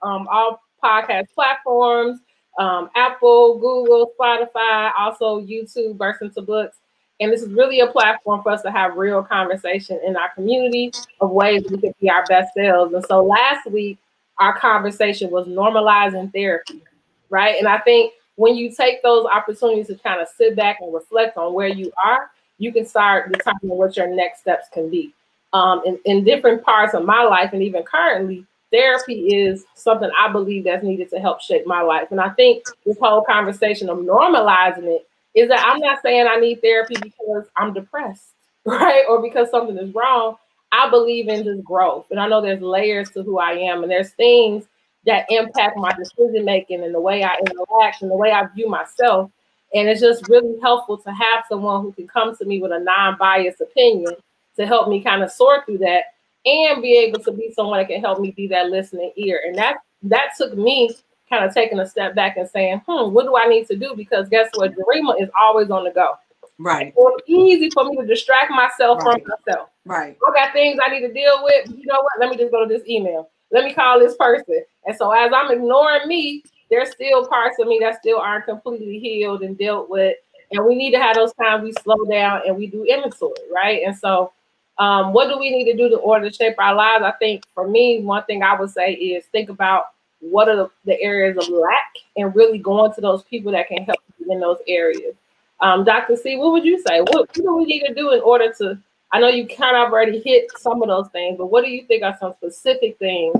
um, 0.02 0.28
all 0.28 0.62
podcast 0.82 1.26
platforms 1.34 2.20
um, 2.58 2.90
Apple, 2.94 3.58
Google, 3.58 4.12
Spotify, 4.18 4.92
also 4.98 5.40
YouTube, 5.40 5.96
Burst 5.96 6.22
into 6.22 6.42
Books. 6.42 6.76
And 7.20 7.32
this 7.32 7.42
is 7.42 7.52
really 7.52 7.80
a 7.80 7.86
platform 7.86 8.42
for 8.42 8.50
us 8.50 8.62
to 8.62 8.70
have 8.70 8.96
real 8.96 9.22
conversation 9.22 10.00
in 10.04 10.16
our 10.16 10.30
community 10.34 10.92
of 11.20 11.30
ways 11.30 11.62
we 11.70 11.78
can 11.78 11.94
be 12.00 12.10
our 12.10 12.24
best 12.26 12.52
selves. 12.54 12.92
And 12.94 13.04
so 13.06 13.22
last 13.22 13.70
week, 13.70 13.98
our 14.38 14.58
conversation 14.58 15.30
was 15.30 15.46
normalizing 15.46 16.32
therapy, 16.32 16.82
right? 17.30 17.56
And 17.58 17.68
I 17.68 17.78
think 17.78 18.12
when 18.36 18.56
you 18.56 18.70
take 18.72 19.02
those 19.02 19.26
opportunities 19.26 19.88
to 19.88 19.94
kind 19.96 20.20
of 20.20 20.28
sit 20.28 20.56
back 20.56 20.78
and 20.80 20.92
reflect 20.92 21.36
on 21.36 21.52
where 21.52 21.68
you 21.68 21.92
are, 22.04 22.30
you 22.58 22.72
can 22.72 22.86
start 22.86 23.32
determining 23.32 23.76
what 23.76 23.96
your 23.96 24.08
next 24.08 24.40
steps 24.40 24.68
can 24.72 24.88
be. 24.88 25.12
Um, 25.52 25.82
in, 25.84 25.98
in 26.04 26.24
different 26.24 26.64
parts 26.64 26.94
of 26.94 27.04
my 27.04 27.24
life 27.24 27.52
and 27.52 27.62
even 27.62 27.82
currently, 27.82 28.46
therapy 28.70 29.26
is 29.34 29.64
something 29.74 30.10
I 30.18 30.32
believe 30.32 30.64
that's 30.64 30.82
needed 30.82 31.10
to 31.10 31.18
help 31.18 31.42
shape 31.42 31.66
my 31.66 31.82
life. 31.82 32.08
And 32.10 32.20
I 32.20 32.30
think 32.30 32.64
this 32.86 32.96
whole 32.98 33.22
conversation 33.22 33.90
of 33.90 33.98
normalizing 33.98 34.84
it 34.84 35.06
is 35.34 35.48
that 35.48 35.64
I'm 35.66 35.80
not 35.80 36.00
saying 36.02 36.26
I 36.26 36.36
need 36.36 36.62
therapy 36.62 36.96
because 37.00 37.44
I'm 37.56 37.74
depressed, 37.74 38.30
right? 38.64 39.04
Or 39.08 39.20
because 39.20 39.50
something 39.50 39.76
is 39.76 39.94
wrong. 39.94 40.36
I 40.72 40.88
believe 40.88 41.28
in 41.28 41.44
just 41.44 41.62
growth. 41.62 42.06
And 42.10 42.18
I 42.18 42.28
know 42.28 42.40
there's 42.40 42.62
layers 42.62 43.10
to 43.10 43.22
who 43.22 43.38
I 43.38 43.52
am, 43.52 43.82
and 43.82 43.92
there's 43.92 44.10
things 44.10 44.64
that 45.06 45.26
impact 45.28 45.76
my 45.76 45.92
decision 45.92 46.44
making 46.44 46.84
and 46.84 46.94
the 46.94 47.00
way 47.00 47.24
I 47.24 47.36
interact 47.38 48.02
and 48.02 48.10
the 48.10 48.16
way 48.16 48.30
I 48.32 48.46
view 48.54 48.68
myself. 48.68 49.30
And 49.74 49.88
it's 49.88 50.00
just 50.00 50.28
really 50.28 50.60
helpful 50.60 50.98
to 50.98 51.10
have 51.10 51.44
someone 51.48 51.82
who 51.82 51.92
can 51.92 52.06
come 52.06 52.36
to 52.36 52.44
me 52.44 52.60
with 52.60 52.72
a 52.72 52.78
non 52.78 53.16
biased 53.18 53.60
opinion 53.60 54.14
to 54.56 54.66
help 54.66 54.88
me 54.88 55.02
kind 55.02 55.22
of 55.22 55.32
sort 55.32 55.64
through 55.64 55.78
that 55.78 56.04
and 56.44 56.82
be 56.82 56.98
able 56.98 57.20
to 57.20 57.32
be 57.32 57.52
someone 57.54 57.78
that 57.78 57.88
can 57.88 58.00
help 58.00 58.20
me 58.20 58.32
be 58.32 58.46
that 58.48 58.68
listening 58.68 59.12
ear. 59.16 59.40
And 59.46 59.56
that 59.56 59.78
that 60.02 60.32
took 60.36 60.56
me 60.56 60.94
kind 61.28 61.44
of 61.44 61.54
taking 61.54 61.80
a 61.80 61.88
step 61.88 62.14
back 62.14 62.36
and 62.36 62.48
saying, 62.48 62.82
hmm, 62.86 63.12
what 63.12 63.24
do 63.24 63.36
I 63.36 63.46
need 63.46 63.66
to 63.68 63.76
do? 63.76 63.94
Because 63.96 64.28
guess 64.28 64.50
what? 64.54 64.72
Jarima 64.72 65.20
is 65.20 65.30
always 65.40 65.70
on 65.70 65.84
the 65.84 65.90
go. 65.90 66.16
Right. 66.58 66.92
It's 66.96 67.28
easy 67.28 67.70
for 67.70 67.84
me 67.84 67.96
to 67.96 68.06
distract 68.06 68.50
myself 68.50 69.02
right. 69.02 69.22
from 69.22 69.32
myself. 69.46 69.68
Right. 69.84 70.16
I 70.28 70.32
got 70.34 70.52
things 70.52 70.78
I 70.84 70.90
need 70.90 71.06
to 71.06 71.12
deal 71.12 71.42
with. 71.42 71.68
You 71.70 71.86
know 71.86 72.02
what? 72.02 72.12
Let 72.20 72.30
me 72.30 72.36
just 72.36 72.52
go 72.52 72.66
to 72.66 72.72
this 72.72 72.86
email. 72.86 73.30
Let 73.52 73.64
me 73.64 73.74
call 73.74 74.00
this 74.00 74.16
person. 74.16 74.64
And 74.86 74.96
so 74.96 75.10
as 75.12 75.30
I'm 75.34 75.52
ignoring 75.52 76.08
me, 76.08 76.42
there's 76.70 76.90
still 76.90 77.26
parts 77.28 77.58
of 77.60 77.68
me 77.68 77.78
that 77.82 77.98
still 77.98 78.18
aren't 78.18 78.46
completely 78.46 78.98
healed 78.98 79.42
and 79.42 79.56
dealt 79.56 79.90
with. 79.90 80.16
And 80.50 80.64
we 80.64 80.74
need 80.74 80.90
to 80.92 80.98
have 80.98 81.14
those 81.14 81.32
times 81.34 81.62
we 81.62 81.72
slow 81.82 82.04
down 82.10 82.42
and 82.46 82.56
we 82.56 82.66
do 82.66 82.84
inventory, 82.84 83.34
right? 83.54 83.82
And 83.86 83.96
so 83.96 84.32
um, 84.78 85.12
what 85.12 85.28
do 85.28 85.38
we 85.38 85.50
need 85.50 85.70
to 85.70 85.76
do 85.76 85.86
in 85.86 86.00
order 86.02 86.28
to 86.28 86.34
shape 86.34 86.56
our 86.58 86.74
lives? 86.74 87.04
I 87.04 87.12
think 87.12 87.44
for 87.54 87.68
me, 87.68 88.02
one 88.02 88.24
thing 88.24 88.42
I 88.42 88.58
would 88.58 88.70
say 88.70 88.92
is 88.94 89.24
think 89.26 89.50
about 89.50 89.86
what 90.20 90.48
are 90.48 90.56
the, 90.56 90.70
the 90.84 91.00
areas 91.00 91.36
of 91.36 91.52
lack 91.52 91.92
and 92.16 92.34
really 92.34 92.58
going 92.58 92.92
to 92.94 93.00
those 93.00 93.22
people 93.24 93.52
that 93.52 93.68
can 93.68 93.84
help 93.84 93.98
you 94.18 94.32
in 94.32 94.40
those 94.40 94.58
areas. 94.66 95.14
Um, 95.60 95.84
Dr. 95.84 96.16
C, 96.16 96.36
what 96.36 96.52
would 96.52 96.64
you 96.64 96.82
say? 96.86 97.00
What, 97.00 97.14
what 97.14 97.32
do 97.34 97.56
we 97.56 97.64
need 97.64 97.86
to 97.86 97.94
do 97.94 98.12
in 98.12 98.20
order 98.20 98.52
to? 98.58 98.78
I 99.12 99.20
know 99.20 99.28
you 99.28 99.46
kind 99.46 99.76
of 99.76 99.92
already 99.92 100.20
hit 100.20 100.50
some 100.58 100.82
of 100.82 100.88
those 100.88 101.08
things, 101.10 101.36
but 101.36 101.46
what 101.46 101.64
do 101.64 101.70
you 101.70 101.84
think 101.84 102.02
are 102.02 102.16
some 102.18 102.32
specific 102.32 102.98
things 102.98 103.36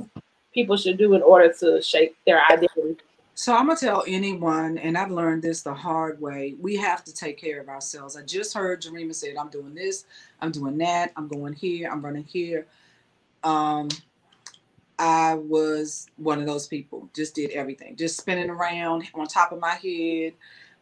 people 0.52 0.76
should 0.76 0.98
do 0.98 1.14
in 1.14 1.22
order 1.22 1.52
to 1.60 1.80
shape 1.80 2.14
their 2.26 2.44
identity? 2.44 2.98
So 3.34 3.54
I'm 3.56 3.66
gonna 3.66 3.80
tell 3.80 4.04
anyone, 4.06 4.76
and 4.76 4.98
I've 4.98 5.10
learned 5.10 5.42
this 5.42 5.62
the 5.62 5.72
hard 5.72 6.20
way. 6.20 6.54
We 6.60 6.76
have 6.76 7.02
to 7.04 7.14
take 7.14 7.38
care 7.38 7.60
of 7.60 7.70
ourselves. 7.70 8.14
I 8.16 8.22
just 8.22 8.52
heard 8.52 8.82
Jarima 8.82 9.14
said, 9.14 9.36
"I'm 9.36 9.48
doing 9.48 9.74
this, 9.74 10.04
I'm 10.40 10.52
doing 10.52 10.76
that, 10.78 11.12
I'm 11.16 11.28
going 11.28 11.54
here, 11.54 11.90
I'm 11.90 12.04
running 12.04 12.24
here." 12.24 12.66
Um, 13.42 13.88
I 14.98 15.34
was 15.34 16.06
one 16.18 16.38
of 16.38 16.46
those 16.46 16.68
people. 16.68 17.08
Just 17.14 17.34
did 17.34 17.50
everything, 17.52 17.96
just 17.96 18.18
spinning 18.18 18.50
around 18.50 19.08
on 19.14 19.26
top 19.26 19.52
of 19.52 19.58
my 19.58 19.74
head. 19.76 20.34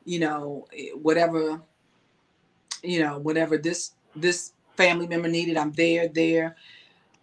You 0.04 0.18
know, 0.18 0.66
eh, 0.76 0.90
whatever. 1.00 1.60
You 2.82 3.04
know, 3.04 3.18
whatever 3.18 3.56
this 3.56 3.92
this 4.16 4.52
family 4.80 5.06
member 5.06 5.28
needed, 5.28 5.58
I'm 5.58 5.72
there. 5.72 6.08
There, 6.08 6.56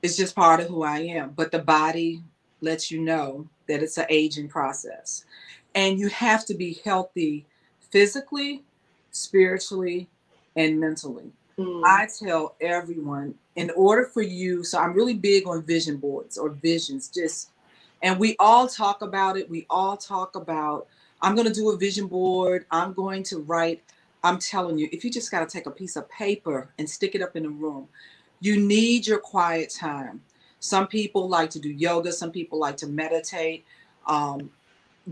it's 0.03 0.15
just 0.15 0.35
part 0.35 0.59
of 0.59 0.67
who 0.67 0.83
I 0.83 0.99
am. 0.99 1.31
But 1.31 1.51
the 1.51 1.59
body 1.59 2.21
lets 2.61 2.91
you 2.91 3.01
know 3.01 3.47
that 3.67 3.81
it's 3.81 3.97
an 3.97 4.05
aging 4.09 4.47
process. 4.47 5.25
And 5.73 5.99
you 5.99 6.07
have 6.09 6.45
to 6.45 6.53
be 6.53 6.79
healthy 6.85 7.45
physically, 7.89 8.63
spiritually, 9.11 10.07
and 10.55 10.79
mentally. 10.79 11.31
Mm. 11.57 11.81
I 11.83 12.07
tell 12.07 12.55
everyone 12.61 13.33
in 13.55 13.71
order 13.71 14.05
for 14.05 14.21
you, 14.21 14.63
so 14.63 14.77
I'm 14.77 14.93
really 14.93 15.15
big 15.15 15.47
on 15.47 15.63
vision 15.63 15.97
boards 15.97 16.37
or 16.37 16.49
visions, 16.49 17.09
just, 17.09 17.49
and 18.03 18.19
we 18.19 18.35
all 18.39 18.67
talk 18.67 19.01
about 19.01 19.35
it. 19.37 19.49
We 19.49 19.65
all 19.69 19.97
talk 19.97 20.35
about, 20.35 20.87
I'm 21.23 21.33
going 21.33 21.47
to 21.47 21.53
do 21.53 21.71
a 21.71 21.77
vision 21.77 22.05
board. 22.05 22.67
I'm 22.69 22.93
going 22.93 23.23
to 23.23 23.39
write. 23.39 23.81
I'm 24.23 24.39
telling 24.39 24.77
you, 24.77 24.89
if 24.91 25.03
you 25.03 25.11
just 25.11 25.31
got 25.31 25.47
to 25.47 25.57
take 25.57 25.67
a 25.67 25.71
piece 25.71 25.95
of 25.95 26.09
paper 26.09 26.69
and 26.77 26.89
stick 26.89 27.15
it 27.15 27.21
up 27.21 27.35
in 27.35 27.43
the 27.43 27.49
room, 27.49 27.87
you 28.39 28.59
need 28.59 29.07
your 29.07 29.19
quiet 29.19 29.69
time. 29.69 30.21
Some 30.59 30.87
people 30.87 31.29
like 31.29 31.49
to 31.51 31.59
do 31.59 31.69
yoga, 31.69 32.11
some 32.11 32.31
people 32.31 32.59
like 32.59 32.77
to 32.77 32.87
meditate. 32.87 33.65
Um, 34.07 34.49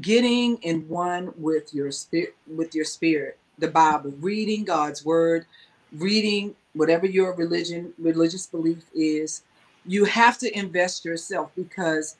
getting 0.01 0.57
in 0.57 0.87
one 0.87 1.33
with 1.37 1.73
your 1.73 1.91
spirit, 1.91 2.35
with 2.47 2.75
your 2.75 2.85
spirit, 2.85 3.37
the 3.57 3.67
Bible, 3.67 4.13
reading 4.19 4.65
God's 4.65 5.05
word, 5.05 5.45
reading 5.93 6.55
whatever 6.73 7.05
your 7.05 7.33
religion, 7.35 7.93
religious 7.97 8.45
belief 8.47 8.83
is. 8.93 9.43
You 9.85 10.05
have 10.05 10.37
to 10.39 10.57
invest 10.57 11.05
yourself 11.05 11.51
because 11.55 12.17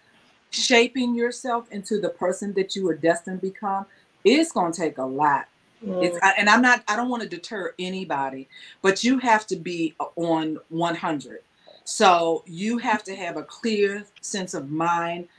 shaping 0.52 1.16
yourself 1.16 1.70
into 1.72 2.00
the 2.00 2.10
person 2.10 2.54
that 2.54 2.76
you 2.76 2.88
are 2.90 2.96
destined 2.96 3.42
to 3.42 3.48
become 3.48 3.86
is 4.24 4.52
going 4.52 4.72
to 4.72 4.80
take 4.80 4.98
a 4.98 5.04
lot. 5.04 5.48
It's, 5.86 6.18
and 6.38 6.50
I'm 6.50 6.62
not, 6.62 6.84
I 6.88 6.96
don't 6.96 7.10
want 7.10 7.24
to 7.24 7.30
deter 7.30 7.74
anybody, 7.80 8.48
but 8.82 9.04
you 9.04 9.20
have 9.20 9.46
to 9.48 9.56
be 9.56 9.96
on 10.16 10.60
100 10.70 11.42
so 11.86 12.44
you 12.48 12.80
have 12.80 13.04
to 13.04 13.16
have 13.16 13.38
a 13.38 13.44
clear 13.44 14.06
sense 14.20 14.54
of 14.56 14.72
mind. 14.72 15.30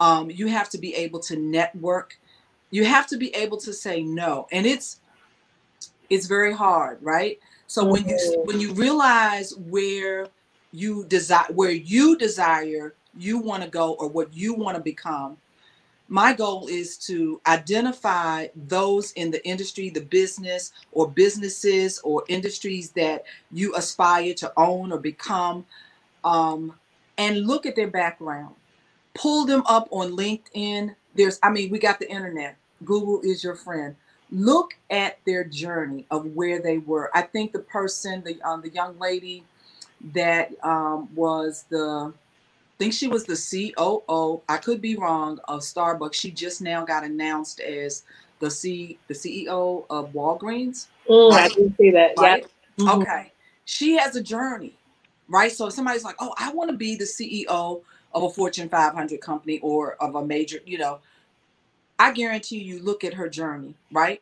Um, 0.00 0.28
you 0.28 0.48
have 0.48 0.68
to 0.70 0.78
be 0.78 0.94
able 0.96 1.20
to 1.20 1.36
network. 1.36 2.18
You 2.70 2.84
have 2.84 3.06
to 3.06 3.16
be 3.16 3.34
able 3.34 3.56
to 3.58 3.72
say 3.72 4.02
no, 4.02 4.48
and 4.50 4.66
it's 4.66 5.00
it's 6.10 6.26
very 6.26 6.52
hard, 6.52 6.98
right? 7.00 7.38
So 7.68 7.84
when 7.84 8.08
you 8.08 8.16
mm-hmm. 8.16 8.46
when 8.46 8.60
you 8.60 8.72
realize 8.74 9.54
where 9.56 10.26
you 10.72 11.04
desire 11.04 11.46
where 11.52 11.70
you 11.70 12.18
desire 12.18 12.94
you 13.16 13.38
want 13.38 13.62
to 13.62 13.68
go 13.68 13.92
or 13.92 14.08
what 14.08 14.34
you 14.34 14.52
want 14.54 14.76
to 14.76 14.82
become, 14.82 15.36
my 16.08 16.34
goal 16.34 16.68
is 16.68 16.98
to 16.98 17.40
identify 17.46 18.48
those 18.54 19.12
in 19.12 19.30
the 19.30 19.46
industry, 19.48 19.90
the 19.90 20.02
business 20.02 20.72
or 20.92 21.10
businesses 21.10 22.00
or 22.04 22.24
industries 22.28 22.90
that 22.92 23.24
you 23.52 23.74
aspire 23.76 24.34
to 24.34 24.52
own 24.56 24.92
or 24.92 24.98
become 24.98 25.66
um, 26.24 26.74
and 27.18 27.46
look 27.46 27.66
at 27.66 27.76
their 27.76 27.88
background. 27.90 28.54
Pull 29.14 29.46
them 29.46 29.62
up 29.66 29.88
on 29.92 30.16
LinkedIn. 30.16 30.94
There's, 31.16 31.38
I 31.42 31.50
mean, 31.50 31.70
we 31.70 31.78
got 31.78 31.98
the 32.00 32.10
internet. 32.10 32.56
Google 32.84 33.20
is 33.22 33.44
your 33.44 33.56
friend. 33.56 33.96
look 34.30 34.74
at 34.90 35.18
their 35.26 35.44
journey 35.44 36.06
of 36.10 36.26
where 36.36 36.60
they 36.60 36.78
were. 36.78 37.10
I 37.14 37.22
think 37.22 37.52
the 37.52 37.60
person, 37.60 38.22
the 38.24 38.40
um, 38.42 38.62
the 38.62 38.70
young 38.70 38.98
lady 38.98 39.44
that 40.14 40.52
um, 40.64 41.08
was 41.14 41.64
the, 41.70 42.12
think 42.78 42.92
she 42.92 43.08
was 43.08 43.24
the 43.24 43.36
COO. 43.76 44.42
I 44.48 44.56
could 44.56 44.80
be 44.80 44.96
wrong 44.96 45.38
of 45.48 45.60
Starbucks. 45.60 46.14
She 46.14 46.30
just 46.30 46.60
now 46.60 46.84
got 46.84 47.04
announced 47.04 47.60
as 47.60 48.04
the 48.40 48.50
C 48.50 48.98
the 49.08 49.14
CEO 49.14 49.86
of 49.90 50.12
Walgreens. 50.12 50.88
Mm, 51.08 51.30
right? 51.30 51.50
I 51.50 51.54
didn't 51.54 51.76
see 51.76 51.90
that. 51.90 52.12
Right? 52.18 52.46
Yeah. 52.76 52.84
Mm-hmm. 52.84 53.02
Okay. 53.02 53.32
She 53.64 53.96
has 53.96 54.16
a 54.16 54.22
journey, 54.22 54.74
right? 55.28 55.50
So 55.50 55.66
if 55.68 55.72
somebody's 55.72 56.04
like, 56.04 56.16
oh, 56.18 56.34
I 56.38 56.52
want 56.52 56.70
to 56.70 56.76
be 56.76 56.96
the 56.96 57.04
CEO 57.04 57.80
of 58.12 58.22
a 58.22 58.30
Fortune 58.30 58.68
500 58.68 59.20
company 59.20 59.58
or 59.60 59.94
of 59.94 60.14
a 60.16 60.24
major, 60.24 60.58
you 60.66 60.78
know, 60.78 60.98
I 61.98 62.12
guarantee 62.12 62.58
you 62.58 62.80
look 62.80 63.04
at 63.04 63.14
her 63.14 63.28
journey, 63.28 63.74
right? 63.90 64.20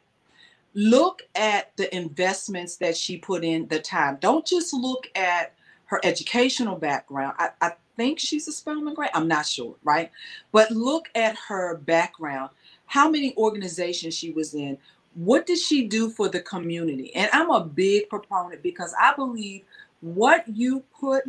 Look 0.74 1.22
at 1.34 1.76
the 1.76 1.94
investments 1.94 2.76
that 2.76 2.96
she 2.96 3.16
put 3.16 3.44
in 3.44 3.66
the 3.68 3.80
time. 3.80 4.18
Don't 4.20 4.46
just 4.46 4.72
look 4.72 5.09
at 5.14 5.55
her 5.86 6.00
educational 6.05 6.76
background. 6.76 7.34
I, 7.38 7.50
I 7.61 7.72
think 7.97 8.18
she's 8.18 8.49
a 8.49 8.53
Spelman 8.53 8.95
grad. 8.95 9.11
I'm 9.14 9.28
not 9.28 9.47
sure, 9.47 9.74
right? 9.84 10.11
But 10.51 10.70
look 10.70 11.09
at 11.14 11.36
her 11.49 11.76
background. 11.76 12.51
How 12.86 13.11
many 13.11 13.34
organizations 13.36 14.14
she 14.14 14.30
was 14.30 14.55
in? 14.55 14.78
What 15.14 15.47
did 15.47 15.59
she 15.59 15.86
do 15.86 16.11
for 16.11 16.28
the 16.28 16.40
community? 16.40 17.14
And 17.14 17.28
I'm 17.32 17.51
a 17.51 17.64
big 17.64 18.09
proponent 18.09 18.62
because 18.62 18.95
I 18.99 19.14
believe 19.14 19.62
what 20.01 20.47
you 20.49 20.82
put, 20.99 21.24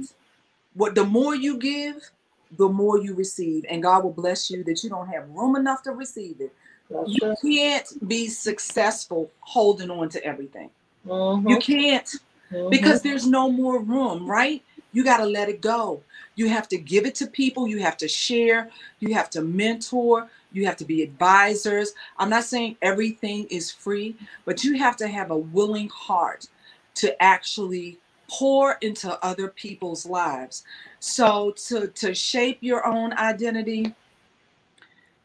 what 0.74 0.96
the 0.96 1.04
more 1.04 1.36
you 1.36 1.58
give, 1.58 2.10
the 2.58 2.70
more 2.70 3.00
you 3.00 3.14
receive, 3.16 3.66
and 3.70 3.84
God 3.84 4.04
will 4.04 4.12
bless 4.12 4.50
you 4.50 4.64
that 4.66 4.84
you 4.84 4.90
don't 4.90 5.08
have 5.08 5.30
room 5.30 5.56
enough 5.56 5.84
to 5.84 5.92
receive 5.92 6.40
it. 6.40 6.54
That's 6.90 7.10
you 7.10 7.20
true. 7.20 7.36
can't 7.44 8.08
be 8.08 8.28
successful 8.28 9.32
holding 9.40 9.90
on 9.90 10.10
to 10.10 10.24
everything. 10.24 10.70
Mm-hmm. 11.08 11.50
You 11.50 11.60
can't 11.60 12.06
mm-hmm. 12.52 12.70
because 12.70 13.02
there's 13.02 13.28
no 13.28 13.50
more 13.52 13.80
room, 13.80 14.30
right? 14.30 14.64
You 14.94 15.06
got 15.06 15.20
to 15.20 15.26
let 15.28 15.50
it 15.50 15.62
go. 15.62 16.04
You 16.36 16.50
have 16.50 16.70
to 16.70 16.80
give 16.80 17.06
it 17.06 17.16
to 17.18 17.28
people. 17.28 17.68
You 17.68 17.80
have 17.80 17.98
to 18.00 18.10
share. 18.10 18.72
You 19.02 19.16
have 19.16 19.30
to 19.32 19.44
mentor. 19.44 20.30
You 20.54 20.66
have 20.68 20.78
to 20.78 20.86
be 20.86 21.04
advisors. 21.04 21.94
I'm 22.18 22.32
not 22.32 22.46
saying 22.46 22.78
everything 22.82 23.48
is 23.52 23.72
free, 23.72 24.18
but 24.46 24.66
you 24.66 24.78
have 24.80 24.98
to 24.98 25.10
have 25.10 25.32
a 25.32 25.38
willing 25.38 25.90
heart 25.90 26.48
to 26.96 27.22
actually 27.24 28.00
pour 28.30 28.74
into 28.82 29.24
other 29.26 29.50
people's 29.50 30.06
lives. 30.08 30.66
So 31.02 31.54
to 31.68 31.90
to 31.90 32.16
shape 32.16 32.60
your 32.62 32.88
own 32.88 33.14
identity, 33.14 33.96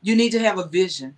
you 0.02 0.16
need 0.16 0.32
to 0.32 0.40
have 0.40 0.58
a 0.58 0.68
vision. 0.68 1.16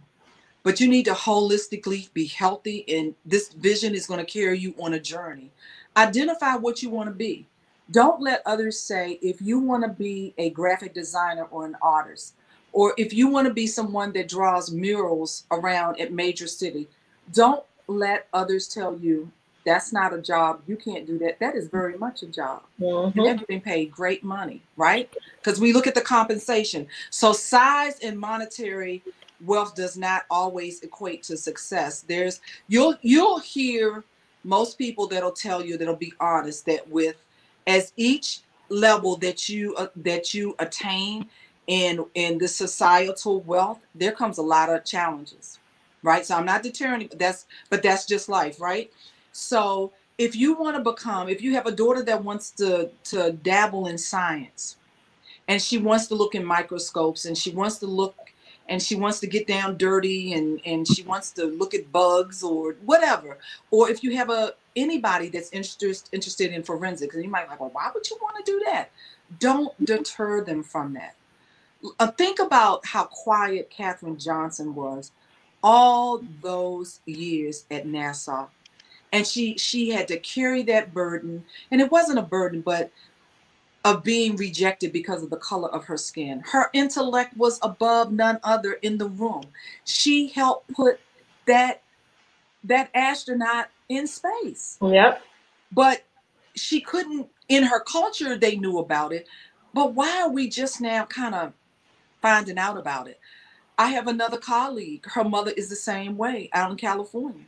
But 0.65 0.81
you 0.81 0.89
need 0.89 1.07
to 1.07 1.13
holistically 1.15 2.13
be 2.15 2.27
healthy 2.27 2.85
and 2.89 3.17
this 3.27 3.53
vision 3.55 3.95
is 3.95 4.07
going 4.07 4.25
to 4.25 4.31
carry 4.31 4.59
you 4.59 4.75
on 4.81 4.95
a 4.95 5.01
journey. 5.01 5.53
Identify 5.97 6.57
what 6.57 6.83
you 6.83 6.91
want 6.91 7.09
to 7.09 7.15
be. 7.15 7.49
Don't 7.91 8.21
let 8.21 8.43
others 8.47 8.79
say 8.79 9.19
if 9.23 9.41
you 9.41 9.59
want 9.59 9.83
to 9.85 9.89
be 9.89 10.35
a 10.39 10.51
graphic 10.51 10.95
designer 10.95 11.45
or 11.51 11.67
an 11.67 11.77
artist 11.83 12.35
or 12.73 12.95
if 12.97 13.13
you 13.13 13.29
want 13.29 13.49
to 13.49 13.55
be 13.55 13.67
someone 13.67 14.13
that 14.13 14.29
draws 14.29 14.71
murals 14.71 15.45
around 15.51 16.01
at 16.01 16.13
major 16.13 16.47
city, 16.47 16.89
don't 17.33 17.65
let 17.89 18.29
others 18.33 18.69
tell 18.69 18.97
you 18.97 19.31
that's 19.65 19.93
not 19.93 20.15
a 20.15 20.21
job. 20.21 20.63
You 20.67 20.77
can't 20.77 21.07
do 21.07 21.19
that. 21.19 21.39
That 21.39 21.55
is 21.55 21.69
very 21.69 21.99
much 21.99 22.23
a 22.23 22.27
job. 22.27 22.63
Mm-hmm. 22.81 23.19
And 23.19 23.29
they're 23.29 23.47
being 23.47 23.61
paid 23.61 23.91
great 23.91 24.25
money, 24.25 24.63
right? 24.77 25.13
Because 25.37 25.61
we 25.61 25.73
look 25.73 25.87
at 25.87 25.95
the 25.95 26.01
compensation. 26.01 26.87
So 27.11 27.33
size 27.33 27.99
and 28.01 28.19
monetary 28.19 29.03
wealth 29.45 29.75
does 29.75 29.97
not 29.97 30.25
always 30.31 30.81
equate 30.81 31.23
to 31.25 31.37
success. 31.37 32.01
There's 32.01 32.41
you'll 32.69 32.97
you'll 33.03 33.39
hear 33.39 34.05
most 34.45 34.79
people 34.79 35.07
that'll 35.07 35.33
tell 35.33 35.65
you 35.65 35.77
that'll 35.77 35.97
be 35.97 36.15
honest 36.21 36.65
that 36.67 36.89
with 36.89 37.17
as 37.67 37.93
each 37.97 38.41
level 38.69 39.17
that 39.17 39.49
you 39.49 39.75
uh, 39.77 39.89
that 39.97 40.35
you 40.35 40.55
attain 40.59 41.27
in 41.67 42.05
in 42.15 42.39
the 42.39 42.49
societal 42.49 43.41
wealth, 43.43 43.81
there 43.95 44.13
comes 44.13 44.39
a 44.39 44.43
lot 44.43 44.71
of 44.71 44.85
challenges, 44.85 45.59
right? 46.03 46.25
So 46.27 46.37
I'm 46.37 46.47
not 46.47 46.63
deterring, 46.63 47.07
but 47.09 47.19
that's 47.19 47.47
but 47.71 47.83
that's 47.83 48.07
just 48.07 48.29
life, 48.29 48.61
right? 48.61 48.93
So 49.33 49.93
if 50.19 50.37
you 50.37 50.55
want 50.55 50.77
to 50.77 50.83
become, 50.83 51.29
if 51.29 51.43
you 51.43 51.55
have 51.55 51.67
a 51.67 51.73
daughter 51.73 52.03
that 52.05 52.25
wants 52.25 52.51
to 52.53 52.91
to 53.05 53.33
dabble 53.33 53.87
in 53.87 53.99
science, 53.99 54.77
and 55.49 55.61
she 55.61 55.79
wants 55.79 56.07
to 56.09 56.15
look 56.15 56.35
in 56.35 56.45
microscopes, 56.45 57.27
and 57.27 57.37
she 57.37 57.51
wants 57.51 57.79
to 57.79 57.87
look, 57.87 58.17
and 58.69 58.83
she 58.83 58.97
wants 58.97 59.21
to 59.21 59.27
get 59.27 59.47
down 59.47 59.77
dirty, 59.77 60.33
and 60.35 60.61
and 60.65 60.87
she 60.89 61.03
wants 61.03 61.33
to 61.33 61.45
look 61.47 61.75
at 61.75 61.93
bugs 61.93 62.43
or 62.43 62.77
whatever, 62.85 63.39
or 63.71 63.91
if 63.91 64.03
you 64.05 64.17
have 64.17 64.31
a 64.31 64.55
anybody 64.77 65.29
that's 65.31 65.51
interested 65.53 66.03
interested 66.13 66.53
in 66.53 66.63
forensics, 66.63 67.15
and 67.15 67.25
you 67.25 67.31
might 67.31 67.45
be 67.45 67.51
like, 67.51 67.61
well, 67.61 67.71
why 67.73 67.91
would 67.95 68.09
you 68.11 68.19
want 68.23 68.45
to 68.45 68.53
do 68.53 68.63
that? 68.67 68.91
Don't 69.39 69.73
deter 69.85 70.45
them 70.45 70.63
from 70.63 70.95
that. 70.95 71.17
Uh, 71.99 72.09
think 72.13 72.39
about 72.41 72.87
how 72.87 73.05
quiet 73.05 73.71
Katherine 73.71 74.19
Johnson 74.19 74.75
was 74.75 75.13
all 75.63 76.23
those 76.43 77.01
years 77.07 77.67
at 77.71 77.87
NASA 77.87 78.49
and 79.13 79.27
she 79.27 79.57
she 79.59 79.91
had 79.91 80.09
to 80.09 80.19
carry 80.19 80.63
that 80.63 80.93
burden 80.95 81.45
and 81.71 81.81
it 81.81 81.91
wasn't 81.91 82.19
a 82.19 82.23
burden 82.23 82.61
but 82.61 82.91
of 83.85 84.05
being 84.05 84.37
rejected 84.37 84.93
because 84.93 85.23
of 85.23 85.31
the 85.31 85.37
color 85.37 85.71
of 85.71 85.85
her 85.87 85.97
skin 85.97 86.41
her 86.53 86.71
intellect 86.73 87.37
was 87.37 87.59
above 87.63 88.13
none 88.13 88.39
other 88.45 88.75
in 88.75 88.99
the 88.99 89.09
room 89.09 89.43
she 89.85 90.29
helped 90.29 90.73
put 90.73 91.01
that 91.47 91.83
that 92.65 92.91
astronaut 92.95 93.69
in 93.89 94.07
space. 94.07 94.79
Yep. 94.83 95.23
But 95.73 96.05
she 96.55 96.81
couldn't 96.81 97.29
in 97.49 97.65
her 97.65 97.81
culture 97.81 98.37
they 98.37 98.57
knew 98.57 98.79
about 98.79 99.13
it. 99.13 99.27
But 99.73 99.95
why 99.95 100.23
are 100.23 100.31
we 100.31 100.49
just 100.49 100.81
now 100.81 101.05
kind 101.05 101.35
of 101.35 101.53
finding 102.21 102.59
out 102.59 102.77
about 102.77 103.09
it? 103.09 103.19
I 103.79 103.89
have 103.89 104.09
another 104.09 104.39
colleague. 104.39 105.07
Her 105.07 105.25
mother 105.25 105.53
is 105.53 105.69
the 105.69 105.77
same 105.77 106.17
way 106.17 106.51
out 106.53 106.71
in 106.71 106.77
california. 106.77 107.45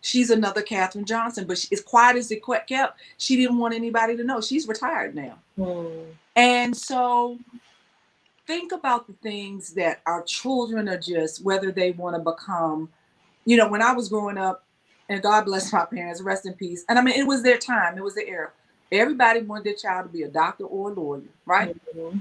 She's 0.00 0.30
another 0.30 0.62
Katherine 0.62 1.04
Johnson, 1.04 1.46
but 1.46 1.58
she, 1.58 1.68
as 1.72 1.80
quiet 1.80 2.16
as 2.16 2.30
it 2.30 2.42
kept, 2.68 3.00
she 3.16 3.36
didn't 3.36 3.58
want 3.58 3.74
anybody 3.74 4.16
to 4.16 4.24
know. 4.24 4.40
She's 4.40 4.68
retired 4.68 5.14
now. 5.14 5.38
Mm. 5.58 6.06
And 6.36 6.76
so 6.76 7.38
think 8.46 8.72
about 8.72 9.06
the 9.06 9.12
things 9.14 9.74
that 9.74 10.00
our 10.06 10.22
children 10.22 10.88
are 10.88 10.98
just, 10.98 11.44
whether 11.44 11.72
they 11.72 11.90
want 11.92 12.16
to 12.16 12.22
become, 12.22 12.88
you 13.48 13.56
know, 13.56 13.66
when 13.66 13.80
I 13.80 13.92
was 13.92 14.10
growing 14.10 14.36
up, 14.36 14.64
and 15.08 15.22
God 15.22 15.46
bless 15.46 15.72
my 15.72 15.86
parents, 15.86 16.20
rest 16.20 16.44
in 16.44 16.52
peace. 16.52 16.84
And 16.86 16.98
I 16.98 17.02
mean, 17.02 17.18
it 17.18 17.26
was 17.26 17.42
their 17.42 17.56
time, 17.56 17.96
it 17.96 18.04
was 18.04 18.14
their 18.14 18.26
era. 18.26 18.50
Everybody 18.92 19.40
wanted 19.40 19.64
their 19.64 19.74
child 19.74 20.06
to 20.06 20.12
be 20.12 20.24
a 20.24 20.28
doctor 20.28 20.64
or 20.64 20.90
a 20.90 20.92
lawyer, 20.92 21.22
right? 21.46 21.74
Mm-hmm 21.96 22.18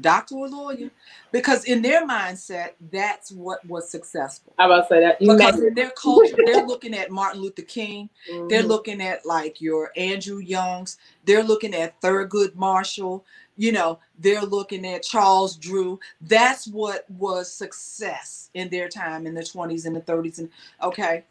doctor 0.00 0.36
or 0.36 0.48
lawyer 0.48 0.90
because 1.32 1.64
in 1.64 1.82
their 1.82 2.06
mindset 2.06 2.70
that's 2.92 3.32
what 3.32 3.64
was 3.66 3.90
successful 3.90 4.52
i 4.58 4.66
about 4.66 4.82
to 4.82 4.88
say 4.88 5.00
that 5.00 5.20
you 5.20 5.32
because 5.32 5.60
in 5.60 5.74
their 5.74 5.90
culture 5.90 6.36
they're 6.46 6.66
looking 6.66 6.94
at 6.94 7.10
martin 7.10 7.40
luther 7.40 7.62
king 7.62 8.08
mm-hmm. 8.30 8.48
they're 8.48 8.62
looking 8.62 9.00
at 9.00 9.24
like 9.26 9.60
your 9.60 9.90
andrew 9.96 10.38
youngs 10.38 10.98
they're 11.24 11.42
looking 11.42 11.74
at 11.74 12.00
thurgood 12.00 12.54
marshall 12.54 13.24
you 13.58 13.72
know 13.72 13.98
they're 14.18 14.40
looking 14.42 14.86
at 14.86 15.02
charles 15.02 15.56
drew 15.56 16.00
that's 16.22 16.66
what 16.66 17.04
was 17.10 17.52
success 17.52 18.48
in 18.54 18.70
their 18.70 18.88
time 18.88 19.26
in 19.26 19.34
the 19.34 19.42
20s 19.42 19.84
and 19.84 19.94
the 19.94 20.00
30s 20.00 20.38
and 20.38 20.48
okay 20.82 21.24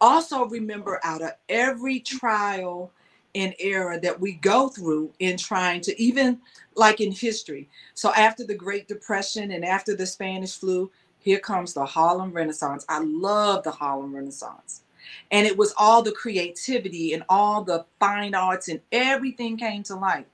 also 0.00 0.44
remember 0.46 1.00
out 1.02 1.22
of 1.22 1.30
every 1.48 2.00
trial 2.00 2.92
and 3.34 3.54
error 3.60 3.98
that 3.98 4.18
we 4.18 4.32
go 4.32 4.68
through 4.68 5.12
in 5.18 5.36
trying 5.36 5.80
to 5.82 6.02
even 6.02 6.40
like 6.74 7.00
in 7.00 7.12
history. 7.12 7.68
So 7.94 8.12
after 8.14 8.44
the 8.44 8.54
Great 8.54 8.88
Depression 8.88 9.52
and 9.52 9.64
after 9.64 9.94
the 9.94 10.06
Spanish 10.06 10.56
flu, 10.56 10.90
here 11.20 11.38
comes 11.38 11.72
the 11.72 11.84
Harlem 11.84 12.32
Renaissance. 12.32 12.84
I 12.88 13.00
love 13.00 13.64
the 13.64 13.70
Harlem 13.70 14.14
Renaissance. 14.14 14.82
And 15.30 15.46
it 15.46 15.56
was 15.56 15.74
all 15.76 16.02
the 16.02 16.12
creativity 16.12 17.12
and 17.12 17.22
all 17.28 17.62
the 17.62 17.84
fine 17.98 18.34
arts 18.34 18.68
and 18.68 18.80
everything 18.92 19.56
came 19.56 19.82
to 19.84 19.94
life. 19.94 20.26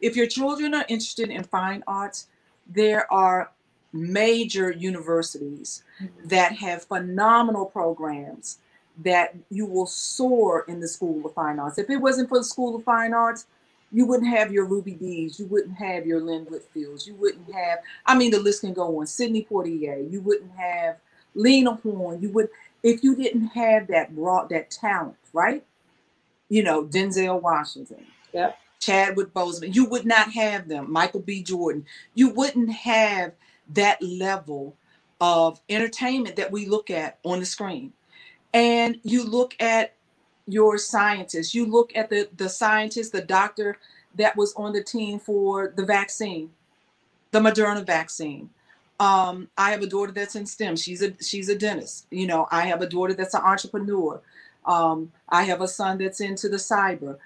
If 0.00 0.16
your 0.16 0.26
children 0.26 0.74
are 0.74 0.84
interested 0.88 1.30
in 1.30 1.44
fine 1.44 1.82
arts, 1.86 2.28
there 2.66 3.10
are 3.12 3.50
major 3.92 4.70
universities 4.70 5.82
mm-hmm. 6.00 6.28
that 6.28 6.52
have 6.52 6.84
phenomenal 6.84 7.66
programs 7.66 8.58
that 9.02 9.34
you 9.50 9.66
will 9.66 9.86
soar 9.86 10.64
in 10.68 10.80
the 10.80 10.88
School 10.88 11.24
of 11.26 11.34
Fine 11.34 11.58
Arts. 11.58 11.78
If 11.78 11.90
it 11.90 11.98
wasn't 11.98 12.28
for 12.28 12.38
the 12.38 12.44
School 12.44 12.76
of 12.76 12.84
Fine 12.84 13.12
Arts, 13.12 13.46
you 13.92 14.04
wouldn't 14.06 14.30
have 14.30 14.52
your 14.52 14.66
Ruby 14.66 14.92
Dees, 14.92 15.38
you 15.38 15.46
wouldn't 15.46 15.76
have 15.76 16.06
your 16.06 16.20
Lynn 16.20 16.46
Whitfields, 16.46 17.06
you 17.06 17.14
wouldn't 17.14 17.52
have, 17.54 17.78
I 18.04 18.16
mean, 18.16 18.30
the 18.30 18.40
list 18.40 18.62
can 18.62 18.72
go 18.72 18.98
on, 18.98 19.06
Sidney 19.06 19.46
Poitier, 19.48 20.10
you 20.10 20.20
wouldn't 20.20 20.50
have 20.56 20.96
Lena 21.34 21.74
Horne, 21.74 22.20
you 22.20 22.30
would, 22.30 22.48
if 22.82 23.04
you 23.04 23.14
didn't 23.14 23.48
have 23.48 23.86
that 23.88 24.14
brought 24.14 24.48
that 24.48 24.70
talent, 24.70 25.16
right? 25.32 25.64
You 26.48 26.62
know, 26.62 26.84
Denzel 26.84 27.40
Washington, 27.40 28.04
yep. 28.32 28.58
Chadwick 28.80 29.34
Boseman, 29.34 29.74
you 29.74 29.86
would 29.86 30.06
not 30.06 30.32
have 30.32 30.68
them, 30.68 30.92
Michael 30.92 31.20
B. 31.20 31.42
Jordan, 31.42 31.86
you 32.14 32.30
wouldn't 32.30 32.70
have 32.72 33.32
that 33.74 34.02
level 34.02 34.76
of 35.20 35.60
entertainment 35.68 36.36
that 36.36 36.52
we 36.52 36.66
look 36.66 36.90
at 36.90 37.18
on 37.24 37.40
the 37.40 37.46
screen. 37.46 37.92
And 38.54 38.98
you 39.04 39.24
look 39.24 39.54
at 39.60 39.94
your 40.46 40.78
scientists, 40.78 41.54
you 41.54 41.66
look 41.66 41.92
at 41.96 42.10
the, 42.10 42.28
the 42.36 42.48
scientist, 42.48 43.12
the 43.12 43.22
doctor 43.22 43.78
that 44.16 44.36
was 44.36 44.54
on 44.56 44.72
the 44.72 44.82
team 44.82 45.18
for 45.18 45.72
the 45.76 45.84
vaccine, 45.84 46.50
the 47.32 47.40
Moderna 47.40 47.84
vaccine. 47.86 48.50
Um, 49.00 49.48
I 49.58 49.72
have 49.72 49.82
a 49.82 49.86
daughter 49.88 50.12
that's 50.12 50.36
in 50.36 50.46
STEM. 50.46 50.76
She's 50.76 51.02
a 51.02 51.14
she's 51.22 51.48
a 51.48 51.56
dentist. 51.58 52.06
You 52.10 52.26
know, 52.26 52.48
I 52.50 52.66
have 52.66 52.82
a 52.82 52.88
daughter 52.88 53.14
that's 53.14 53.34
an 53.34 53.42
entrepreneur. 53.42 54.22
Um, 54.66 55.12
I 55.28 55.44
have 55.44 55.60
a 55.60 55.68
son 55.68 55.98
that's 55.98 56.20
into 56.20 56.48
the 56.48 56.58
cyber. 56.58 57.18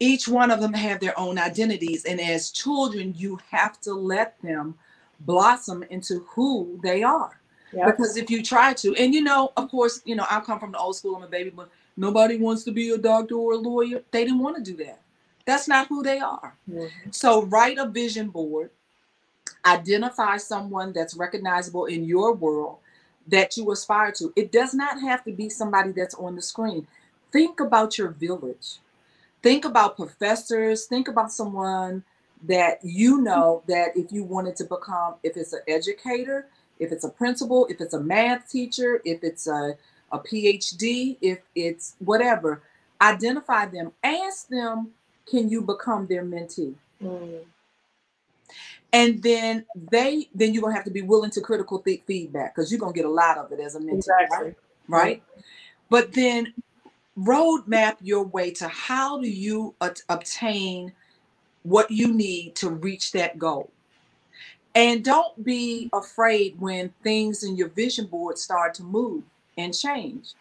Each 0.00 0.26
one 0.26 0.50
of 0.50 0.60
them 0.60 0.72
have 0.72 0.98
their 0.98 1.18
own 1.18 1.38
identities, 1.38 2.04
and 2.06 2.20
as 2.20 2.50
children, 2.50 3.14
you 3.16 3.38
have 3.50 3.80
to 3.82 3.92
let 3.92 4.40
them 4.42 4.74
blossom 5.20 5.82
into 5.90 6.20
who 6.30 6.80
they 6.82 7.02
are. 7.02 7.38
Yep. 7.72 7.86
Because 7.86 8.16
if 8.16 8.30
you 8.30 8.42
try 8.42 8.72
to, 8.74 8.94
and 8.96 9.14
you 9.14 9.22
know, 9.22 9.52
of 9.56 9.70
course, 9.70 10.00
you 10.04 10.16
know, 10.16 10.26
I 10.28 10.40
come 10.40 10.58
from 10.58 10.72
the 10.72 10.78
old 10.78 10.96
school. 10.96 11.16
I'm 11.16 11.22
a 11.22 11.28
baby, 11.28 11.50
but 11.50 11.70
nobody 11.96 12.36
wants 12.38 12.64
to 12.64 12.72
be 12.72 12.90
a 12.90 12.98
doctor 12.98 13.36
or 13.36 13.52
a 13.52 13.58
lawyer. 13.58 14.02
They 14.10 14.24
didn't 14.24 14.40
want 14.40 14.56
to 14.56 14.62
do 14.62 14.76
that. 14.84 15.00
That's 15.44 15.68
not 15.68 15.88
who 15.88 16.02
they 16.02 16.18
are. 16.18 16.54
Mm-hmm. 16.68 17.10
So 17.10 17.42
write 17.44 17.78
a 17.78 17.86
vision 17.86 18.28
board, 18.28 18.70
identify 19.64 20.38
someone 20.38 20.92
that's 20.92 21.14
recognizable 21.14 21.86
in 21.86 22.04
your 22.04 22.32
world 22.32 22.78
that 23.28 23.56
you 23.56 23.70
aspire 23.70 24.12
to. 24.12 24.32
It 24.34 24.50
does 24.50 24.74
not 24.74 25.00
have 25.00 25.24
to 25.24 25.32
be 25.32 25.48
somebody 25.48 25.92
that's 25.92 26.14
on 26.14 26.36
the 26.36 26.42
screen. 26.42 26.86
Think 27.32 27.60
about 27.60 27.98
your 27.98 28.08
village. 28.08 28.78
Think 29.42 29.64
about 29.64 29.96
professors. 29.96 30.86
Think 30.86 31.08
about 31.08 31.32
someone 31.32 32.04
that 32.42 32.78
you 32.82 33.20
know 33.20 33.62
that 33.68 33.96
if 33.96 34.12
you 34.12 34.24
wanted 34.24 34.56
to 34.56 34.64
become, 34.64 35.14
if 35.22 35.36
it's 35.36 35.52
an 35.52 35.60
educator, 35.68 36.48
if 36.78 36.92
it's 36.92 37.04
a 37.04 37.08
principal, 37.08 37.66
if 37.68 37.80
it's 37.80 37.94
a 37.94 38.00
math 38.00 38.50
teacher, 38.50 39.00
if 39.04 39.22
it's 39.22 39.46
a, 39.46 39.76
a 40.12 40.18
PhD, 40.18 41.16
if 41.20 41.40
it's 41.54 41.94
whatever, 41.98 42.62
identify 43.00 43.66
them. 43.66 43.92
Ask 44.02 44.48
them, 44.48 44.90
can 45.26 45.48
you 45.48 45.62
become 45.62 46.06
their 46.06 46.24
mentee? 46.24 46.74
Mm. 47.02 47.44
And 48.92 49.22
then 49.22 49.64
they, 49.90 50.28
then 50.34 50.52
you're 50.52 50.62
gonna 50.62 50.74
have 50.74 50.84
to 50.84 50.90
be 50.90 51.02
willing 51.02 51.30
to 51.32 51.40
critical 51.40 51.78
th- 51.78 52.02
feedback 52.06 52.54
because 52.54 52.72
you're 52.72 52.80
gonna 52.80 52.92
get 52.92 53.04
a 53.04 53.10
lot 53.10 53.38
of 53.38 53.52
it 53.52 53.60
as 53.60 53.76
a 53.76 53.78
mentee, 53.78 53.98
exactly. 53.98 54.38
right? 54.38 54.54
right? 54.88 55.22
But 55.88 56.12
then 56.12 56.54
roadmap 57.18 57.96
your 58.00 58.24
way 58.24 58.50
to 58.52 58.68
how 58.68 59.20
do 59.20 59.28
you 59.28 59.74
a- 59.80 59.94
obtain 60.08 60.92
what 61.62 61.90
you 61.90 62.12
need 62.12 62.54
to 62.56 62.70
reach 62.70 63.12
that 63.12 63.38
goal. 63.38 63.70
And 64.74 65.04
don't 65.04 65.44
be 65.44 65.90
afraid 65.92 66.58
when 66.60 66.94
things 67.02 67.42
in 67.42 67.56
your 67.56 67.68
vision 67.68 68.06
board 68.06 68.38
start 68.38 68.74
to 68.74 68.84
move 68.84 69.24
and 69.58 69.76
change 69.76 70.34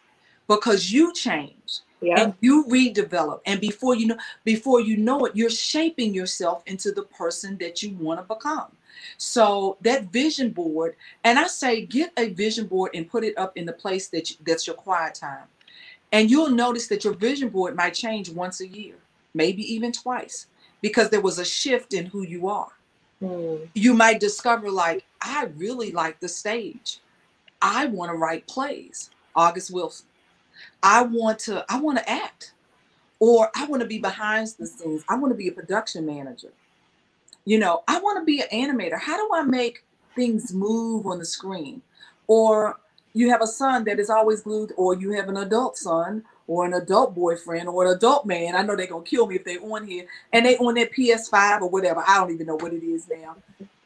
because 0.47 0.91
you 0.91 1.13
change 1.13 1.79
yeah. 2.01 2.21
and 2.21 2.33
you 2.41 2.65
redevelop 2.65 3.39
and 3.45 3.59
before 3.59 3.95
you 3.95 4.07
know 4.07 4.17
before 4.43 4.81
you 4.81 4.97
know 4.97 5.25
it 5.25 5.35
you're 5.35 5.49
shaping 5.49 6.13
yourself 6.13 6.63
into 6.65 6.91
the 6.91 7.03
person 7.03 7.57
that 7.57 7.83
you 7.83 7.93
want 7.95 8.19
to 8.19 8.35
become 8.35 8.67
so 9.17 9.77
that 9.81 10.05
vision 10.05 10.49
board 10.49 10.95
and 11.23 11.37
i 11.37 11.47
say 11.47 11.85
get 11.85 12.11
a 12.17 12.29
vision 12.29 12.65
board 12.65 12.91
and 12.93 13.09
put 13.09 13.23
it 13.23 13.37
up 13.37 13.55
in 13.57 13.65
the 13.65 13.73
place 13.73 14.07
that 14.07 14.29
you, 14.29 14.37
that's 14.45 14.65
your 14.65 14.75
quiet 14.75 15.13
time 15.13 15.45
and 16.11 16.29
you'll 16.29 16.49
notice 16.49 16.87
that 16.87 17.03
your 17.03 17.13
vision 17.13 17.49
board 17.49 17.75
might 17.75 17.93
change 17.93 18.29
once 18.29 18.61
a 18.61 18.67
year 18.67 18.95
maybe 19.33 19.61
even 19.73 19.91
twice 19.91 20.47
because 20.81 21.09
there 21.09 21.21
was 21.21 21.39
a 21.39 21.45
shift 21.45 21.93
in 21.93 22.05
who 22.05 22.23
you 22.23 22.47
are 22.47 22.71
mm. 23.21 23.67
you 23.73 23.93
might 23.93 24.19
discover 24.19 24.69
like 24.69 25.03
i 25.21 25.45
really 25.55 25.91
like 25.91 26.19
the 26.19 26.27
stage 26.27 26.99
i 27.61 27.85
want 27.85 28.11
to 28.11 28.17
write 28.17 28.47
plays 28.47 29.09
august 29.35 29.71
wilson 29.71 30.05
I 30.83 31.03
want 31.03 31.39
to 31.39 31.65
I 31.69 31.79
want 31.79 31.97
to 31.97 32.09
act 32.09 32.53
or 33.19 33.49
I 33.55 33.65
want 33.65 33.81
to 33.81 33.87
be 33.87 33.99
behind 33.99 34.47
the 34.59 34.65
scenes. 34.65 35.03
I 35.09 35.15
want 35.15 35.31
to 35.31 35.37
be 35.37 35.47
a 35.47 35.51
production 35.51 36.05
manager. 36.05 36.51
You 37.45 37.59
know, 37.59 37.83
I 37.87 37.99
want 37.99 38.19
to 38.19 38.25
be 38.25 38.41
an 38.41 38.47
animator. 38.51 38.99
How 38.99 39.17
do 39.17 39.29
I 39.33 39.43
make 39.43 39.83
things 40.15 40.53
move 40.53 41.05
on 41.05 41.19
the 41.19 41.25
screen? 41.25 41.81
Or 42.27 42.79
you 43.13 43.29
have 43.29 43.41
a 43.41 43.47
son 43.47 43.83
that 43.85 43.99
is 43.99 44.09
always 44.09 44.41
glued, 44.41 44.73
or 44.77 44.95
you 44.95 45.11
have 45.11 45.29
an 45.29 45.37
adult 45.37 45.77
son 45.77 46.23
or 46.47 46.65
an 46.65 46.73
adult 46.73 47.13
boyfriend 47.13 47.67
or 47.67 47.85
an 47.85 47.95
adult 47.95 48.25
man. 48.25 48.55
I 48.55 48.63
know 48.63 48.75
they're 48.75 48.87
gonna 48.87 49.03
kill 49.03 49.27
me 49.27 49.35
if 49.35 49.43
they 49.43 49.57
on 49.57 49.85
here 49.85 50.05
and 50.33 50.45
they 50.45 50.57
on 50.57 50.73
their 50.73 50.87
PS5 50.87 51.61
or 51.61 51.69
whatever. 51.69 52.03
I 52.05 52.17
don't 52.17 52.31
even 52.33 52.47
know 52.47 52.55
what 52.55 52.73
it 52.73 52.83
is 52.83 53.07
now. 53.07 53.35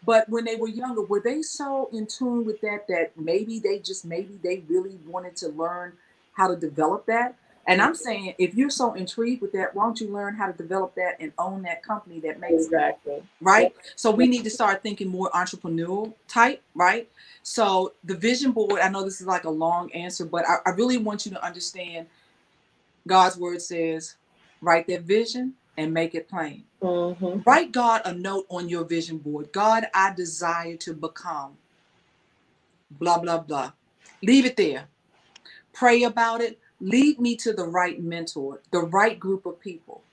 But 0.06 0.28
when 0.30 0.46
they 0.46 0.56
were 0.56 0.68
younger, 0.68 1.02
were 1.02 1.22
they 1.22 1.42
so 1.42 1.90
in 1.94 2.08
tune 2.08 2.46
with 2.46 2.62
that 2.62 2.88
that 2.88 3.12
maybe 3.18 3.60
they 3.60 3.80
just 3.80 4.06
maybe 4.06 4.40
they 4.44 4.64
really 4.68 4.98
wanted 5.06 5.36
to 5.38 5.50
learn 5.50 5.94
how 6.34 6.48
to 6.48 6.56
develop 6.56 7.06
that. 7.06 7.36
And 7.66 7.82
I'm 7.82 7.96
saying, 7.96 8.36
if 8.38 8.56
you're 8.56 8.70
so 8.70 8.94
intrigued 8.94 9.42
with 9.42 9.54
that, 9.54 9.74
why 9.74 9.86
don't 9.86 10.00
you 10.00 10.10
learn 10.10 10.36
how 10.36 10.48
to 10.48 10.54
develop 10.54 10.96
that 10.96 11.16
and 11.20 11.32
own 11.38 11.62
that 11.62 11.82
company 11.82 12.20
that 12.20 12.40
makes 12.40 12.66
exactly 12.66 13.14
it, 13.14 13.24
right? 13.40 13.74
So 13.96 14.12
we 14.12 14.28
need 14.28 14.44
to 14.44 14.50
start 14.50 14.84
thinking 14.84 15.08
more 15.08 15.30
entrepreneurial 15.32 16.14
type, 16.28 16.62
right? 16.76 17.10
So 17.42 17.94
the 18.04 18.16
vision 18.16 18.52
board, 18.52 18.82
I 18.82 18.90
know 18.90 19.04
this 19.04 19.22
is 19.22 19.28
like 19.28 19.46
a 19.46 19.50
long 19.50 19.92
answer, 19.94 20.26
but 20.26 20.48
I, 20.48 20.58
I 20.66 20.70
really 20.72 20.98
want 20.98 21.26
you 21.26 21.32
to 21.32 21.46
understand 21.46 22.08
God's 23.08 23.38
word 23.38 23.62
says, 23.62 24.16
write 24.62 24.88
that 24.88 25.04
vision 25.04 25.54
and 25.78 25.94
make 25.94 26.16
it 26.16 26.28
plain. 26.28 26.66
Mm-hmm. 26.82 27.42
Write 27.46 27.72
God 27.72 28.02
a 28.04 28.14
note 28.14 28.46
on 28.50 28.68
your 28.68 28.84
vision 28.84 29.18
board. 29.18 29.52
God, 29.54 29.86
I 29.94 30.14
desire 30.14 30.76
to 30.78 30.94
become 30.94 31.58
blah, 32.92 33.20
blah, 33.20 33.40
blah. 33.40 33.72
Leave 34.22 34.46
it 34.46 34.58
there 34.58 34.88
pray 35.74 36.04
about 36.04 36.40
it, 36.40 36.60
lead 36.84 37.20
me 37.20 37.36
to 37.38 37.54
the 37.54 37.66
right 37.66 38.04
mentor, 38.04 38.62
the 38.72 38.82
right 38.82 39.20
group 39.20 39.46
of 39.46 39.60
people. 39.60 40.04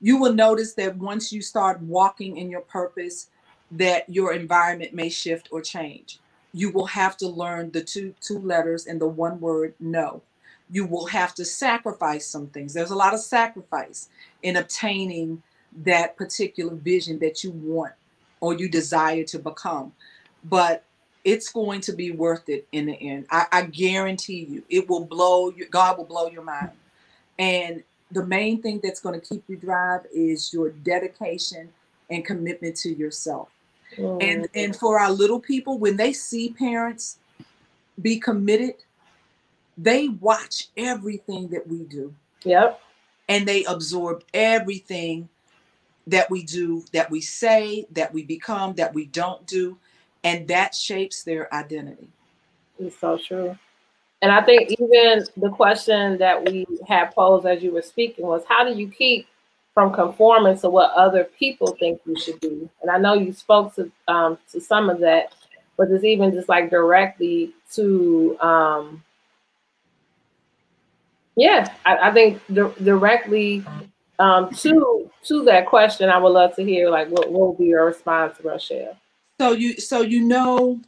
You 0.00 0.18
will 0.18 0.32
notice 0.34 0.74
that 0.74 0.96
once 0.96 1.32
you 1.32 1.42
start 1.42 1.82
walking 1.82 2.36
in 2.36 2.50
your 2.50 2.60
purpose, 2.62 3.28
that 3.72 4.08
your 4.08 4.32
environment 4.32 4.94
may 4.94 5.08
shift 5.08 5.48
or 5.50 5.60
change. 5.62 6.20
You 6.52 6.70
will 6.70 6.86
have 6.86 7.16
to 7.18 7.28
learn 7.28 7.72
the 7.72 7.82
two 7.82 8.14
two 8.20 8.38
letters 8.38 8.86
and 8.86 9.00
the 9.00 9.08
one 9.08 9.40
word 9.40 9.74
no. 9.80 10.22
You 10.70 10.86
will 10.86 11.06
have 11.06 11.34
to 11.36 11.44
sacrifice 11.44 12.26
some 12.26 12.48
things. 12.48 12.74
There's 12.74 12.90
a 12.90 12.96
lot 12.96 13.14
of 13.14 13.20
sacrifice 13.20 14.08
in 14.42 14.56
obtaining 14.56 15.42
that 15.84 16.16
particular 16.16 16.74
vision 16.74 17.18
that 17.20 17.42
you 17.44 17.50
want 17.52 17.94
or 18.40 18.54
you 18.54 18.68
desire 18.68 19.24
to 19.24 19.38
become. 19.38 19.92
But 20.44 20.84
it's 21.24 21.52
going 21.52 21.80
to 21.82 21.92
be 21.92 22.10
worth 22.10 22.48
it 22.48 22.66
in 22.72 22.86
the 22.86 22.94
end. 22.94 23.26
I, 23.30 23.46
I 23.52 23.62
guarantee 23.62 24.44
you, 24.48 24.62
it 24.68 24.88
will 24.88 25.04
blow 25.04 25.50
you. 25.50 25.68
God 25.68 25.98
will 25.98 26.04
blow 26.04 26.28
your 26.28 26.42
mind. 26.42 26.70
And 27.38 27.82
the 28.10 28.24
main 28.26 28.60
thing 28.60 28.80
that's 28.82 29.00
going 29.00 29.18
to 29.18 29.26
keep 29.26 29.44
you 29.48 29.56
drive 29.56 30.02
is 30.12 30.52
your 30.52 30.70
dedication 30.70 31.68
and 32.10 32.24
commitment 32.24 32.76
to 32.76 32.92
yourself. 32.94 33.48
Mm. 33.96 34.22
And 34.22 34.48
and 34.54 34.76
for 34.76 34.98
our 34.98 35.10
little 35.10 35.40
people, 35.40 35.78
when 35.78 35.96
they 35.96 36.12
see 36.12 36.50
parents 36.50 37.18
be 38.00 38.18
committed, 38.18 38.74
they 39.78 40.08
watch 40.08 40.68
everything 40.76 41.48
that 41.48 41.66
we 41.66 41.84
do. 41.84 42.14
Yep. 42.44 42.80
And 43.28 43.46
they 43.46 43.64
absorb 43.64 44.24
everything 44.34 45.28
that 46.06 46.28
we 46.30 46.42
do, 46.42 46.84
that 46.92 47.10
we 47.10 47.20
say, 47.20 47.86
that 47.92 48.12
we 48.12 48.24
become, 48.24 48.74
that 48.74 48.92
we 48.92 49.06
don't 49.06 49.46
do 49.46 49.78
and 50.24 50.46
that 50.48 50.74
shapes 50.74 51.22
their 51.22 51.52
identity. 51.54 52.08
It's 52.78 52.98
so 52.98 53.18
true. 53.18 53.56
And 54.22 54.30
I 54.30 54.40
think 54.40 54.70
even 54.70 55.24
the 55.36 55.50
question 55.50 56.16
that 56.18 56.48
we 56.48 56.66
had 56.86 57.12
posed 57.12 57.44
as 57.44 57.62
you 57.62 57.72
were 57.72 57.82
speaking 57.82 58.26
was 58.26 58.44
how 58.48 58.64
do 58.64 58.72
you 58.78 58.88
keep 58.88 59.26
from 59.74 59.92
conforming 59.92 60.58
to 60.58 60.70
what 60.70 60.92
other 60.92 61.24
people 61.24 61.76
think 61.78 62.00
you 62.06 62.18
should 62.18 62.40
be? 62.40 62.68
And 62.82 62.90
I 62.90 62.98
know 62.98 63.14
you 63.14 63.32
spoke 63.32 63.74
to 63.74 63.90
um, 64.06 64.38
to 64.52 64.60
some 64.60 64.90
of 64.90 65.00
that, 65.00 65.34
but 65.76 65.90
it's 65.90 66.04
even 66.04 66.32
just 66.32 66.48
like 66.48 66.70
directly 66.70 67.52
to 67.72 68.38
um, 68.40 69.02
yeah, 71.34 71.72
I, 71.84 72.10
I 72.10 72.12
think 72.12 72.40
di- 72.52 72.74
directly 72.84 73.64
um, 74.20 74.54
to 74.56 75.10
to 75.24 75.44
that 75.44 75.66
question, 75.66 76.10
I 76.10 76.18
would 76.18 76.28
love 76.28 76.54
to 76.56 76.64
hear 76.64 76.90
like 76.90 77.08
what, 77.08 77.30
what 77.30 77.48
would 77.48 77.58
be 77.58 77.66
your 77.66 77.86
response, 77.86 78.36
Rochelle? 78.42 78.96
So 79.42 79.50
you 79.50 79.80
so 79.80 80.02
you 80.02 80.20
know 80.22 80.80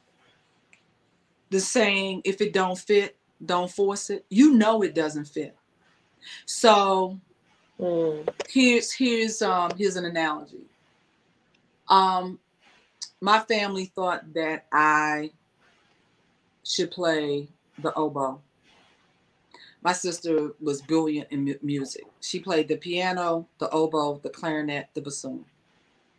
the 1.51 1.59
saying 1.59 2.23
if 2.25 2.41
it 2.41 2.53
don't 2.53 2.79
fit, 2.79 3.17
don't 3.45 3.69
force 3.69 4.11
it. 4.11 4.25
You 4.31 4.55
know 4.55 4.83
it 4.83 4.95
doesn't 4.95 5.25
fit. 5.25 5.57
So 6.47 7.19
mm. 7.81 8.29
here's 8.49 8.93
here's 8.93 9.43
um 9.43 9.73
here's 9.77 9.97
an 9.97 10.05
analogy. 10.05 10.67
Um 11.89 12.39
my 13.21 13.41
family 13.41 13.87
thought 13.87 14.33
that 14.35 14.67
I 14.73 15.33
should 16.63 16.93
play 16.93 17.49
the 17.81 17.93
oboe. 17.95 18.41
My 19.83 19.95
sister 19.95 20.53
was 20.61 20.81
brilliant 20.81 21.27
in 21.33 21.45
mu- 21.45 21.59
music. 21.61 22.05
She 22.21 22.39
played 22.39 22.69
the 22.69 22.77
piano, 22.77 23.49
the 23.59 23.69
oboe, 23.71 24.21
the 24.23 24.31
clarinet, 24.31 24.91
the 24.95 25.01
bassoon. 25.01 25.45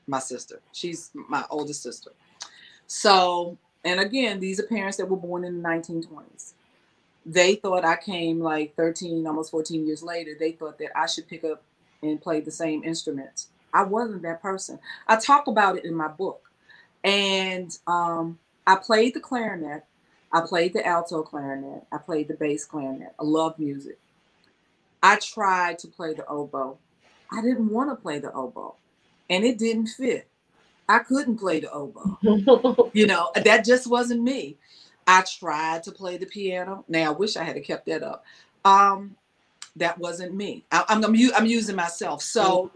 My 0.06 0.20
sister. 0.20 0.60
She's 0.74 1.12
my 1.14 1.46
oldest 1.50 1.82
sister. 1.82 2.12
So, 2.88 3.58
and 3.84 4.00
again, 4.00 4.40
these 4.40 4.60
are 4.60 4.68
parents 4.68 4.98
that 4.98 5.10
were 5.10 5.18
born 5.18 5.44
in 5.44 5.62
the 5.62 5.68
1920s. 5.68 6.54
they 7.26 7.56
thought 7.56 7.86
I 7.86 7.96
came 7.98 8.40
like 8.40 8.76
13, 8.76 9.26
almost 9.26 9.52
14 9.52 9.86
years 9.86 10.04
later. 10.04 10.32
They 10.40 10.52
thought 10.52 10.78
that 10.80 10.98
I 10.98 11.08
should 11.08 11.28
pick 11.28 11.44
up 11.44 11.64
and 12.02 12.22
play 12.22 12.40
the 12.42 12.52
same 12.52 12.84
instruments. 12.84 13.48
I 13.74 13.84
wasn't 13.84 14.22
that 14.24 14.42
person. 14.42 14.80
I 15.08 15.18
talk 15.18 15.48
about 15.48 15.78
it 15.78 15.86
in 15.86 15.96
my 15.96 16.08
book. 16.08 16.50
And 17.04 17.78
um, 17.88 18.40
I 18.68 18.76
played 18.76 19.16
the 19.16 19.20
clarinet. 19.20 19.86
I 20.32 20.42
played 20.42 20.74
the 20.74 20.86
alto 20.86 21.24
clarinet. 21.24 21.86
I 21.92 21.98
played 21.98 22.28
the 22.28 22.34
bass 22.36 22.66
clarinet. 22.66 23.14
I 23.20 23.24
love 23.24 23.58
music. 23.60 24.00
I 25.02 25.18
tried 25.18 25.80
to 25.80 25.88
play 25.88 26.14
the 26.14 26.26
oboe. 26.28 26.78
I 27.32 27.42
didn't 27.42 27.70
want 27.70 27.90
to 27.90 27.96
play 27.96 28.20
the 28.20 28.32
oboe, 28.34 28.76
and 29.30 29.44
it 29.44 29.58
didn't 29.58 29.88
fit. 29.88 30.28
I 30.88 31.00
couldn't 31.00 31.38
play 31.38 31.60
the 31.60 31.72
oboe. 31.72 32.90
you 32.94 33.08
know, 33.08 33.32
that 33.44 33.66
just 33.66 33.88
wasn't 33.88 34.22
me. 34.22 34.58
I 35.08 35.22
tried 35.22 35.84
to 35.84 35.92
play 35.92 36.18
the 36.18 36.26
piano. 36.26 36.84
Now 36.88 37.12
I 37.12 37.14
wish 37.14 37.38
I 37.38 37.44
had 37.44 37.62
kept 37.64 37.86
that 37.88 38.04
up. 38.04 38.26
Um, 38.64 39.16
that 39.76 39.98
wasn't 39.98 40.34
me. 40.34 40.64
I, 40.72 40.80
am 40.90 41.04
I'm, 41.04 41.16
I'm, 41.16 41.32
I'm 41.36 41.46
using 41.46 41.76
myself. 41.76 42.22
So 42.22 42.72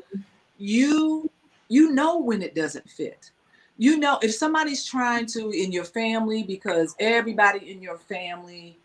you 0.57 1.29
you 1.69 1.91
know 1.91 2.17
when 2.17 2.41
it 2.41 2.55
doesn't 2.55 2.89
fit. 2.89 3.31
You 3.77 3.97
know 3.97 4.19
if 4.21 4.33
somebody's 4.33 4.85
trying 4.85 5.25
to 5.27 5.51
in 5.51 5.71
your 5.71 5.85
family 5.85 6.43
because 6.43 6.95
everybody 6.99 7.71
in 7.71 7.81
your 7.81 7.97
family, 7.97 8.77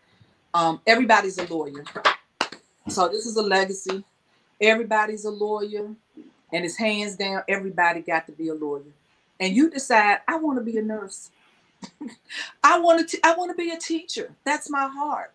um, 0.53 0.81
everybody's 0.87 1.37
a 1.37 1.45
lawyer. 1.53 1.83
So 2.87 3.09
this 3.09 3.25
is 3.25 3.35
a 3.35 3.41
legacy. 3.41 4.03
Everybody's 4.61 5.25
a 5.25 5.31
lawyer, 5.31 5.87
and 6.53 6.65
it's 6.65 6.77
hands 6.77 7.17
down. 7.17 7.43
Everybody 7.49 8.01
got 8.01 8.25
to 8.27 8.31
be 8.31 8.47
a 8.47 8.53
lawyer, 8.53 8.83
and 9.39 9.55
you 9.55 9.69
decide 9.69 10.19
I 10.27 10.37
want 10.37 10.57
to 10.59 10.63
be 10.63 10.77
a 10.77 10.81
nurse. 10.81 11.31
I 12.63 12.79
want 12.79 13.07
to. 13.09 13.19
I 13.23 13.35
want 13.35 13.51
to 13.51 13.55
be 13.55 13.71
a 13.71 13.77
teacher. 13.77 14.31
That's 14.43 14.69
my 14.69 14.87
heart. 14.87 15.31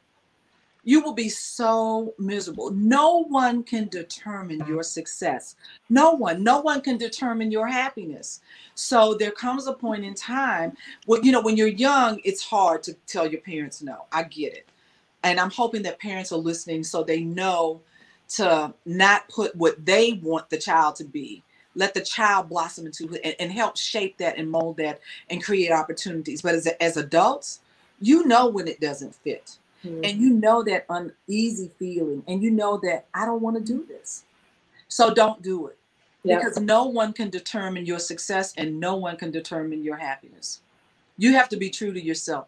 You 0.83 1.03
will 1.03 1.13
be 1.13 1.29
so 1.29 2.15
miserable. 2.19 2.71
No 2.71 3.25
one 3.25 3.63
can 3.63 3.89
determine 3.89 4.65
your 4.67 4.83
success. 4.83 5.57
No 5.91 6.13
one. 6.13 6.43
No 6.43 6.61
one 6.61 6.81
can 6.81 6.97
determine 6.97 7.51
your 7.51 7.67
happiness. 7.67 8.41
So 8.75 9.15
there 9.15 9.31
comes 9.31 9.67
a 9.67 9.75
point 9.75 10.05
in 10.07 10.15
time. 10.15 10.75
Well, 11.07 11.23
you 11.23 11.33
know, 11.33 11.43
when 11.43 11.59
you're 11.59 11.69
young, 11.69 12.21
it's 12.25 12.43
hard 12.43 12.83
to 12.85 12.95
tell 13.07 13.27
your 13.27 13.43
parents 13.43 13.83
no. 13.83 14.07
I 14.11 14.23
get 14.23 14.55
it, 14.55 14.69
and 15.23 15.39
I'm 15.39 15.51
hoping 15.51 15.83
that 15.83 16.01
parents 16.01 16.33
are 16.33 16.39
listening 16.39 16.83
so 16.83 17.05
they 17.05 17.21
know 17.21 17.83
to 18.31 18.73
not 18.87 19.29
put 19.29 19.55
what 19.57 19.85
they 19.85 20.21
want 20.23 20.49
the 20.51 20.59
child 20.59 20.97
to 20.97 21.05
be 21.05 21.43
let 21.75 21.95
the 21.95 22.01
child 22.01 22.49
blossom 22.49 22.87
into 22.87 23.09
and, 23.25 23.35
and 23.39 23.53
help 23.53 23.77
shape 23.77 24.19
that 24.19 24.39
and 24.39 24.51
mold 24.51 24.77
that 24.79 25.01
and 25.29 25.43
create 25.43 25.71
opportunities. 25.71 26.43
But 26.43 26.55
as, 26.55 26.67
as 26.81 26.97
adults, 26.97 27.61
you 28.01 28.27
know 28.27 28.49
when 28.49 28.67
it 28.69 28.81
doesn't 28.81 29.15
fit. 29.15 29.59
Mm-hmm. 29.85 30.05
And 30.05 30.21
you 30.21 30.31
know 30.31 30.63
that 30.65 30.85
uneasy 30.91 31.71
feeling, 31.79 32.23
and 32.29 32.43
you 32.43 32.51
know 32.51 32.79
that 32.83 33.07
I 33.15 33.25
don't 33.25 33.41
want 33.41 33.57
to 33.57 33.63
do 33.63 33.87
this. 33.87 34.25
So 34.89 35.15
don't 35.15 35.41
do 35.41 35.69
it. 35.69 35.79
Because 36.23 36.59
no 36.59 36.85
one 36.85 37.15
can 37.15 37.31
determine 37.31 37.87
your 37.87 37.99
success 37.99 38.53
and 38.59 38.79
no 38.79 38.97
one 38.97 39.17
can 39.17 39.31
determine 39.31 39.83
your 39.83 39.97
happiness. 39.97 40.61
You 41.17 41.33
have 41.33 41.49
to 41.49 41.57
be 41.57 41.71
true 41.71 41.95
to 41.95 42.03
yourself. 42.03 42.47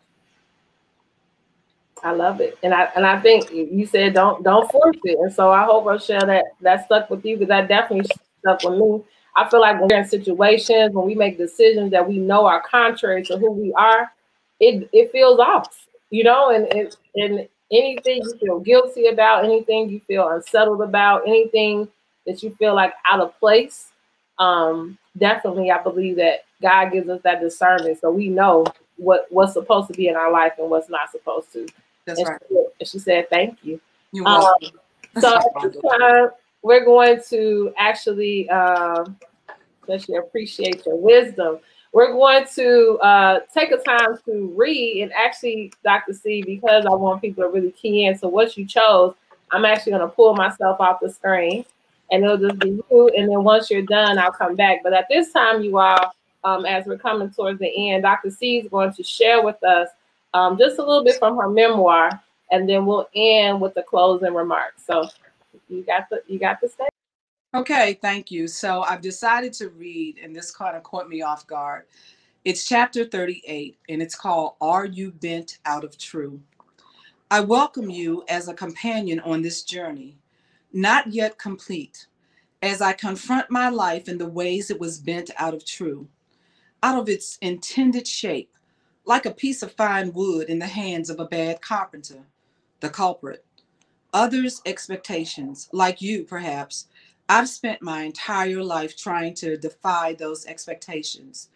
I 2.02 2.10
love 2.10 2.40
it, 2.40 2.58
and 2.62 2.74
I 2.74 2.90
and 2.96 3.06
I 3.06 3.20
think 3.20 3.50
you 3.52 3.86
said 3.86 4.12
don't 4.12 4.42
don't 4.42 4.70
force 4.70 4.96
it, 5.04 5.18
and 5.20 5.32
so 5.32 5.52
I 5.52 5.64
hope 5.64 5.86
Rochelle 5.86 6.26
that 6.26 6.46
that 6.60 6.84
stuck 6.84 7.08
with 7.08 7.24
you 7.24 7.36
because 7.36 7.48
that 7.48 7.68
definitely 7.68 8.10
stuff 8.42 8.64
with 8.64 8.78
me. 8.78 9.02
I 9.36 9.48
feel 9.48 9.60
like 9.60 9.80
when 9.80 9.88
we're 9.88 9.98
in 9.98 10.08
situations, 10.08 10.94
when 10.94 11.06
we 11.06 11.14
make 11.14 11.38
decisions 11.38 11.90
that 11.92 12.06
we 12.06 12.18
know 12.18 12.46
are 12.46 12.62
contrary 12.62 13.22
to 13.24 13.38
who 13.38 13.50
we 13.50 13.72
are, 13.72 14.12
it 14.60 14.88
it 14.92 15.10
feels 15.10 15.38
off, 15.38 15.86
you 16.10 16.24
know, 16.24 16.50
and 16.50 16.66
it, 16.72 16.96
and 17.16 17.48
anything 17.72 18.22
you 18.22 18.38
feel 18.38 18.60
guilty 18.60 19.06
about, 19.06 19.44
anything 19.44 19.88
you 19.88 20.00
feel 20.00 20.28
unsettled 20.28 20.82
about, 20.82 21.26
anything 21.26 21.88
that 22.26 22.42
you 22.42 22.54
feel 22.56 22.74
like 22.74 22.92
out 23.10 23.20
of 23.20 23.38
place, 23.40 23.90
um, 24.38 24.98
definitely 25.16 25.70
I 25.70 25.82
believe 25.82 26.16
that 26.16 26.44
God 26.60 26.92
gives 26.92 27.08
us 27.08 27.20
that 27.22 27.40
discernment 27.40 28.00
so 28.00 28.10
we 28.10 28.28
know 28.28 28.66
what 28.96 29.26
what's 29.30 29.54
supposed 29.54 29.88
to 29.88 29.94
be 29.94 30.08
in 30.08 30.16
our 30.16 30.30
life 30.30 30.52
and 30.58 30.70
what's 30.70 30.88
not 30.88 31.10
supposed 31.10 31.52
to. 31.54 31.66
That's 32.04 32.20
and 32.20 32.28
right. 32.28 32.42
She, 32.48 32.64
and 32.80 32.88
she 32.88 32.98
said, 32.98 33.30
"Thank 33.30 33.58
you." 33.62 33.80
You're 34.12 34.24
welcome. 34.24 34.70
Um, 35.16 35.22
so 35.22 35.36
at 35.36 35.72
this 35.72 35.82
time, 35.82 36.30
we're 36.62 36.84
going 36.84 37.20
to 37.28 37.72
actually, 37.76 38.48
especially 39.82 40.16
appreciate 40.16 40.84
your 40.86 40.96
wisdom. 40.96 41.58
We're 41.92 42.12
going 42.12 42.46
to 42.54 42.98
uh, 43.02 43.40
take 43.52 43.70
a 43.70 43.76
time 43.76 44.16
to 44.24 44.52
read 44.56 45.02
and 45.02 45.12
actually, 45.12 45.72
Dr. 45.84 46.14
C, 46.14 46.42
because 46.42 46.86
I 46.86 46.90
want 46.90 47.20
people 47.20 47.44
to 47.44 47.50
really 47.50 47.72
key 47.72 48.06
in. 48.06 48.16
So 48.16 48.28
what 48.28 48.56
you 48.56 48.64
chose, 48.64 49.14
I'm 49.50 49.66
actually 49.66 49.92
going 49.92 50.08
to 50.08 50.14
pull 50.14 50.34
myself 50.34 50.80
off 50.80 51.00
the 51.00 51.10
screen 51.10 51.66
and 52.10 52.24
it'll 52.24 52.38
just 52.38 52.58
be 52.58 52.82
you. 52.90 53.10
And 53.16 53.28
then 53.28 53.44
once 53.44 53.70
you're 53.70 53.82
done, 53.82 54.18
I'll 54.18 54.32
come 54.32 54.54
back. 54.54 54.82
But 54.82 54.94
at 54.94 55.06
this 55.10 55.32
time, 55.32 55.62
you 55.62 55.78
all, 55.78 56.14
um, 56.44 56.64
as 56.64 56.86
we're 56.86 56.98
coming 56.98 57.30
towards 57.30 57.58
the 57.58 57.90
end, 57.90 58.02
Dr. 58.02 58.30
C 58.30 58.58
is 58.58 58.68
going 58.68 58.92
to 58.94 59.02
share 59.02 59.42
with 59.42 59.62
us 59.62 59.88
um, 60.34 60.58
just 60.58 60.78
a 60.78 60.82
little 60.82 61.04
bit 61.04 61.18
from 61.18 61.36
her 61.36 61.48
memoir, 61.48 62.10
and 62.50 62.68
then 62.68 62.86
we'll 62.86 63.08
end 63.14 63.60
with 63.60 63.74
the 63.74 63.82
closing 63.82 64.34
remarks. 64.34 64.82
So 64.86 65.08
you 65.72 65.82
got 65.82 66.08
the 66.10 66.22
you 66.28 66.38
got 66.38 66.60
the 66.60 66.68
stage. 66.68 66.88
Okay, 67.54 67.98
thank 68.00 68.30
you. 68.30 68.46
So 68.48 68.82
I've 68.82 69.00
decided 69.00 69.52
to 69.54 69.68
read, 69.70 70.18
and 70.22 70.34
this 70.34 70.50
kind 70.50 70.76
of 70.76 70.82
caught 70.82 71.08
me 71.08 71.22
off 71.22 71.46
guard. 71.46 71.84
It's 72.44 72.66
chapter 72.66 73.04
38, 73.04 73.76
and 73.88 74.02
it's 74.02 74.14
called 74.14 74.54
Are 74.60 74.84
You 74.84 75.12
Bent 75.12 75.58
Out 75.64 75.84
of 75.84 75.98
True? 75.98 76.40
I 77.30 77.40
welcome 77.40 77.88
you 77.88 78.24
as 78.28 78.48
a 78.48 78.54
companion 78.54 79.20
on 79.20 79.42
this 79.42 79.62
journey, 79.62 80.18
not 80.72 81.12
yet 81.12 81.38
complete, 81.38 82.06
as 82.62 82.80
I 82.80 82.92
confront 82.94 83.50
my 83.50 83.68
life 83.68 84.08
in 84.08 84.18
the 84.18 84.28
ways 84.28 84.70
it 84.70 84.80
was 84.80 84.98
bent 84.98 85.30
out 85.36 85.54
of 85.54 85.64
true, 85.64 86.08
out 86.82 86.98
of 86.98 87.08
its 87.08 87.38
intended 87.42 88.06
shape, 88.06 88.54
like 89.04 89.26
a 89.26 89.30
piece 89.30 89.62
of 89.62 89.72
fine 89.72 90.12
wood 90.12 90.48
in 90.48 90.58
the 90.58 90.66
hands 90.66 91.10
of 91.10 91.20
a 91.20 91.26
bad 91.26 91.60
carpenter, 91.60 92.24
the 92.80 92.88
culprit 92.88 93.44
others' 94.12 94.60
expectations, 94.66 95.68
like 95.72 96.02
you 96.02 96.24
perhaps. 96.24 96.86
I've 97.28 97.48
spent 97.48 97.82
my 97.82 98.02
entire 98.02 98.62
life 98.62 98.96
trying 98.96 99.34
to 99.34 99.56
defy 99.56 100.14
those 100.14 100.46
expectations, 100.46 101.48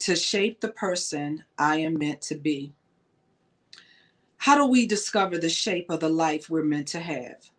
to 0.00 0.16
shape 0.16 0.60
the 0.60 0.68
person 0.68 1.44
I 1.58 1.76
am 1.78 1.98
meant 1.98 2.22
to 2.22 2.34
be. 2.36 2.72
How 4.38 4.56
do 4.56 4.66
we 4.66 4.86
discover 4.86 5.36
the 5.36 5.48
shape 5.50 5.90
of 5.90 6.00
the 6.00 6.08
life 6.08 6.48
we're 6.48 6.62
meant 6.62 6.88
to 6.88 7.00
have? 7.00 7.50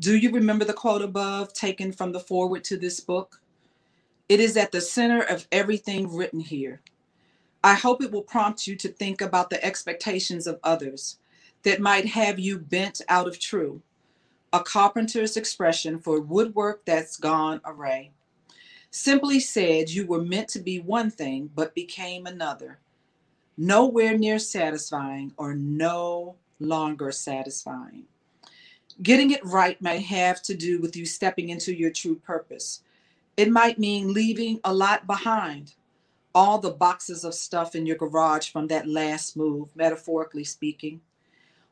Do 0.00 0.16
you 0.16 0.30
remember 0.32 0.64
the 0.64 0.72
quote 0.72 1.02
above 1.02 1.52
taken 1.52 1.92
from 1.92 2.12
the 2.12 2.20
foreword 2.20 2.64
to 2.64 2.76
this 2.76 2.98
book? 3.00 3.40
It 4.28 4.40
is 4.40 4.56
at 4.56 4.72
the 4.72 4.80
center 4.80 5.22
of 5.22 5.46
everything 5.52 6.14
written 6.14 6.40
here. 6.40 6.80
I 7.62 7.74
hope 7.74 8.02
it 8.02 8.10
will 8.10 8.22
prompt 8.22 8.66
you 8.66 8.74
to 8.76 8.88
think 8.88 9.20
about 9.20 9.48
the 9.48 9.64
expectations 9.64 10.46
of 10.46 10.58
others 10.64 11.18
that 11.62 11.80
might 11.80 12.06
have 12.06 12.38
you 12.38 12.58
bent 12.58 13.00
out 13.08 13.28
of 13.28 13.38
true 13.38 13.80
a 14.54 14.62
carpenter's 14.62 15.36
expression 15.36 15.98
for 15.98 16.20
woodwork 16.20 16.84
that's 16.84 17.16
gone 17.16 17.60
awry. 17.64 18.08
Simply 18.92 19.40
said, 19.40 19.90
you 19.90 20.06
were 20.06 20.22
meant 20.22 20.48
to 20.50 20.60
be 20.60 20.78
one 20.78 21.10
thing, 21.10 21.50
but 21.56 21.74
became 21.74 22.26
another. 22.26 22.78
Nowhere 23.56 24.16
near 24.16 24.38
satisfying 24.38 25.32
or 25.38 25.56
no 25.56 26.36
longer 26.60 27.10
satisfying. 27.10 28.04
Getting 29.02 29.32
it 29.32 29.44
right 29.44 29.82
might 29.82 30.02
have 30.02 30.40
to 30.42 30.54
do 30.54 30.80
with 30.80 30.94
you 30.94 31.04
stepping 31.04 31.48
into 31.48 31.74
your 31.74 31.90
true 31.90 32.14
purpose. 32.14 32.82
It 33.36 33.50
might 33.50 33.80
mean 33.80 34.12
leaving 34.12 34.60
a 34.62 34.72
lot 34.72 35.04
behind, 35.08 35.74
all 36.32 36.58
the 36.60 36.70
boxes 36.70 37.24
of 37.24 37.34
stuff 37.34 37.74
in 37.74 37.86
your 37.86 37.96
garage 37.96 38.50
from 38.50 38.68
that 38.68 38.86
last 38.86 39.36
move, 39.36 39.74
metaphorically 39.74 40.44
speaking. 40.44 41.00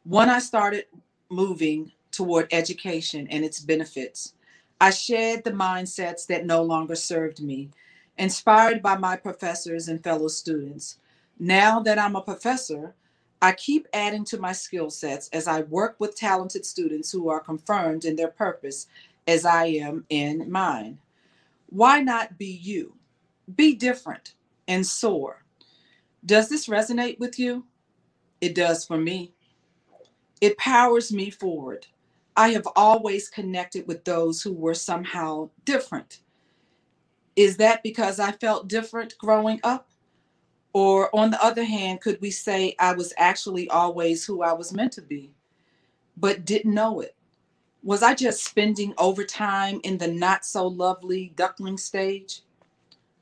When 0.03 0.29
I 0.29 0.41
started 0.41 0.87
moving 1.31 1.93
toward 2.13 2.49
education 2.53 3.27
and 3.31 3.45
its 3.45 3.61
benefits. 3.61 4.35
I 4.81 4.91
shed 4.91 5.45
the 5.45 5.51
mindsets 5.51 6.27
that 6.27 6.47
no 6.47 6.63
longer 6.63 6.95
served 6.95 7.43
me, 7.43 7.71
inspired 8.19 8.83
by 8.83 8.97
my 8.97 9.17
professors 9.17 9.89
and 9.89 10.03
fellow 10.03 10.29
students. 10.29 10.99
Now 11.39 11.81
that 11.81 11.99
I'm 11.99 12.17
a 12.17 12.23
professor, 12.23 12.95
I 13.41 13.53
keep 13.53 13.89
adding 13.93 14.25
to 14.27 14.39
my 14.39 14.53
skill 14.53 14.91
sets 14.91 15.29
as 15.31 15.49
I 15.49 15.63
work 15.63 15.97
with 15.99 16.15
talented 16.15 16.65
students 16.65 17.11
who 17.11 17.29
are 17.29 17.41
confirmed 17.41 18.05
in 18.05 18.15
their 18.15 18.29
purpose 18.29 18.87
as 19.27 19.45
I 19.45 19.67
am 19.67 20.05
in 20.11 20.51
mine. 20.51 20.99
Why 21.69 22.01
not 22.01 22.39
be 22.39 22.61
you? 22.63 22.95
Be 23.57 23.75
different 23.75 24.35
and 24.69 24.87
soar. 24.87 25.43
Does 26.25 26.49
this 26.49 26.69
resonate 26.69 27.19
with 27.19 27.39
you? 27.39 27.65
It 28.41 28.55
does 28.55 28.85
for 28.85 28.99
me. 28.99 29.33
It 30.41 30.57
powers 30.59 31.13
me 31.13 31.31
forward. 31.31 31.87
I 32.37 32.51
have 32.51 32.69
always 32.77 33.29
connected 33.29 33.87
with 33.87 34.05
those 34.05 34.43
who 34.43 34.53
were 34.55 34.75
somehow 34.75 35.51
different. 35.65 36.21
Is 37.37 37.57
that 37.59 37.83
because 37.83 38.21
I 38.21 38.33
felt 38.33 38.69
different 38.69 39.17
growing 39.19 39.61
up? 39.65 39.89
Or 40.75 41.15
on 41.15 41.31
the 41.31 41.45
other 41.45 41.65
hand, 41.65 42.01
could 42.01 42.21
we 42.21 42.31
say 42.31 42.75
I 42.79 42.95
was 42.95 43.13
actually 43.19 43.69
always 43.71 44.25
who 44.25 44.43
I 44.43 44.53
was 44.55 44.73
meant 44.73 44.93
to 44.93 45.03
be? 45.03 45.33
but 46.17 46.45
didn't 46.45 46.75
know 46.75 47.01
it? 47.01 47.17
Was 47.83 48.03
I 48.03 48.15
just 48.15 48.45
spending 48.45 48.95
overtime 48.99 49.81
in 49.85 49.99
the 49.99 50.09
not 50.09 50.45
so 50.45 50.67
lovely 50.67 51.33
duckling 51.37 51.79
stage? 51.79 52.43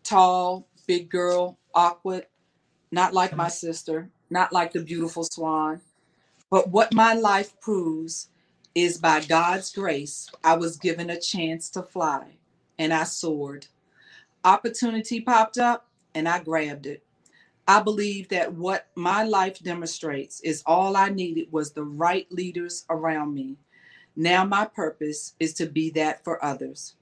Tall, 0.04 0.66
big 0.86 1.08
girl, 1.08 1.58
awkward, 1.74 2.26
not 2.90 3.14
like 3.14 3.36
my 3.36 3.48
sister, 3.48 4.10
not 4.28 4.52
like 4.52 4.72
the 4.72 4.82
beautiful 4.82 5.24
swan. 5.24 5.80
But 6.50 6.68
what 6.70 6.92
my 6.92 7.14
life 7.14 7.58
proves 7.60 8.29
is 8.74 8.98
by 8.98 9.20
God's 9.20 9.72
grace, 9.72 10.30
I 10.44 10.56
was 10.56 10.76
given 10.76 11.10
a 11.10 11.20
chance 11.20 11.70
to 11.70 11.82
fly 11.82 12.26
and 12.78 12.92
I 12.92 13.04
soared. 13.04 13.66
Opportunity 14.44 15.20
popped 15.20 15.58
up 15.58 15.86
and 16.14 16.28
I 16.28 16.42
grabbed 16.42 16.86
it. 16.86 17.02
I 17.68 17.82
believe 17.82 18.28
that 18.30 18.52
what 18.52 18.88
my 18.94 19.22
life 19.22 19.62
demonstrates 19.62 20.40
is 20.40 20.62
all 20.66 20.96
I 20.96 21.08
needed 21.08 21.52
was 21.52 21.72
the 21.72 21.84
right 21.84 22.26
leaders 22.32 22.84
around 22.90 23.34
me. 23.34 23.56
Now 24.16 24.44
my 24.44 24.64
purpose 24.64 25.34
is 25.38 25.54
to 25.54 25.66
be 25.66 25.90
that 25.90 26.24
for 26.24 26.44
others. 26.44 26.94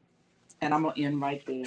And 0.61 0.75
I'm 0.75 0.83
going 0.83 0.95
to 0.95 1.03
end 1.03 1.21
right 1.21 1.43
there. 1.47 1.65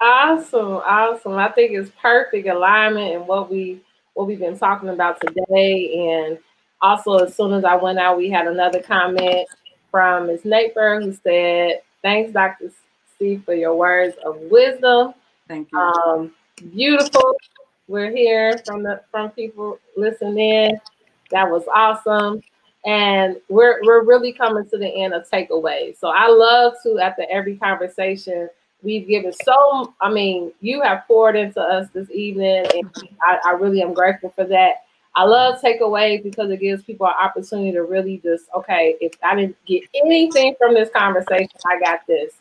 Awesome, 0.00 0.80
awesome. 0.86 1.32
I 1.32 1.48
think 1.48 1.72
it's 1.72 1.90
perfect 2.00 2.46
alignment 2.46 3.14
in 3.14 3.26
what 3.26 3.50
we 3.50 3.82
what 4.16 4.26
we've 4.26 4.40
been 4.40 4.58
talking 4.58 4.88
about 4.88 5.20
today. 5.20 6.08
And 6.08 6.38
also, 6.80 7.18
as 7.18 7.36
soon 7.36 7.52
as 7.52 7.64
I 7.64 7.76
went 7.76 7.98
out, 7.98 8.16
we 8.16 8.30
had 8.30 8.46
another 8.46 8.80
comment 8.80 9.46
from 9.90 10.26
Ms. 10.26 10.42
Naper 10.42 11.02
who 11.02 11.12
said, 11.12 11.82
"Thanks, 12.02 12.32
Dr. 12.32 12.72
C, 13.18 13.36
for 13.44 13.54
your 13.54 13.76
words 13.76 14.16
of 14.24 14.38
wisdom. 14.50 15.14
Thank 15.48 15.70
you. 15.70 15.78
Um, 15.78 16.34
beautiful. 16.72 17.36
We're 17.88 18.10
here 18.10 18.58
from 18.66 18.82
the 18.82 19.02
from 19.10 19.30
people 19.30 19.78
listening. 19.96 20.80
That 21.30 21.48
was 21.50 21.64
awesome." 21.72 22.42
And 22.86 23.36
we're 23.50 23.80
we're 23.84 24.02
really 24.02 24.32
coming 24.32 24.66
to 24.70 24.78
the 24.78 24.88
end 24.88 25.12
of 25.12 25.28
takeaways. 25.28 25.98
So 25.98 26.08
I 26.08 26.28
love 26.28 26.74
to 26.84 27.00
after 27.00 27.26
every 27.30 27.56
conversation 27.56 28.48
we've 28.82 29.06
given 29.06 29.32
so 29.32 29.94
i 30.00 30.10
mean 30.10 30.52
you 30.60 30.82
have 30.82 31.06
poured 31.06 31.36
into 31.36 31.60
us 31.60 31.88
this 31.92 32.10
evening 32.10 32.64
and 32.74 32.90
I, 33.22 33.38
I, 33.46 33.50
really 33.52 33.82
am 33.82 33.94
grateful 33.94 34.32
for 34.36 34.44
that. 34.44 34.82
I 35.14 35.24
love 35.24 35.60
takeaways 35.62 36.22
because 36.22 36.50
it 36.50 36.60
gives 36.60 36.82
people 36.82 37.06
an 37.06 37.14
opportunity 37.18 37.72
to 37.72 37.82
really 37.82 38.18
just 38.18 38.46
okay 38.56 38.96
if 39.00 39.12
i 39.22 39.34
didn't 39.34 39.56
get 39.66 39.82
anything 39.94 40.54
from 40.58 40.74
this 40.74 40.90
conversation 40.94 41.48
i 41.66 41.80
got 41.80 42.00
this. 42.06 42.34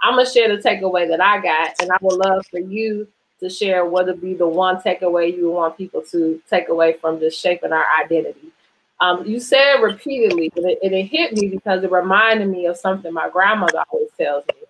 I'm 0.00 0.16
gonna 0.16 0.28
share 0.28 0.54
the 0.54 0.62
takeaway 0.62 1.08
that 1.08 1.20
i 1.20 1.40
got 1.40 1.74
and 1.80 1.90
i 1.92 1.96
would 2.00 2.18
love 2.18 2.46
for 2.46 2.60
you 2.60 3.06
to 3.40 3.50
share 3.50 3.84
what 3.84 4.06
would 4.06 4.20
be 4.20 4.34
the 4.34 4.46
one 4.46 4.76
takeaway 4.76 5.36
you 5.36 5.50
want 5.50 5.76
people 5.76 6.02
to 6.10 6.40
take 6.48 6.68
away 6.68 6.94
from 6.94 7.18
just 7.18 7.38
shaping 7.40 7.72
our 7.72 7.86
identity. 8.02 8.52
Um, 9.00 9.26
you 9.26 9.40
said 9.40 9.78
repeatedly 9.78 10.52
and 10.54 10.70
it, 10.70 10.78
and 10.80 10.94
it 10.94 11.06
hit 11.06 11.32
me 11.32 11.48
because 11.48 11.82
it 11.82 11.90
reminded 11.90 12.48
me 12.48 12.66
of 12.66 12.76
something 12.76 13.12
my 13.12 13.28
grandmother 13.28 13.82
always 13.90 14.10
tells 14.16 14.44
me 14.46 14.61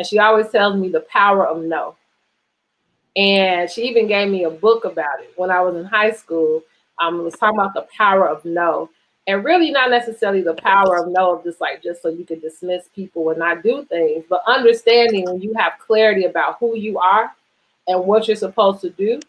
and 0.00 0.06
she 0.06 0.18
always 0.18 0.48
tells 0.48 0.76
me 0.76 0.88
the 0.88 1.00
power 1.00 1.46
of 1.46 1.62
no. 1.62 1.94
And 3.16 3.70
she 3.70 3.82
even 3.82 4.06
gave 4.06 4.30
me 4.30 4.44
a 4.44 4.50
book 4.50 4.86
about 4.86 5.20
it 5.20 5.34
when 5.36 5.50
I 5.50 5.60
was 5.60 5.76
in 5.76 5.84
high 5.84 6.12
school. 6.12 6.62
Um, 6.98 7.20
it 7.20 7.22
was 7.22 7.34
talking 7.34 7.58
about 7.58 7.74
the 7.74 7.86
power 7.94 8.26
of 8.26 8.42
no. 8.46 8.88
And 9.26 9.44
really 9.44 9.70
not 9.70 9.90
necessarily 9.90 10.40
the 10.40 10.54
power 10.54 11.04
of 11.04 11.12
no 11.12 11.36
of 11.36 11.44
just 11.44 11.60
like 11.60 11.82
just 11.82 12.00
so 12.00 12.08
you 12.08 12.24
can 12.24 12.40
dismiss 12.40 12.88
people 12.94 13.28
and 13.28 13.38
not 13.38 13.62
do 13.62 13.84
things, 13.90 14.24
but 14.26 14.42
understanding 14.46 15.26
when 15.26 15.42
you 15.42 15.52
have 15.58 15.74
clarity 15.86 16.24
about 16.24 16.56
who 16.58 16.74
you 16.78 16.98
are 16.98 17.30
and 17.86 18.02
what 18.06 18.26
you're 18.26 18.38
supposed 18.38 18.80
to 18.80 18.88
do. 18.88 19.20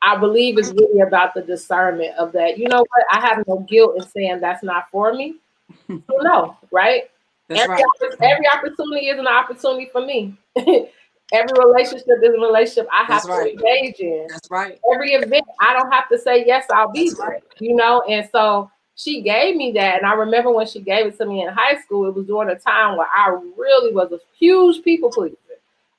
I 0.00 0.16
believe 0.16 0.56
it's 0.56 0.70
really 0.70 1.00
about 1.00 1.34
the 1.34 1.42
discernment 1.42 2.16
of 2.16 2.32
that. 2.32 2.56
You 2.56 2.68
know 2.68 2.78
what? 2.78 3.04
I 3.12 3.20
have 3.20 3.46
no 3.46 3.58
guilt 3.68 3.96
in 3.98 4.06
saying 4.08 4.40
that's 4.40 4.62
not 4.62 4.88
for 4.90 5.12
me. 5.12 5.34
so 5.86 6.02
no, 6.22 6.56
right? 6.70 7.10
Every, 7.50 7.76
right. 7.76 7.84
every 8.20 8.46
opportunity 8.48 9.08
is 9.08 9.18
an 9.18 9.26
opportunity 9.26 9.88
for 9.90 10.04
me. 10.04 10.36
every 10.56 11.58
relationship 11.58 12.06
is 12.22 12.34
a 12.34 12.40
relationship 12.40 12.88
I 12.92 13.04
have 13.04 13.08
That's 13.08 13.26
to 13.26 13.32
right. 13.32 13.54
engage 13.54 14.00
in. 14.00 14.26
That's 14.28 14.50
right. 14.50 14.78
Every 14.92 15.12
event, 15.12 15.44
I 15.60 15.72
don't 15.72 15.90
have 15.90 16.08
to 16.10 16.18
say 16.18 16.44
yes, 16.46 16.66
I'll 16.72 16.92
be 16.92 17.08
That's 17.08 17.18
there. 17.18 17.28
Right. 17.28 17.42
You 17.58 17.74
know, 17.74 18.02
and 18.02 18.28
so 18.30 18.70
she 18.96 19.22
gave 19.22 19.56
me 19.56 19.72
that. 19.72 19.98
And 19.98 20.06
I 20.06 20.14
remember 20.14 20.50
when 20.50 20.66
she 20.66 20.80
gave 20.80 21.06
it 21.06 21.16
to 21.18 21.26
me 21.26 21.42
in 21.42 21.48
high 21.48 21.80
school, 21.80 22.06
it 22.06 22.14
was 22.14 22.26
during 22.26 22.50
a 22.50 22.58
time 22.58 22.96
where 22.96 23.06
I 23.06 23.30
really 23.56 23.94
was 23.94 24.12
a 24.12 24.20
huge 24.38 24.82
people 24.82 25.10
pleaser. 25.10 25.36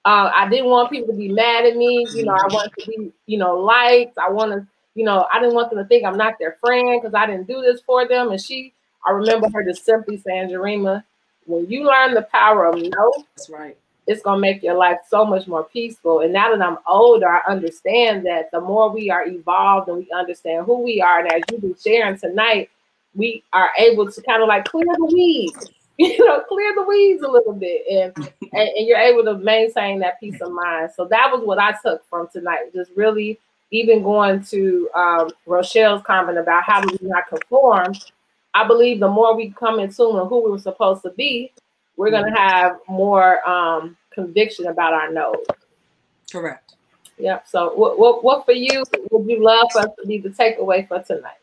Uh, 0.06 0.32
I 0.34 0.50
didn't 0.50 0.70
want 0.70 0.92
people 0.92 1.08
to 1.08 1.14
be 1.14 1.30
mad 1.30 1.66
at 1.66 1.76
me. 1.76 2.06
You 2.14 2.26
know, 2.26 2.34
I 2.34 2.48
wanted 2.48 2.74
to 2.80 2.86
be, 2.88 3.12
you 3.26 3.38
know, 3.38 3.58
liked. 3.58 4.18
I 4.18 4.30
wanted, 4.30 4.66
you 4.96 5.06
know, 5.06 5.28
I 5.32 5.40
didn't 5.40 5.56
want 5.56 5.70
them 5.70 5.80
to 5.80 5.86
think 5.86 6.06
I'm 6.06 6.18
not 6.18 6.36
their 6.40 6.58
friend 6.60 7.00
because 7.02 7.14
I 7.14 7.26
didn't 7.26 7.48
do 7.48 7.62
this 7.62 7.82
for 7.82 8.08
them. 8.08 8.32
And 8.32 8.42
she, 8.42 8.74
I 9.06 9.12
remember 9.12 9.50
her 9.50 9.64
just 9.64 9.86
simply 9.86 10.18
saying, 10.18 10.50
Jarima, 10.50 11.04
when 11.50 11.70
you 11.70 11.84
learn 11.84 12.14
the 12.14 12.28
power 12.32 12.66
of 12.66 12.80
no, 12.80 13.14
that's 13.36 13.50
right. 13.50 13.76
It's 14.08 14.22
gonna 14.22 14.40
make 14.40 14.64
your 14.64 14.76
life 14.76 15.00
so 15.08 15.26
much 15.26 15.48
more 15.48 15.64
peaceful. 15.66 16.22
And 16.22 16.32
now 16.32 16.56
that 16.56 16.62
I'm 16.66 16.78
older, 16.88 17.28
I 17.28 17.42
understand 17.48 18.26
that 18.26 18.50
the 18.52 18.62
more 18.62 18.92
we 18.92 19.10
are 19.10 19.28
evolved 19.28 19.90
and 19.90 19.98
we 19.98 20.08
understand 20.14 20.66
who 20.66 20.80
we 20.80 21.02
are, 21.02 21.20
and 21.20 21.32
as 21.32 21.42
you've 21.52 21.62
been 21.62 21.76
sharing 21.84 22.18
tonight, 22.18 22.70
we 23.16 23.44
are 23.54 23.72
able 23.78 24.12
to 24.12 24.22
kind 24.22 24.42
of 24.42 24.48
like 24.48 24.66
clear 24.66 24.86
the 24.86 25.06
weeds, 25.06 25.72
you 25.98 26.26
know, 26.26 26.42
clear 26.48 26.74
the 26.76 26.84
weeds 26.84 27.24
a 27.24 27.28
little 27.28 27.54
bit, 27.54 27.82
and, 27.92 28.18
and, 28.54 28.70
and 28.70 28.88
you're 28.88 28.98
able 28.98 29.24
to 29.24 29.38
maintain 29.38 30.00
that 30.00 30.20
peace 30.20 30.40
of 30.42 30.52
mind. 30.52 30.92
So 30.96 31.06
that 31.06 31.30
was 31.32 31.42
what 31.44 31.60
I 31.60 31.74
took 31.84 32.08
from 32.10 32.28
tonight. 32.32 32.74
Just 32.74 32.92
really 32.96 33.40
even 33.72 34.02
going 34.04 34.44
to 34.46 34.90
um, 34.96 35.30
Rochelle's 35.46 36.02
comment 36.04 36.38
about 36.38 36.64
how 36.64 36.82
do 36.82 36.98
we 37.02 37.08
not 37.08 37.28
conform, 37.28 37.94
I 38.54 38.68
believe 38.68 39.00
the 39.00 39.08
more 39.08 39.36
we 39.36 39.52
come 39.52 39.80
in 39.80 39.94
tune 39.94 40.16
with 40.16 40.28
who 40.30 40.44
we 40.44 40.52
were 40.52 40.60
supposed 40.60 41.04
to 41.04 41.12
be, 41.12 41.52
we're 41.98 42.12
going 42.12 42.26
to 42.26 42.32
mm-hmm. 42.32 42.50
have 42.50 42.78
more 42.88 43.48
um, 43.48 43.98
conviction 44.10 44.68
about 44.68 44.94
our 44.94 45.12
nose. 45.12 45.46
Correct. 46.32 46.76
Yep. 47.18 47.48
So, 47.48 47.74
what, 47.76 48.00
what, 48.00 48.24
what 48.24 48.46
for 48.46 48.54
you 48.54 48.84
would 49.12 49.30
you 49.30 49.44
love 49.44 49.68
for 49.72 49.80
us 49.80 49.90
to 50.00 50.08
be 50.08 50.18
the 50.20 50.30
takeaway 50.30 50.88
for 50.88 51.02
tonight? 51.04 51.34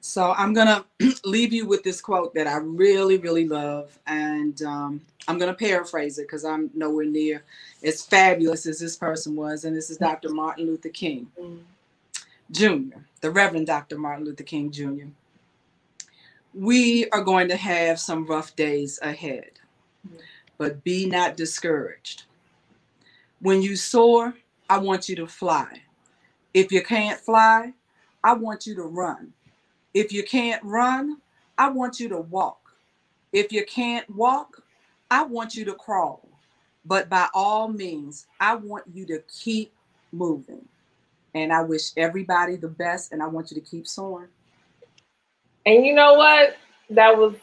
So, 0.00 0.32
I'm 0.36 0.52
going 0.52 0.66
to 0.66 1.14
leave 1.24 1.52
you 1.52 1.66
with 1.66 1.84
this 1.84 2.00
quote 2.00 2.34
that 2.34 2.46
I 2.46 2.56
really, 2.56 3.18
really 3.18 3.46
love. 3.46 3.96
And 4.06 4.60
um, 4.62 5.00
I'm 5.28 5.38
going 5.38 5.52
to 5.52 5.56
paraphrase 5.56 6.18
it 6.18 6.22
because 6.22 6.44
I'm 6.44 6.70
nowhere 6.74 7.06
near 7.06 7.44
as 7.84 8.02
fabulous 8.02 8.66
as 8.66 8.80
this 8.80 8.96
person 8.96 9.36
was. 9.36 9.64
And 9.64 9.76
this 9.76 9.90
is 9.90 9.98
Dr. 9.98 10.30
Martin 10.30 10.66
Luther 10.66 10.88
King 10.88 11.28
mm-hmm. 11.40 11.58
Jr., 12.50 12.98
the 13.20 13.30
Reverend 13.30 13.68
Dr. 13.68 13.96
Martin 13.96 14.24
Luther 14.24 14.42
King 14.42 14.72
Jr 14.72 15.06
we 16.54 17.08
are 17.10 17.22
going 17.22 17.48
to 17.48 17.56
have 17.56 18.00
some 18.00 18.26
rough 18.26 18.56
days 18.56 18.98
ahead, 19.02 19.50
but 20.58 20.82
be 20.82 21.06
not 21.06 21.36
discouraged. 21.36 22.24
When 23.40 23.62
you 23.62 23.76
soar, 23.76 24.34
I 24.68 24.78
want 24.78 25.08
you 25.08 25.16
to 25.16 25.26
fly. 25.26 25.82
If 26.52 26.72
you 26.72 26.82
can't 26.82 27.20
fly, 27.20 27.72
I 28.24 28.34
want 28.34 28.66
you 28.66 28.74
to 28.76 28.82
run. 28.82 29.32
If 29.94 30.12
you 30.12 30.22
can't 30.22 30.62
run, 30.64 31.18
I 31.56 31.68
want 31.70 32.00
you 32.00 32.08
to 32.10 32.18
walk. 32.18 32.72
If 33.32 33.52
you 33.52 33.64
can't 33.64 34.08
walk, 34.14 34.62
I 35.10 35.22
want 35.24 35.54
you 35.54 35.64
to 35.66 35.74
crawl. 35.74 36.28
But 36.84 37.08
by 37.08 37.28
all 37.34 37.68
means, 37.68 38.26
I 38.40 38.56
want 38.56 38.84
you 38.92 39.06
to 39.06 39.22
keep 39.28 39.72
moving. 40.12 40.66
And 41.34 41.52
I 41.52 41.62
wish 41.62 41.92
everybody 41.96 42.56
the 42.56 42.68
best, 42.68 43.12
and 43.12 43.22
I 43.22 43.26
want 43.26 43.50
you 43.50 43.54
to 43.54 43.60
keep 43.60 43.86
soaring. 43.86 44.30
And 45.66 45.84
you 45.84 45.94
know 45.94 46.14
what? 46.14 46.56
That 46.90 47.16
was 47.16 47.34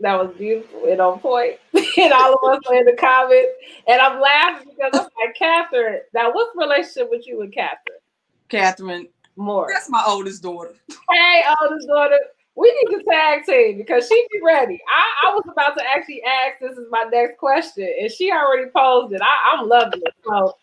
that 0.00 0.16
was 0.16 0.34
beautiful 0.36 0.84
and 0.84 1.00
on 1.00 1.18
point. 1.18 1.54
and 1.74 2.12
all 2.12 2.34
of 2.34 2.56
us 2.56 2.60
were 2.68 2.76
in 2.76 2.84
the 2.84 2.96
comments. 2.98 3.50
And 3.86 4.00
I'm 4.00 4.20
laughing 4.20 4.68
because 4.76 4.92
I'm 4.94 5.08
like, 5.24 5.34
Catherine, 5.36 6.00
now 6.14 6.32
what's 6.32 6.52
the 6.54 6.60
relationship 6.60 7.10
with 7.10 7.26
you 7.26 7.42
and 7.42 7.52
Catherine? 7.52 7.98
Catherine 8.48 9.08
Moore. 9.36 9.68
That's 9.72 9.90
my 9.90 10.02
oldest 10.06 10.42
daughter. 10.42 10.74
Hey, 11.10 11.42
oldest 11.62 11.88
daughter. 11.88 12.18
We 12.54 12.72
need 12.72 12.98
to 12.98 13.04
tag 13.04 13.44
team 13.44 13.78
because 13.78 14.08
she 14.08 14.26
be 14.32 14.40
ready. 14.44 14.80
I, 14.88 15.28
I 15.28 15.34
was 15.34 15.44
about 15.50 15.76
to 15.78 15.84
actually 15.88 16.22
ask 16.24 16.58
this 16.60 16.76
is 16.76 16.88
my 16.90 17.04
next 17.04 17.38
question, 17.38 17.88
and 18.00 18.10
she 18.10 18.32
already 18.32 18.68
posed 18.70 19.12
it. 19.12 19.20
I, 19.22 19.56
I'm 19.56 19.68
loving 19.68 20.02
it. 20.04 20.14
So 20.26 20.56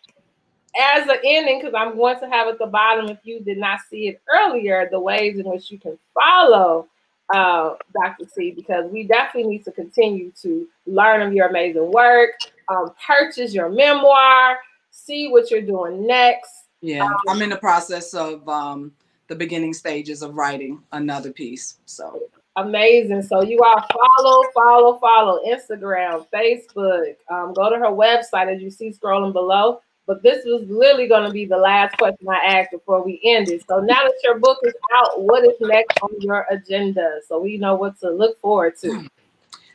as 0.78 1.08
an 1.08 1.16
ending, 1.24 1.60
because 1.60 1.74
I'm 1.76 1.96
going 1.96 2.18
to 2.20 2.28
have 2.28 2.48
at 2.48 2.58
the 2.58 2.66
bottom, 2.66 3.08
if 3.08 3.18
you 3.24 3.40
did 3.40 3.58
not 3.58 3.80
see 3.90 4.08
it 4.08 4.20
earlier, 4.32 4.88
the 4.90 5.00
ways 5.00 5.38
in 5.38 5.48
which 5.48 5.70
you 5.70 5.78
can 5.78 5.98
follow 6.14 6.88
uh, 7.34 7.74
Dr. 7.92 8.26
C, 8.32 8.52
because 8.52 8.90
we 8.90 9.04
definitely 9.04 9.50
need 9.50 9.64
to 9.64 9.72
continue 9.72 10.30
to 10.42 10.68
learn 10.86 11.22
of 11.22 11.32
your 11.32 11.48
amazing 11.48 11.90
work, 11.90 12.32
um, 12.68 12.92
purchase 13.04 13.52
your 13.52 13.68
memoir, 13.68 14.58
see 14.90 15.28
what 15.28 15.50
you're 15.50 15.62
doing 15.62 16.06
next. 16.06 16.50
Yeah, 16.80 17.04
um, 17.04 17.16
I'm 17.28 17.42
in 17.42 17.50
the 17.50 17.56
process 17.56 18.14
of 18.14 18.48
um, 18.48 18.92
the 19.28 19.34
beginning 19.34 19.72
stages 19.72 20.22
of 20.22 20.34
writing 20.34 20.82
another 20.92 21.32
piece. 21.32 21.78
So 21.86 22.20
amazing. 22.56 23.22
So 23.22 23.42
you 23.42 23.60
all 23.64 23.84
follow, 23.92 24.42
follow, 24.54 24.98
follow 24.98 25.40
Instagram, 25.46 26.26
Facebook. 26.32 27.16
Um, 27.30 27.52
go 27.54 27.70
to 27.70 27.76
her 27.76 27.86
website 27.86 28.54
as 28.54 28.62
you 28.62 28.70
see 28.70 28.90
scrolling 28.90 29.32
below 29.32 29.80
but 30.06 30.22
this 30.22 30.44
was 30.44 30.62
literally 30.68 31.08
going 31.08 31.24
to 31.24 31.32
be 31.32 31.44
the 31.44 31.56
last 31.56 31.98
question 31.98 32.28
I 32.28 32.58
asked 32.58 32.70
before 32.70 33.04
we 33.04 33.20
ended. 33.24 33.64
So 33.68 33.80
now 33.80 34.04
that 34.04 34.14
your 34.22 34.38
book 34.38 34.58
is 34.62 34.74
out, 34.94 35.20
what 35.20 35.44
is 35.44 35.56
next 35.60 35.98
on 36.00 36.10
your 36.20 36.46
agenda? 36.48 37.20
So 37.26 37.40
we 37.40 37.58
know 37.58 37.74
what 37.74 37.98
to 38.00 38.10
look 38.10 38.40
forward 38.40 38.78
to. 38.82 39.08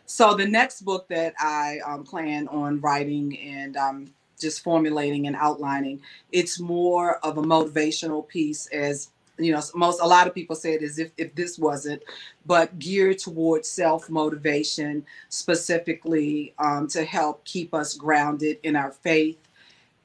So 0.05 0.33
the 0.33 0.47
next 0.47 0.81
book 0.81 1.07
that 1.09 1.33
I 1.39 1.79
um, 1.85 2.03
plan 2.03 2.47
on 2.47 2.79
writing 2.79 3.37
and 3.39 3.77
um, 3.77 4.13
just 4.39 4.63
formulating 4.63 5.27
and 5.27 5.35
outlining, 5.35 6.01
it's 6.31 6.59
more 6.59 7.17
of 7.25 7.37
a 7.37 7.41
motivational 7.41 8.27
piece 8.27 8.67
as 8.67 9.09
you 9.37 9.51
know 9.53 9.61
most 9.73 10.01
a 10.01 10.05
lot 10.05 10.27
of 10.27 10.35
people 10.35 10.55
say 10.55 10.73
it 10.73 10.83
as 10.83 10.99
if 10.99 11.09
if 11.17 11.33
this 11.33 11.57
wasn't 11.57 12.03
but 12.45 12.77
geared 12.77 13.17
towards 13.17 13.67
self 13.67 14.09
motivation 14.09 15.03
specifically 15.29 16.53
um, 16.59 16.85
to 16.87 17.03
help 17.05 17.43
keep 17.45 17.73
us 17.73 17.95
grounded 17.95 18.59
in 18.63 18.75
our 18.75 18.91
faith 18.91 19.39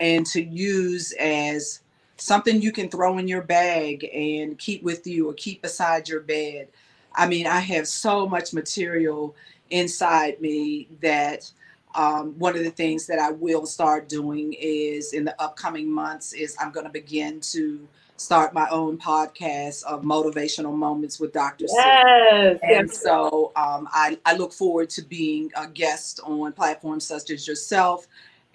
and 0.01 0.27
to 0.27 0.43
use 0.43 1.13
as 1.13 1.81
something 2.17 2.63
you 2.63 2.73
can 2.73 2.89
throw 2.89 3.19
in 3.19 3.29
your 3.29 3.43
bag 3.43 4.09
and 4.13 4.59
keep 4.59 4.83
with 4.83 5.07
you 5.07 5.29
or 5.29 5.35
keep 5.35 5.63
beside 5.63 6.09
your 6.09 6.21
bed 6.21 6.69
i 7.15 7.27
mean 7.27 7.47
i 7.47 7.61
have 7.61 7.87
so 7.87 8.27
much 8.27 8.53
material 8.53 9.35
inside 9.71 10.41
me 10.41 10.89
that 11.01 11.51
um, 11.97 12.39
one 12.39 12.57
of 12.57 12.63
the 12.63 12.71
things 12.71 13.07
that 13.07 13.19
I 13.19 13.31
will 13.31 13.65
start 13.65 14.09
doing 14.09 14.53
is 14.53 15.15
in 15.15 15.25
the 15.25 15.41
upcoming 15.43 15.91
months 15.91 16.35
is 16.35 16.55
I'm 16.61 16.71
going 16.71 16.85
to 16.85 16.93
begin 16.93 17.41
to 17.53 17.89
start 18.19 18.55
my 18.55 18.69
own 18.71 18.99
podcast 18.99 19.83
of 19.85 20.03
motivational 20.03 20.75
moments 20.75 21.19
with 21.19 21.33
Dr. 21.33 21.67
Yes, 21.69 22.59
And 22.63 22.89
yes. 22.89 23.03
so 23.03 23.53
um, 23.57 23.89
I, 23.93 24.19
I 24.27 24.37
look 24.37 24.53
forward 24.53 24.91
to 24.91 25.03
being 25.03 25.51
a 25.57 25.67
guest 25.67 26.21
on 26.23 26.53
platforms 26.53 27.07
such 27.07 27.31
as 27.31 27.49
yourself 27.49 28.07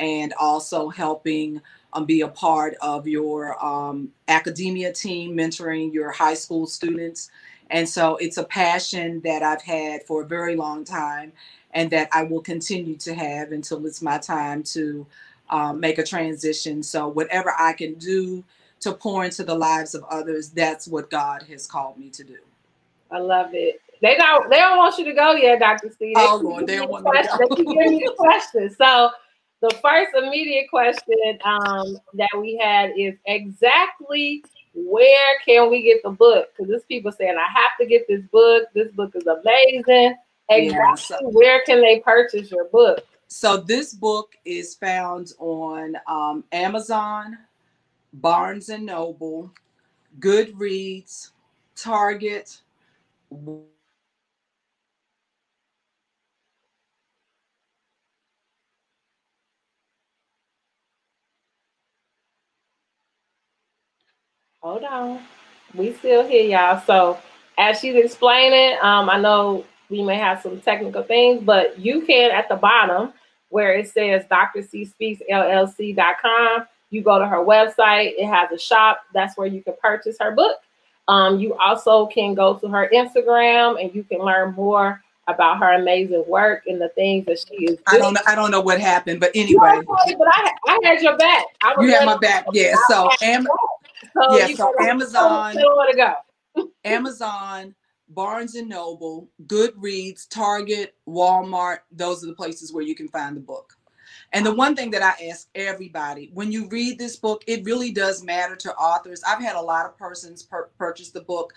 and 0.02 0.34
also 0.40 0.90
helping 0.90 1.62
um, 1.94 2.06
be 2.06 2.22
a 2.22 2.28
part 2.28 2.76
of 2.82 3.08
your 3.08 3.64
um, 3.64 4.10
academia 4.28 4.92
team, 4.92 5.38
mentoring 5.38 5.94
your 5.94 6.12
high 6.12 6.34
school 6.34 6.66
students. 6.66 7.30
And 7.70 7.88
so 7.88 8.18
it's 8.18 8.38
a 8.38 8.44
passion 8.44 9.22
that 9.22 9.44
I've 9.44 9.62
had 9.62 10.04
for 10.04 10.24
a 10.24 10.26
very 10.26 10.56
long 10.56 10.84
time 10.84 11.32
and 11.74 11.90
that 11.92 12.10
I 12.12 12.24
will 12.24 12.42
continue 12.42 12.98
to 12.98 13.14
have 13.14 13.52
until 13.52 13.86
it's 13.86 14.02
my 14.02 14.18
time 14.18 14.64
to 14.64 15.06
um, 15.52 15.80
make 15.80 16.00
a 16.00 16.04
transition. 16.04 16.82
So, 16.82 17.08
whatever 17.08 17.54
I 17.58 17.74
can 17.74 17.94
do 17.96 18.44
to 18.82 18.94
pour 18.94 19.24
into 19.24 19.44
the 19.44 19.56
lives 19.56 19.94
of 19.94 20.04
others, 20.06 20.50
that's 20.50 20.88
what 20.88 21.10
God 21.10 21.44
has 21.44 21.68
called 21.68 21.98
me 21.98 22.10
to 22.10 22.24
do. 22.24 22.38
I 23.12 23.20
love 23.20 23.50
it. 23.54 23.82
They 24.02 24.16
don't 24.16 24.50
they 24.50 24.58
don't 24.58 24.78
want 24.78 24.98
you 24.98 25.06
to 25.06 25.14
go 25.14 25.34
yet, 25.34 25.60
Dr. 25.60 25.92
Steve. 25.92 26.16
They 26.16 26.26
Oh, 26.26 26.38
Lord, 26.38 26.68
they 26.68 26.78
don't 26.78 26.90
want 26.90 27.06
me 27.06 27.12
to 27.22 27.28
go. 27.28 27.38
They 27.38 27.56
keep 27.56 27.68
giving 27.68 27.98
me 27.98 28.04
the 28.06 28.16
questions. 28.18 28.76
So 28.78 29.12
the 29.62 29.70
first 29.82 30.12
immediate 30.16 30.70
question 30.70 31.38
um, 31.44 31.98
that 32.16 32.30
we 32.40 32.58
had 32.62 32.92
is 32.98 33.16
exactly 33.26 34.44
where 34.74 35.40
can 35.46 35.70
we 35.70 35.84
get 35.84 36.02
the 36.04 36.10
book? 36.10 36.50
Because 36.52 36.70
there's 36.70 36.84
people 36.84 37.12
saying 37.12 37.36
I 37.38 37.48
have 37.60 37.72
to 37.80 37.86
get 37.86 38.08
this 38.08 38.24
book. 38.32 38.64
This 38.74 38.92
book 38.92 39.12
is 39.16 39.28
amazing. 39.28 40.16
Exactly 40.50 40.98
so- 40.98 41.30
where 41.30 41.62
can 41.66 41.82
they 41.82 42.00
purchase 42.00 42.52
your 42.52 42.66
book? 42.66 43.06
So, 43.28 43.56
this 43.56 43.94
book 43.94 44.36
is 44.44 44.76
found 44.76 45.32
on 45.40 45.96
um, 46.06 46.44
Amazon, 46.52 47.38
Barnes 48.12 48.68
and 48.68 48.86
Noble, 48.86 49.54
Goodreads, 50.20 51.32
Target. 51.78 52.60
Hold 64.62 64.84
on. 64.84 65.20
We 65.74 65.94
still 65.94 66.28
here, 66.28 66.44
y'all. 66.44 66.82
So 66.86 67.18
as 67.58 67.80
she's 67.80 67.96
explaining, 67.96 68.78
um, 68.82 69.10
I 69.10 69.20
know 69.20 69.66
we 69.90 70.04
may 70.04 70.18
have 70.18 70.42
some 70.42 70.62
technical 70.62 71.02
things, 71.02 71.42
but 71.44 71.80
you 71.80 72.02
can 72.02 72.30
at 72.32 72.48
the 72.48 72.58
bottom 72.58 73.12
where 73.50 73.74
it 73.74 73.90
says 73.90 74.24
Dr. 74.30 74.62
C 74.62 74.86
Speaks 74.86 75.22
LLC.com, 75.30 76.68
you 76.92 77.02
go 77.02 77.18
to 77.18 77.26
her 77.28 77.38
website, 77.38 78.14
it 78.18 78.28
has 78.28 78.52
a 78.52 78.58
shop. 78.60 79.02
That's 79.16 79.36
where 79.36 79.48
you 79.48 79.64
can 79.64 79.74
purchase 79.82 80.18
her 80.20 80.32
book. 80.32 80.58
Um, 81.08 81.40
you 81.40 81.56
also 81.56 82.06
can 82.06 82.36
go 82.36 82.56
to 82.58 82.68
her 82.68 82.88
Instagram 82.94 83.82
and 83.84 83.94
you 83.96 84.04
can 84.04 84.20
learn 84.20 84.54
more 84.54 85.02
about 85.28 85.58
her 85.60 85.74
amazing 85.74 86.24
work 86.28 86.64
and 86.68 86.80
the 86.80 86.90
things 86.90 87.26
that 87.26 87.44
she 87.48 87.66
is 87.66 87.80
I 87.88 87.98
don't 87.98 88.14
know. 88.14 88.22
I 88.28 88.36
don't 88.36 88.52
know 88.52 88.62
what 88.62 88.80
happened, 88.80 89.20
but 89.20 89.36
You 89.36 89.44
anyway, 89.44 89.82
know, 89.88 90.16
but 90.18 90.28
I, 90.36 90.52
I 90.68 90.80
had 90.84 91.02
your 91.02 91.18
back. 91.18 91.46
I 91.64 91.76
you 91.82 91.94
have 91.94 92.06
my 92.06 92.18
back. 92.18 92.46
Yeah. 92.54 92.76
So, 92.88 93.10
Am- 93.22 93.48
So 94.14 94.38
Yeah, 94.38 94.48
so 94.56 94.74
Amazon- 94.82 95.56
where 95.56 95.92
to 95.92 95.98
go. 96.56 96.72
Amazon, 96.84 97.76
Barnes 98.10 98.56
and 98.56 98.68
Noble, 98.68 99.30
Goodreads, 99.46 100.28
Target, 100.28 100.96
Walmart, 101.08 101.80
those 101.92 102.24
are 102.24 102.28
the 102.28 102.34
places 102.36 102.74
where 102.74 102.84
you 102.84 102.96
can 102.96 103.08
find 103.08 103.36
the 103.38 103.42
book. 103.42 103.78
And 104.34 104.46
the 104.46 104.54
one 104.54 104.76
thing 104.76 104.92
that 104.92 105.02
I 105.02 105.28
ask 105.30 105.48
everybody 105.56 106.30
when 106.34 106.52
you 106.52 106.68
read 106.70 106.98
this 106.98 107.16
book, 107.16 107.44
it 107.48 107.64
really 107.66 107.92
does 107.92 108.24
matter 108.24 108.56
to 108.58 108.76
authors. 108.76 109.22
I've 109.26 109.42
had 109.42 109.56
a 109.56 109.62
lot 109.62 109.86
of 109.86 109.98
persons 109.98 110.44
pur- 110.44 110.70
purchase 110.78 111.12
the 111.12 111.22
book. 111.22 111.54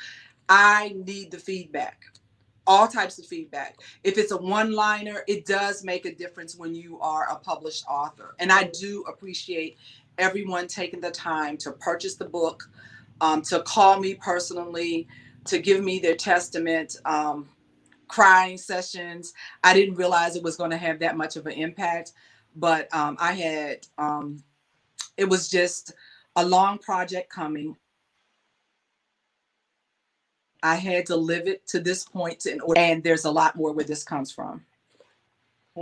I 0.48 0.94
need 1.04 1.30
the 1.30 1.38
feedback, 1.38 2.04
all 2.66 2.86
types 2.88 3.18
of 3.18 3.26
feedback. 3.26 3.80
If 4.02 4.18
it's 4.18 4.32
a 4.32 4.36
one 4.36 4.72
liner, 4.72 5.24
it 5.26 5.46
does 5.46 5.84
make 5.84 6.04
a 6.04 6.14
difference 6.14 6.56
when 6.56 6.74
you 6.74 6.98
are 7.00 7.28
a 7.30 7.36
published 7.36 7.84
author. 7.88 8.34
And 8.38 8.50
I 8.52 8.64
do 8.64 9.04
appreciate 9.08 9.76
everyone 10.18 10.68
taking 10.68 11.00
the 11.00 11.10
time 11.10 11.56
to 11.58 11.72
purchase 11.72 12.16
the 12.16 12.24
book, 12.24 12.68
um, 13.20 13.42
to 13.42 13.60
call 13.62 14.00
me 14.00 14.14
personally, 14.14 15.08
to 15.44 15.58
give 15.58 15.82
me 15.82 15.98
their 15.98 16.16
testament, 16.16 16.96
um, 17.04 17.48
crying 18.08 18.58
sessions. 18.58 19.32
I 19.62 19.74
didn't 19.74 19.96
realize 19.96 20.36
it 20.36 20.42
was 20.42 20.56
going 20.56 20.70
to 20.70 20.76
have 20.76 20.98
that 21.00 21.16
much 21.16 21.36
of 21.36 21.46
an 21.46 21.52
impact, 21.52 22.12
but 22.56 22.92
um, 22.94 23.16
I 23.20 23.32
had, 23.32 23.86
um, 23.98 24.42
it 25.16 25.28
was 25.28 25.48
just 25.48 25.92
a 26.36 26.44
long 26.44 26.78
project 26.78 27.30
coming. 27.30 27.76
I 30.62 30.76
had 30.76 31.06
to 31.06 31.16
live 31.16 31.46
it 31.46 31.66
to 31.68 31.80
this 31.80 32.04
point, 32.04 32.46
in 32.46 32.60
order, 32.60 32.80
and 32.80 33.02
there's 33.02 33.26
a 33.26 33.30
lot 33.30 33.54
more 33.54 33.72
where 33.72 33.84
this 33.84 34.02
comes 34.02 34.32
from. 34.32 34.64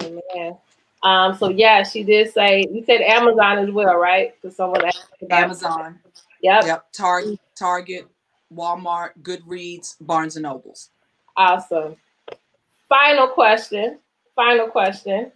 Amen. 0.03 0.57
Um, 1.03 1.37
so 1.37 1.49
yeah, 1.49 1.83
she 1.83 2.05
did 2.05 2.33
say 2.33 2.67
you 2.71 2.85
said 2.85 3.01
Amazon 3.01 3.59
as 3.59 3.71
well, 3.71 3.97
right? 3.97 4.35
Because 4.41 4.57
someone 4.57 4.85
asked 4.85 5.05
about 5.21 5.43
Amazon, 5.43 5.99
Yep. 6.43 6.65
yep, 6.65 6.93
Target, 6.93 7.41
Target, 7.57 8.07
Walmart, 8.55 9.11
Goodreads, 9.23 9.97
Barnes 10.01 10.37
and 10.37 10.45
Nobles. 10.45 10.91
Awesome. 11.37 11.97
Final 12.89 13.29
question. 13.29 13.99
Final 14.35 14.69
question. 14.69 15.33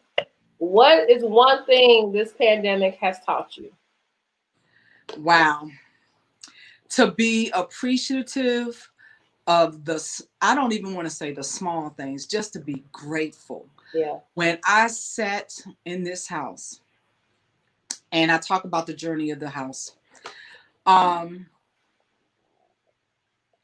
What 0.59 1.11
is 1.11 1.23
one 1.23 1.65
thing 1.67 2.13
this 2.13 2.33
pandemic 2.33 2.97
has 2.97 3.19
taught 3.25 3.57
you? 3.57 3.73
Wow. 5.19 5.69
To 6.91 7.13
be 7.13 7.51
appreciative 7.51 8.91
of 9.47 9.85
the, 9.85 10.03
I 10.41 10.55
don't 10.55 10.73
even 10.73 10.95
want 10.95 11.07
to 11.07 11.15
say 11.15 11.33
the 11.33 11.45
small 11.45 11.91
things, 11.91 12.27
just 12.27 12.53
to 12.55 12.61
be 12.61 12.85
grateful. 12.93 13.67
Yeah. 13.95 14.19
When 14.35 14.59
I 14.65 14.89
sat 14.89 15.53
in 15.85 16.05
this 16.05 16.27
house 16.27 16.81
and 18.13 18.31
I 18.31 18.39
talk 18.39 18.65
about 18.65 18.87
the 18.87 18.95
journey 18.95 19.31
of 19.31 19.41
the 19.41 19.49
house, 19.49 19.97
um, 20.87 21.47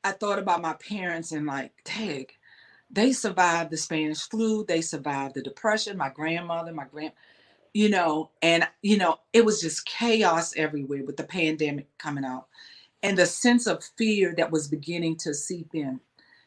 I 0.05 0.13
thought 0.13 0.39
about 0.39 0.63
my 0.63 0.75
parents 0.75 1.33
and 1.33 1.47
like, 1.47 1.73
dang, 1.85 2.27
they 2.91 3.13
survived 3.13 3.71
the 3.71 3.77
Spanish 3.77 4.29
flu, 4.29 4.65
they 4.65 4.81
survived 4.81 5.35
the 5.35 5.43
depression, 5.43 5.97
my 5.97 6.11
grandmother, 6.11 6.73
my 6.73 6.85
grand, 6.85 7.13
you 7.73 7.89
know, 7.89 8.31
and 8.43 8.67
you 8.83 8.99
know, 8.99 9.19
it 9.33 9.45
was 9.45 9.61
just 9.61 9.87
chaos 9.87 10.55
everywhere 10.57 11.05
with 11.05 11.17
the 11.17 11.25
pandemic 11.25 11.87
coming 11.99 12.25
out 12.25 12.47
and 13.03 13.19
the 13.19 13.27
sense 13.27 13.67
of 13.67 13.85
fear 13.97 14.35
that 14.37 14.51
was 14.51 14.69
beginning 14.69 15.17
to 15.17 15.35
seep 15.35 15.75
in. 15.75 16.01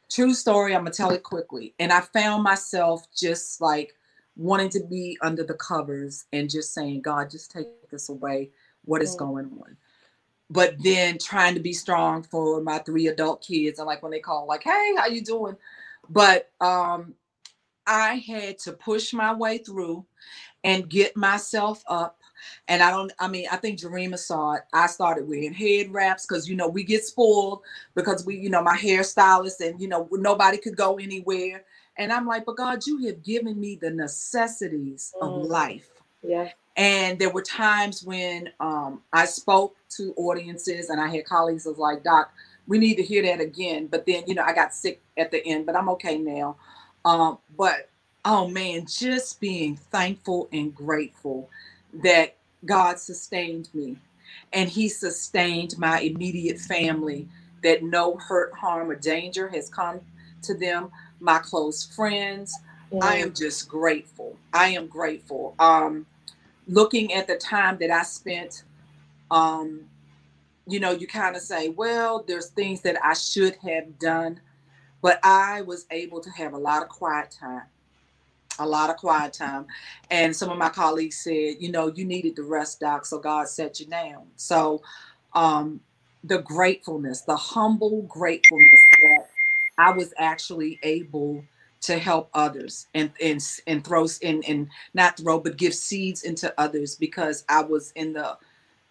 True 0.09 0.33
story, 0.33 0.75
I'm 0.75 0.81
gonna 0.81 0.91
tell 0.91 1.11
it 1.11 1.23
quickly. 1.23 1.73
And 1.79 1.91
I 1.91 2.01
found 2.01 2.43
myself 2.43 3.05
just 3.15 3.61
like 3.61 3.95
wanting 4.35 4.69
to 4.69 4.83
be 4.83 5.17
under 5.21 5.43
the 5.43 5.53
covers 5.55 6.25
and 6.33 6.49
just 6.49 6.73
saying, 6.73 7.01
God, 7.01 7.29
just 7.29 7.51
take 7.51 7.67
this 7.89 8.09
away. 8.09 8.51
What 8.83 9.01
is 9.01 9.15
going 9.15 9.45
on? 9.45 9.77
But 10.49 10.75
then 10.83 11.17
trying 11.17 11.55
to 11.55 11.59
be 11.59 11.73
strong 11.73 12.21
for 12.21 12.61
my 12.61 12.77
three 12.79 13.07
adult 13.07 13.41
kids 13.41 13.79
and 13.79 13.87
like 13.87 14.03
when 14.03 14.11
they 14.11 14.19
call, 14.19 14.45
like, 14.45 14.63
hey, 14.63 14.93
how 14.97 15.07
you 15.07 15.21
doing? 15.21 15.57
But 16.09 16.51
um 16.61 17.15
I 17.87 18.15
had 18.15 18.59
to 18.59 18.73
push 18.73 19.13
my 19.13 19.33
way 19.33 19.59
through 19.59 20.05
and 20.63 20.89
get 20.89 21.15
myself 21.15 21.83
up. 21.87 22.19
And 22.67 22.81
I 22.81 22.91
don't, 22.91 23.11
I 23.19 23.27
mean, 23.27 23.47
I 23.51 23.57
think 23.57 23.79
Jarema 23.79 24.17
saw 24.17 24.53
it. 24.53 24.61
I 24.73 24.87
started 24.87 25.27
wearing 25.27 25.53
head 25.53 25.91
wraps 25.91 26.25
because, 26.25 26.49
you 26.49 26.55
know, 26.55 26.67
we 26.67 26.83
get 26.83 27.03
spoiled 27.03 27.61
because 27.95 28.25
we, 28.25 28.37
you 28.37 28.49
know, 28.49 28.61
my 28.61 28.77
hairstylist 28.77 29.59
and, 29.61 29.79
you 29.79 29.87
know, 29.87 30.07
nobody 30.11 30.57
could 30.57 30.75
go 30.75 30.97
anywhere. 30.97 31.63
And 31.97 32.11
I'm 32.11 32.27
like, 32.27 32.45
but 32.45 32.57
God, 32.57 32.85
you 32.85 33.05
have 33.07 33.23
given 33.23 33.59
me 33.59 33.75
the 33.75 33.89
necessities 33.89 35.13
of 35.21 35.31
Mm. 35.31 35.49
life. 35.49 35.89
Yeah. 36.23 36.49
And 36.77 37.17
there 37.19 37.29
were 37.29 37.41
times 37.41 38.03
when 38.03 38.49
um, 38.59 39.01
I 39.13 39.25
spoke 39.25 39.77
to 39.91 40.13
audiences 40.17 40.89
and 40.89 40.99
I 40.99 41.07
had 41.07 41.25
colleagues 41.25 41.63
that 41.63 41.71
was 41.71 41.79
like, 41.79 42.03
Doc, 42.03 42.31
we 42.67 42.77
need 42.77 42.95
to 42.95 43.03
hear 43.03 43.23
that 43.23 43.39
again. 43.39 43.87
But 43.87 44.05
then, 44.05 44.23
you 44.27 44.35
know, 44.35 44.43
I 44.43 44.53
got 44.53 44.73
sick 44.73 45.01
at 45.17 45.31
the 45.31 45.45
end, 45.45 45.65
but 45.65 45.75
I'm 45.75 45.87
okay 45.89 46.17
now. 46.17 46.57
Um, 47.05 47.37
but 47.57 47.89
oh 48.25 48.47
man, 48.47 48.85
just 48.87 49.39
being 49.39 49.77
thankful 49.77 50.49
and 50.51 50.75
grateful 50.75 51.49
that 52.03 52.37
God 52.65 52.99
sustained 52.99 53.69
me 53.73 53.97
and 54.53 54.69
He 54.69 54.89
sustained 54.89 55.77
my 55.77 55.99
immediate 55.99 56.59
family, 56.59 57.27
that 57.63 57.83
no 57.83 58.15
hurt, 58.17 58.53
harm, 58.53 58.89
or 58.89 58.95
danger 58.95 59.47
has 59.49 59.69
come 59.69 59.99
to 60.43 60.53
them, 60.53 60.91
my 61.19 61.39
close 61.39 61.83
friends. 61.83 62.55
Mm. 62.91 63.03
I 63.03 63.17
am 63.17 63.33
just 63.33 63.67
grateful. 63.67 64.37
I 64.53 64.69
am 64.69 64.87
grateful. 64.87 65.55
Um, 65.59 66.05
looking 66.67 67.13
at 67.13 67.27
the 67.27 67.37
time 67.37 67.77
that 67.79 67.91
I 67.91 68.03
spent, 68.03 68.63
um, 69.31 69.81
you 70.67 70.79
know, 70.79 70.91
you 70.91 71.07
kind 71.07 71.35
of 71.35 71.41
say, 71.41 71.69
well, 71.69 72.23
there's 72.27 72.49
things 72.49 72.81
that 72.81 72.97
I 73.03 73.13
should 73.13 73.55
have 73.57 73.99
done, 73.99 74.39
but 75.01 75.19
I 75.23 75.61
was 75.61 75.85
able 75.91 76.19
to 76.21 76.29
have 76.31 76.53
a 76.53 76.57
lot 76.57 76.83
of 76.83 76.89
quiet 76.89 77.31
time, 77.31 77.63
a 78.59 78.67
lot 78.67 78.89
of 78.89 78.97
quiet 78.97 79.33
time. 79.33 79.67
And 80.11 80.35
some 80.35 80.49
of 80.49 80.57
my 80.57 80.69
colleagues 80.69 81.17
said, 81.17 81.57
you 81.59 81.71
know, 81.71 81.91
you 81.93 82.05
needed 82.05 82.35
the 82.35 82.43
rest, 82.43 82.79
doc, 82.81 83.05
so 83.05 83.19
God 83.19 83.47
set 83.47 83.79
you 83.79 83.87
down. 83.87 84.23
So, 84.35 84.81
um, 85.33 85.81
the 86.23 86.39
gratefulness, 86.39 87.21
the 87.21 87.35
humble 87.35 88.03
gratefulness 88.03 88.81
that 89.01 89.29
I 89.77 89.91
was 89.91 90.13
actually 90.17 90.79
able 90.83 91.43
to 91.81 91.99
help 91.99 92.29
others 92.33 92.87
and 92.95 93.11
and 93.21 93.41
and 93.67 93.85
throw 93.85 94.07
and 94.23 94.43
and 94.47 94.69
not 94.93 95.17
throw 95.17 95.39
but 95.39 95.57
give 95.57 95.73
seeds 95.75 96.23
into 96.23 96.53
others 96.59 96.95
because 96.95 97.45
I 97.49 97.61
was 97.63 97.91
in 97.95 98.13
the 98.13 98.37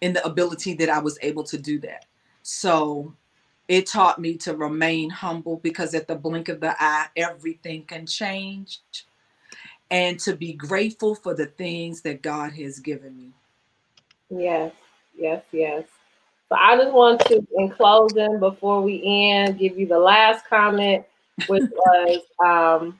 in 0.01 0.13
the 0.13 0.25
ability 0.25 0.75
that 0.75 0.89
I 0.89 0.99
was 0.99 1.19
able 1.21 1.43
to 1.45 1.57
do 1.57 1.79
that. 1.81 2.05
So 2.43 3.15
it 3.67 3.87
taught 3.87 4.19
me 4.19 4.35
to 4.39 4.55
remain 4.55 5.09
humble 5.09 5.57
because 5.57 5.95
at 5.95 6.07
the 6.07 6.15
blink 6.15 6.49
of 6.49 6.61
the 6.61 6.75
eye 6.81 7.07
everything 7.17 7.83
can 7.85 8.05
change 8.05 8.81
and 9.91 10.19
to 10.21 10.35
be 10.35 10.53
grateful 10.53 11.15
for 11.15 11.33
the 11.33 11.45
things 11.45 12.01
that 12.01 12.21
God 12.21 12.53
has 12.53 12.79
given 12.79 13.17
me. 13.17 13.29
Yes, 14.29 14.73
yes, 15.17 15.43
yes. 15.51 15.83
So 16.49 16.55
I 16.55 16.77
just 16.77 16.93
want 16.93 17.21
to, 17.21 17.45
in 17.57 17.69
closing, 17.71 18.39
before 18.39 18.81
we 18.81 19.01
end, 19.03 19.59
give 19.59 19.77
you 19.77 19.87
the 19.87 19.99
last 19.99 20.45
comment 20.47 21.05
which 21.47 21.63
was 21.71 22.19
um, 22.43 22.99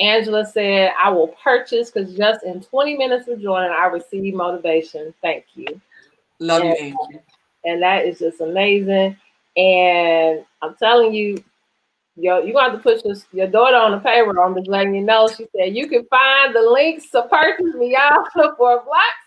Angela 0.00 0.44
said, 0.44 0.92
I 1.00 1.10
will 1.10 1.28
purchase 1.28 1.90
because 1.90 2.14
just 2.14 2.44
in 2.44 2.60
20 2.60 2.96
minutes 2.96 3.28
of 3.28 3.40
joining, 3.40 3.70
I 3.70 3.86
received 3.86 4.36
motivation. 4.36 5.14
Thank 5.22 5.44
you. 5.54 5.80
Love 6.40 6.62
and, 6.62 6.70
you, 6.70 6.74
Angela. 6.84 7.22
And 7.64 7.82
that 7.82 8.04
is 8.06 8.18
just 8.18 8.40
amazing. 8.40 9.16
And 9.56 10.44
I'm 10.62 10.74
telling 10.76 11.14
you, 11.14 11.42
yo, 12.16 12.38
you're 12.38 12.52
going 12.52 12.70
to 12.70 12.72
have 12.72 12.82
to 12.82 12.82
push 12.82 13.04
your, 13.04 13.16
your 13.32 13.46
daughter 13.50 13.76
on 13.76 13.92
the 13.92 13.98
payroll. 13.98 14.38
I'm 14.44 14.54
just 14.54 14.68
letting 14.68 14.94
you 14.94 15.02
know. 15.02 15.28
She 15.28 15.46
said, 15.56 15.76
You 15.76 15.88
can 15.88 16.06
find 16.06 16.54
the 16.54 16.62
links 16.62 17.10
to 17.10 17.22
purchase 17.22 17.74
me 17.74 17.96
out 17.98 18.26
for 18.32 18.52
blocks 18.56 19.24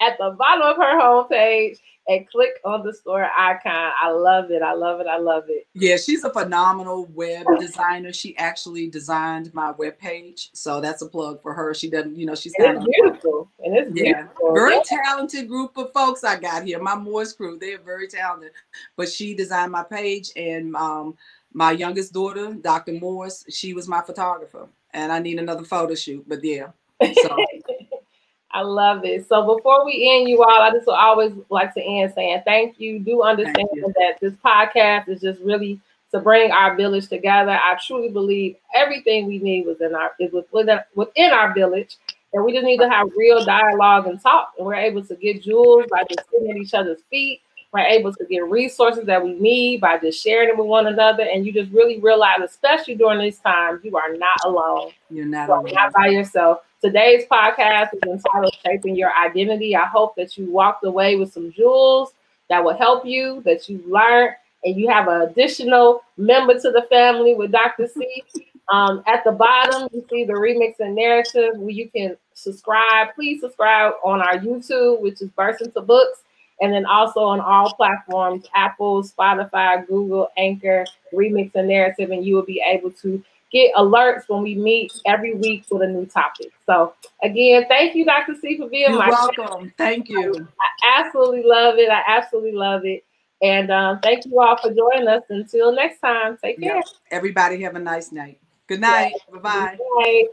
at 0.00 0.16
the 0.18 0.34
bottom 0.38 0.62
of 0.62 0.76
her 0.76 1.00
homepage 1.00 1.78
and 2.08 2.26
click 2.30 2.52
on 2.64 2.82
the 2.82 2.94
store 2.94 3.28
icon. 3.38 3.92
I 4.00 4.10
love 4.10 4.50
it. 4.50 4.62
I 4.62 4.72
love 4.72 5.00
it. 5.00 5.06
I 5.06 5.18
love 5.18 5.44
it. 5.48 5.66
Yeah, 5.74 5.98
she's 5.98 6.24
a 6.24 6.32
phenomenal 6.32 7.04
web 7.12 7.44
designer. 7.60 8.14
She 8.14 8.34
actually 8.38 8.88
designed 8.88 9.52
my 9.52 9.72
web 9.72 9.98
page. 9.98 10.48
So 10.54 10.80
that's 10.80 11.02
a 11.02 11.06
plug 11.06 11.42
for 11.42 11.52
her. 11.52 11.74
She 11.74 11.90
doesn't, 11.90 12.16
you 12.16 12.24
know, 12.24 12.34
she's 12.34 12.54
of 12.58 12.82
beautiful. 12.82 13.50
And 13.62 13.76
it's 13.76 13.90
yeah, 13.94 14.22
beautiful. 14.22 14.54
very 14.54 14.76
yeah. 14.76 14.82
talented 15.04 15.48
group 15.48 15.76
of 15.76 15.92
folks 15.92 16.24
I 16.24 16.38
got 16.40 16.64
here. 16.64 16.80
My 16.80 16.94
Morris 16.94 17.34
crew, 17.34 17.58
they're 17.60 17.78
very 17.78 18.08
talented. 18.08 18.52
But 18.96 19.10
she 19.10 19.34
designed 19.34 19.72
my 19.72 19.82
page 19.82 20.30
and 20.34 20.74
um 20.76 21.14
my 21.52 21.72
youngest 21.72 22.12
daughter, 22.12 22.54
Dr. 22.54 22.92
Morris, 22.92 23.44
she 23.48 23.74
was 23.74 23.88
my 23.88 24.00
photographer. 24.00 24.68
And 24.92 25.12
I 25.12 25.18
need 25.18 25.38
another 25.38 25.64
photo 25.64 25.94
shoot. 25.94 26.24
But 26.26 26.42
yeah. 26.42 26.68
So 27.02 27.36
I 28.50 28.62
love 28.62 29.04
it. 29.04 29.28
So 29.28 29.56
before 29.56 29.84
we 29.84 30.10
end 30.10 30.28
you 30.28 30.42
all, 30.42 30.62
I 30.62 30.70
just 30.70 30.88
always 30.88 31.32
like 31.50 31.74
to 31.74 31.82
end 31.82 32.12
saying 32.14 32.42
thank 32.44 32.80
you. 32.80 32.98
Do 32.98 33.22
understand 33.22 33.68
you. 33.74 33.92
that 33.98 34.18
this 34.20 34.32
podcast 34.44 35.08
is 35.08 35.20
just 35.20 35.40
really 35.40 35.80
to 36.12 36.20
bring 36.20 36.50
our 36.50 36.74
village 36.74 37.08
together. 37.08 37.52
I 37.52 37.78
truly 37.86 38.08
believe 38.08 38.56
everything 38.74 39.26
we 39.26 39.38
need 39.38 39.66
was 39.66 39.80
in 39.80 39.94
our 39.94 40.12
is 40.18 40.32
within, 40.32 40.80
within 40.94 41.30
our 41.32 41.52
village. 41.52 41.96
And 42.32 42.44
we 42.44 42.52
just 42.52 42.64
need 42.64 42.78
to 42.78 42.88
have 42.88 43.08
real 43.16 43.44
dialogue 43.44 44.06
and 44.06 44.20
talk. 44.20 44.52
And 44.58 44.66
we're 44.66 44.74
able 44.74 45.02
to 45.04 45.16
get 45.16 45.42
jewels 45.42 45.84
by 45.90 46.02
just 46.08 46.28
sitting 46.30 46.50
at 46.50 46.56
each 46.56 46.74
other's 46.74 47.00
feet. 47.10 47.40
We're 47.72 47.80
able 47.80 48.14
to 48.14 48.24
get 48.24 48.48
resources 48.48 49.04
that 49.04 49.22
we 49.22 49.34
need 49.34 49.82
by 49.82 49.98
just 49.98 50.22
sharing 50.22 50.48
them 50.48 50.58
with 50.58 50.66
one 50.66 50.86
another. 50.86 51.24
And 51.24 51.44
you 51.44 51.52
just 51.52 51.70
really 51.70 52.00
realize, 52.00 52.38
especially 52.42 52.94
during 52.94 53.20
these 53.20 53.38
times, 53.40 53.80
you 53.84 53.94
are 53.96 54.16
not 54.16 54.38
alone. 54.44 54.92
You're 55.10 55.26
not, 55.26 55.50
alone. 55.50 55.70
not 55.74 55.92
by 55.92 56.06
yourself. 56.06 56.60
Today's 56.82 57.24
podcast 57.30 57.88
is 57.92 58.00
entitled 58.06 58.56
Shaping 58.64 58.96
Your 58.96 59.12
Identity. 59.14 59.76
I 59.76 59.84
hope 59.84 60.16
that 60.16 60.38
you 60.38 60.50
walked 60.50 60.84
away 60.84 61.16
with 61.16 61.32
some 61.32 61.52
jewels 61.52 62.14
that 62.48 62.64
will 62.64 62.76
help 62.76 63.04
you, 63.04 63.42
that 63.44 63.68
you 63.68 63.82
learned, 63.86 64.34
and 64.64 64.76
you 64.76 64.88
have 64.88 65.08
an 65.08 65.22
additional 65.22 66.02
member 66.16 66.54
to 66.54 66.70
the 66.70 66.86
family 66.88 67.34
with 67.34 67.52
Dr. 67.52 67.86
C. 67.86 68.24
Um, 68.70 69.02
at 69.06 69.24
the 69.24 69.32
bottom, 69.32 69.88
you 69.92 70.04
see 70.10 70.24
the 70.24 70.34
remix 70.34 70.74
and 70.78 70.94
narrative 70.94 71.56
where 71.56 71.70
you 71.70 71.88
can 71.88 72.18
subscribe. 72.34 73.14
Please 73.14 73.40
subscribe 73.40 73.94
on 74.04 74.20
our 74.20 74.36
YouTube, 74.36 75.00
which 75.00 75.22
is 75.22 75.30
Burst 75.30 75.62
into 75.62 75.80
Books, 75.80 76.20
and 76.60 76.72
then 76.72 76.86
also 76.86 77.20
on 77.20 77.40
all 77.40 77.72
platforms 77.72 78.46
Apple, 78.54 79.02
Spotify, 79.02 79.86
Google, 79.86 80.28
Anchor, 80.36 80.84
Remix 81.12 81.54
and 81.54 81.68
Narrative, 81.68 82.10
and 82.10 82.24
you 82.24 82.34
will 82.34 82.44
be 82.44 82.62
able 82.66 82.90
to 82.92 83.22
get 83.50 83.74
alerts 83.74 84.28
when 84.28 84.42
we 84.42 84.54
meet 84.54 84.92
every 85.06 85.34
week 85.34 85.64
with 85.70 85.82
a 85.82 85.86
new 85.86 86.06
topic. 86.06 86.52
So 86.66 86.94
again, 87.22 87.64
thank 87.68 87.94
you, 87.94 88.04
Dr. 88.04 88.34
C, 88.34 88.58
for 88.58 88.68
being 88.68 88.90
You're 88.90 88.98
my 88.98 89.08
welcome. 89.08 89.72
Thank 89.78 90.08
you. 90.08 90.46
I 90.60 91.00
absolutely 91.00 91.42
love 91.44 91.78
it. 91.78 91.90
I 91.90 92.02
absolutely 92.06 92.52
love 92.52 92.84
it. 92.84 93.04
And 93.40 93.70
um, 93.70 94.00
thank 94.00 94.26
you 94.26 94.40
all 94.40 94.56
for 94.56 94.74
joining 94.74 95.08
us. 95.08 95.22
Until 95.28 95.72
next 95.72 96.00
time, 96.00 96.36
take 96.42 96.60
care. 96.60 96.82
Everybody 97.10 97.62
have 97.62 97.76
a 97.76 97.80
nice 97.80 98.10
night. 98.10 98.40
Good 98.66 98.80
night. 98.80 99.14
Bye 99.32 99.78
bye. 99.78 100.28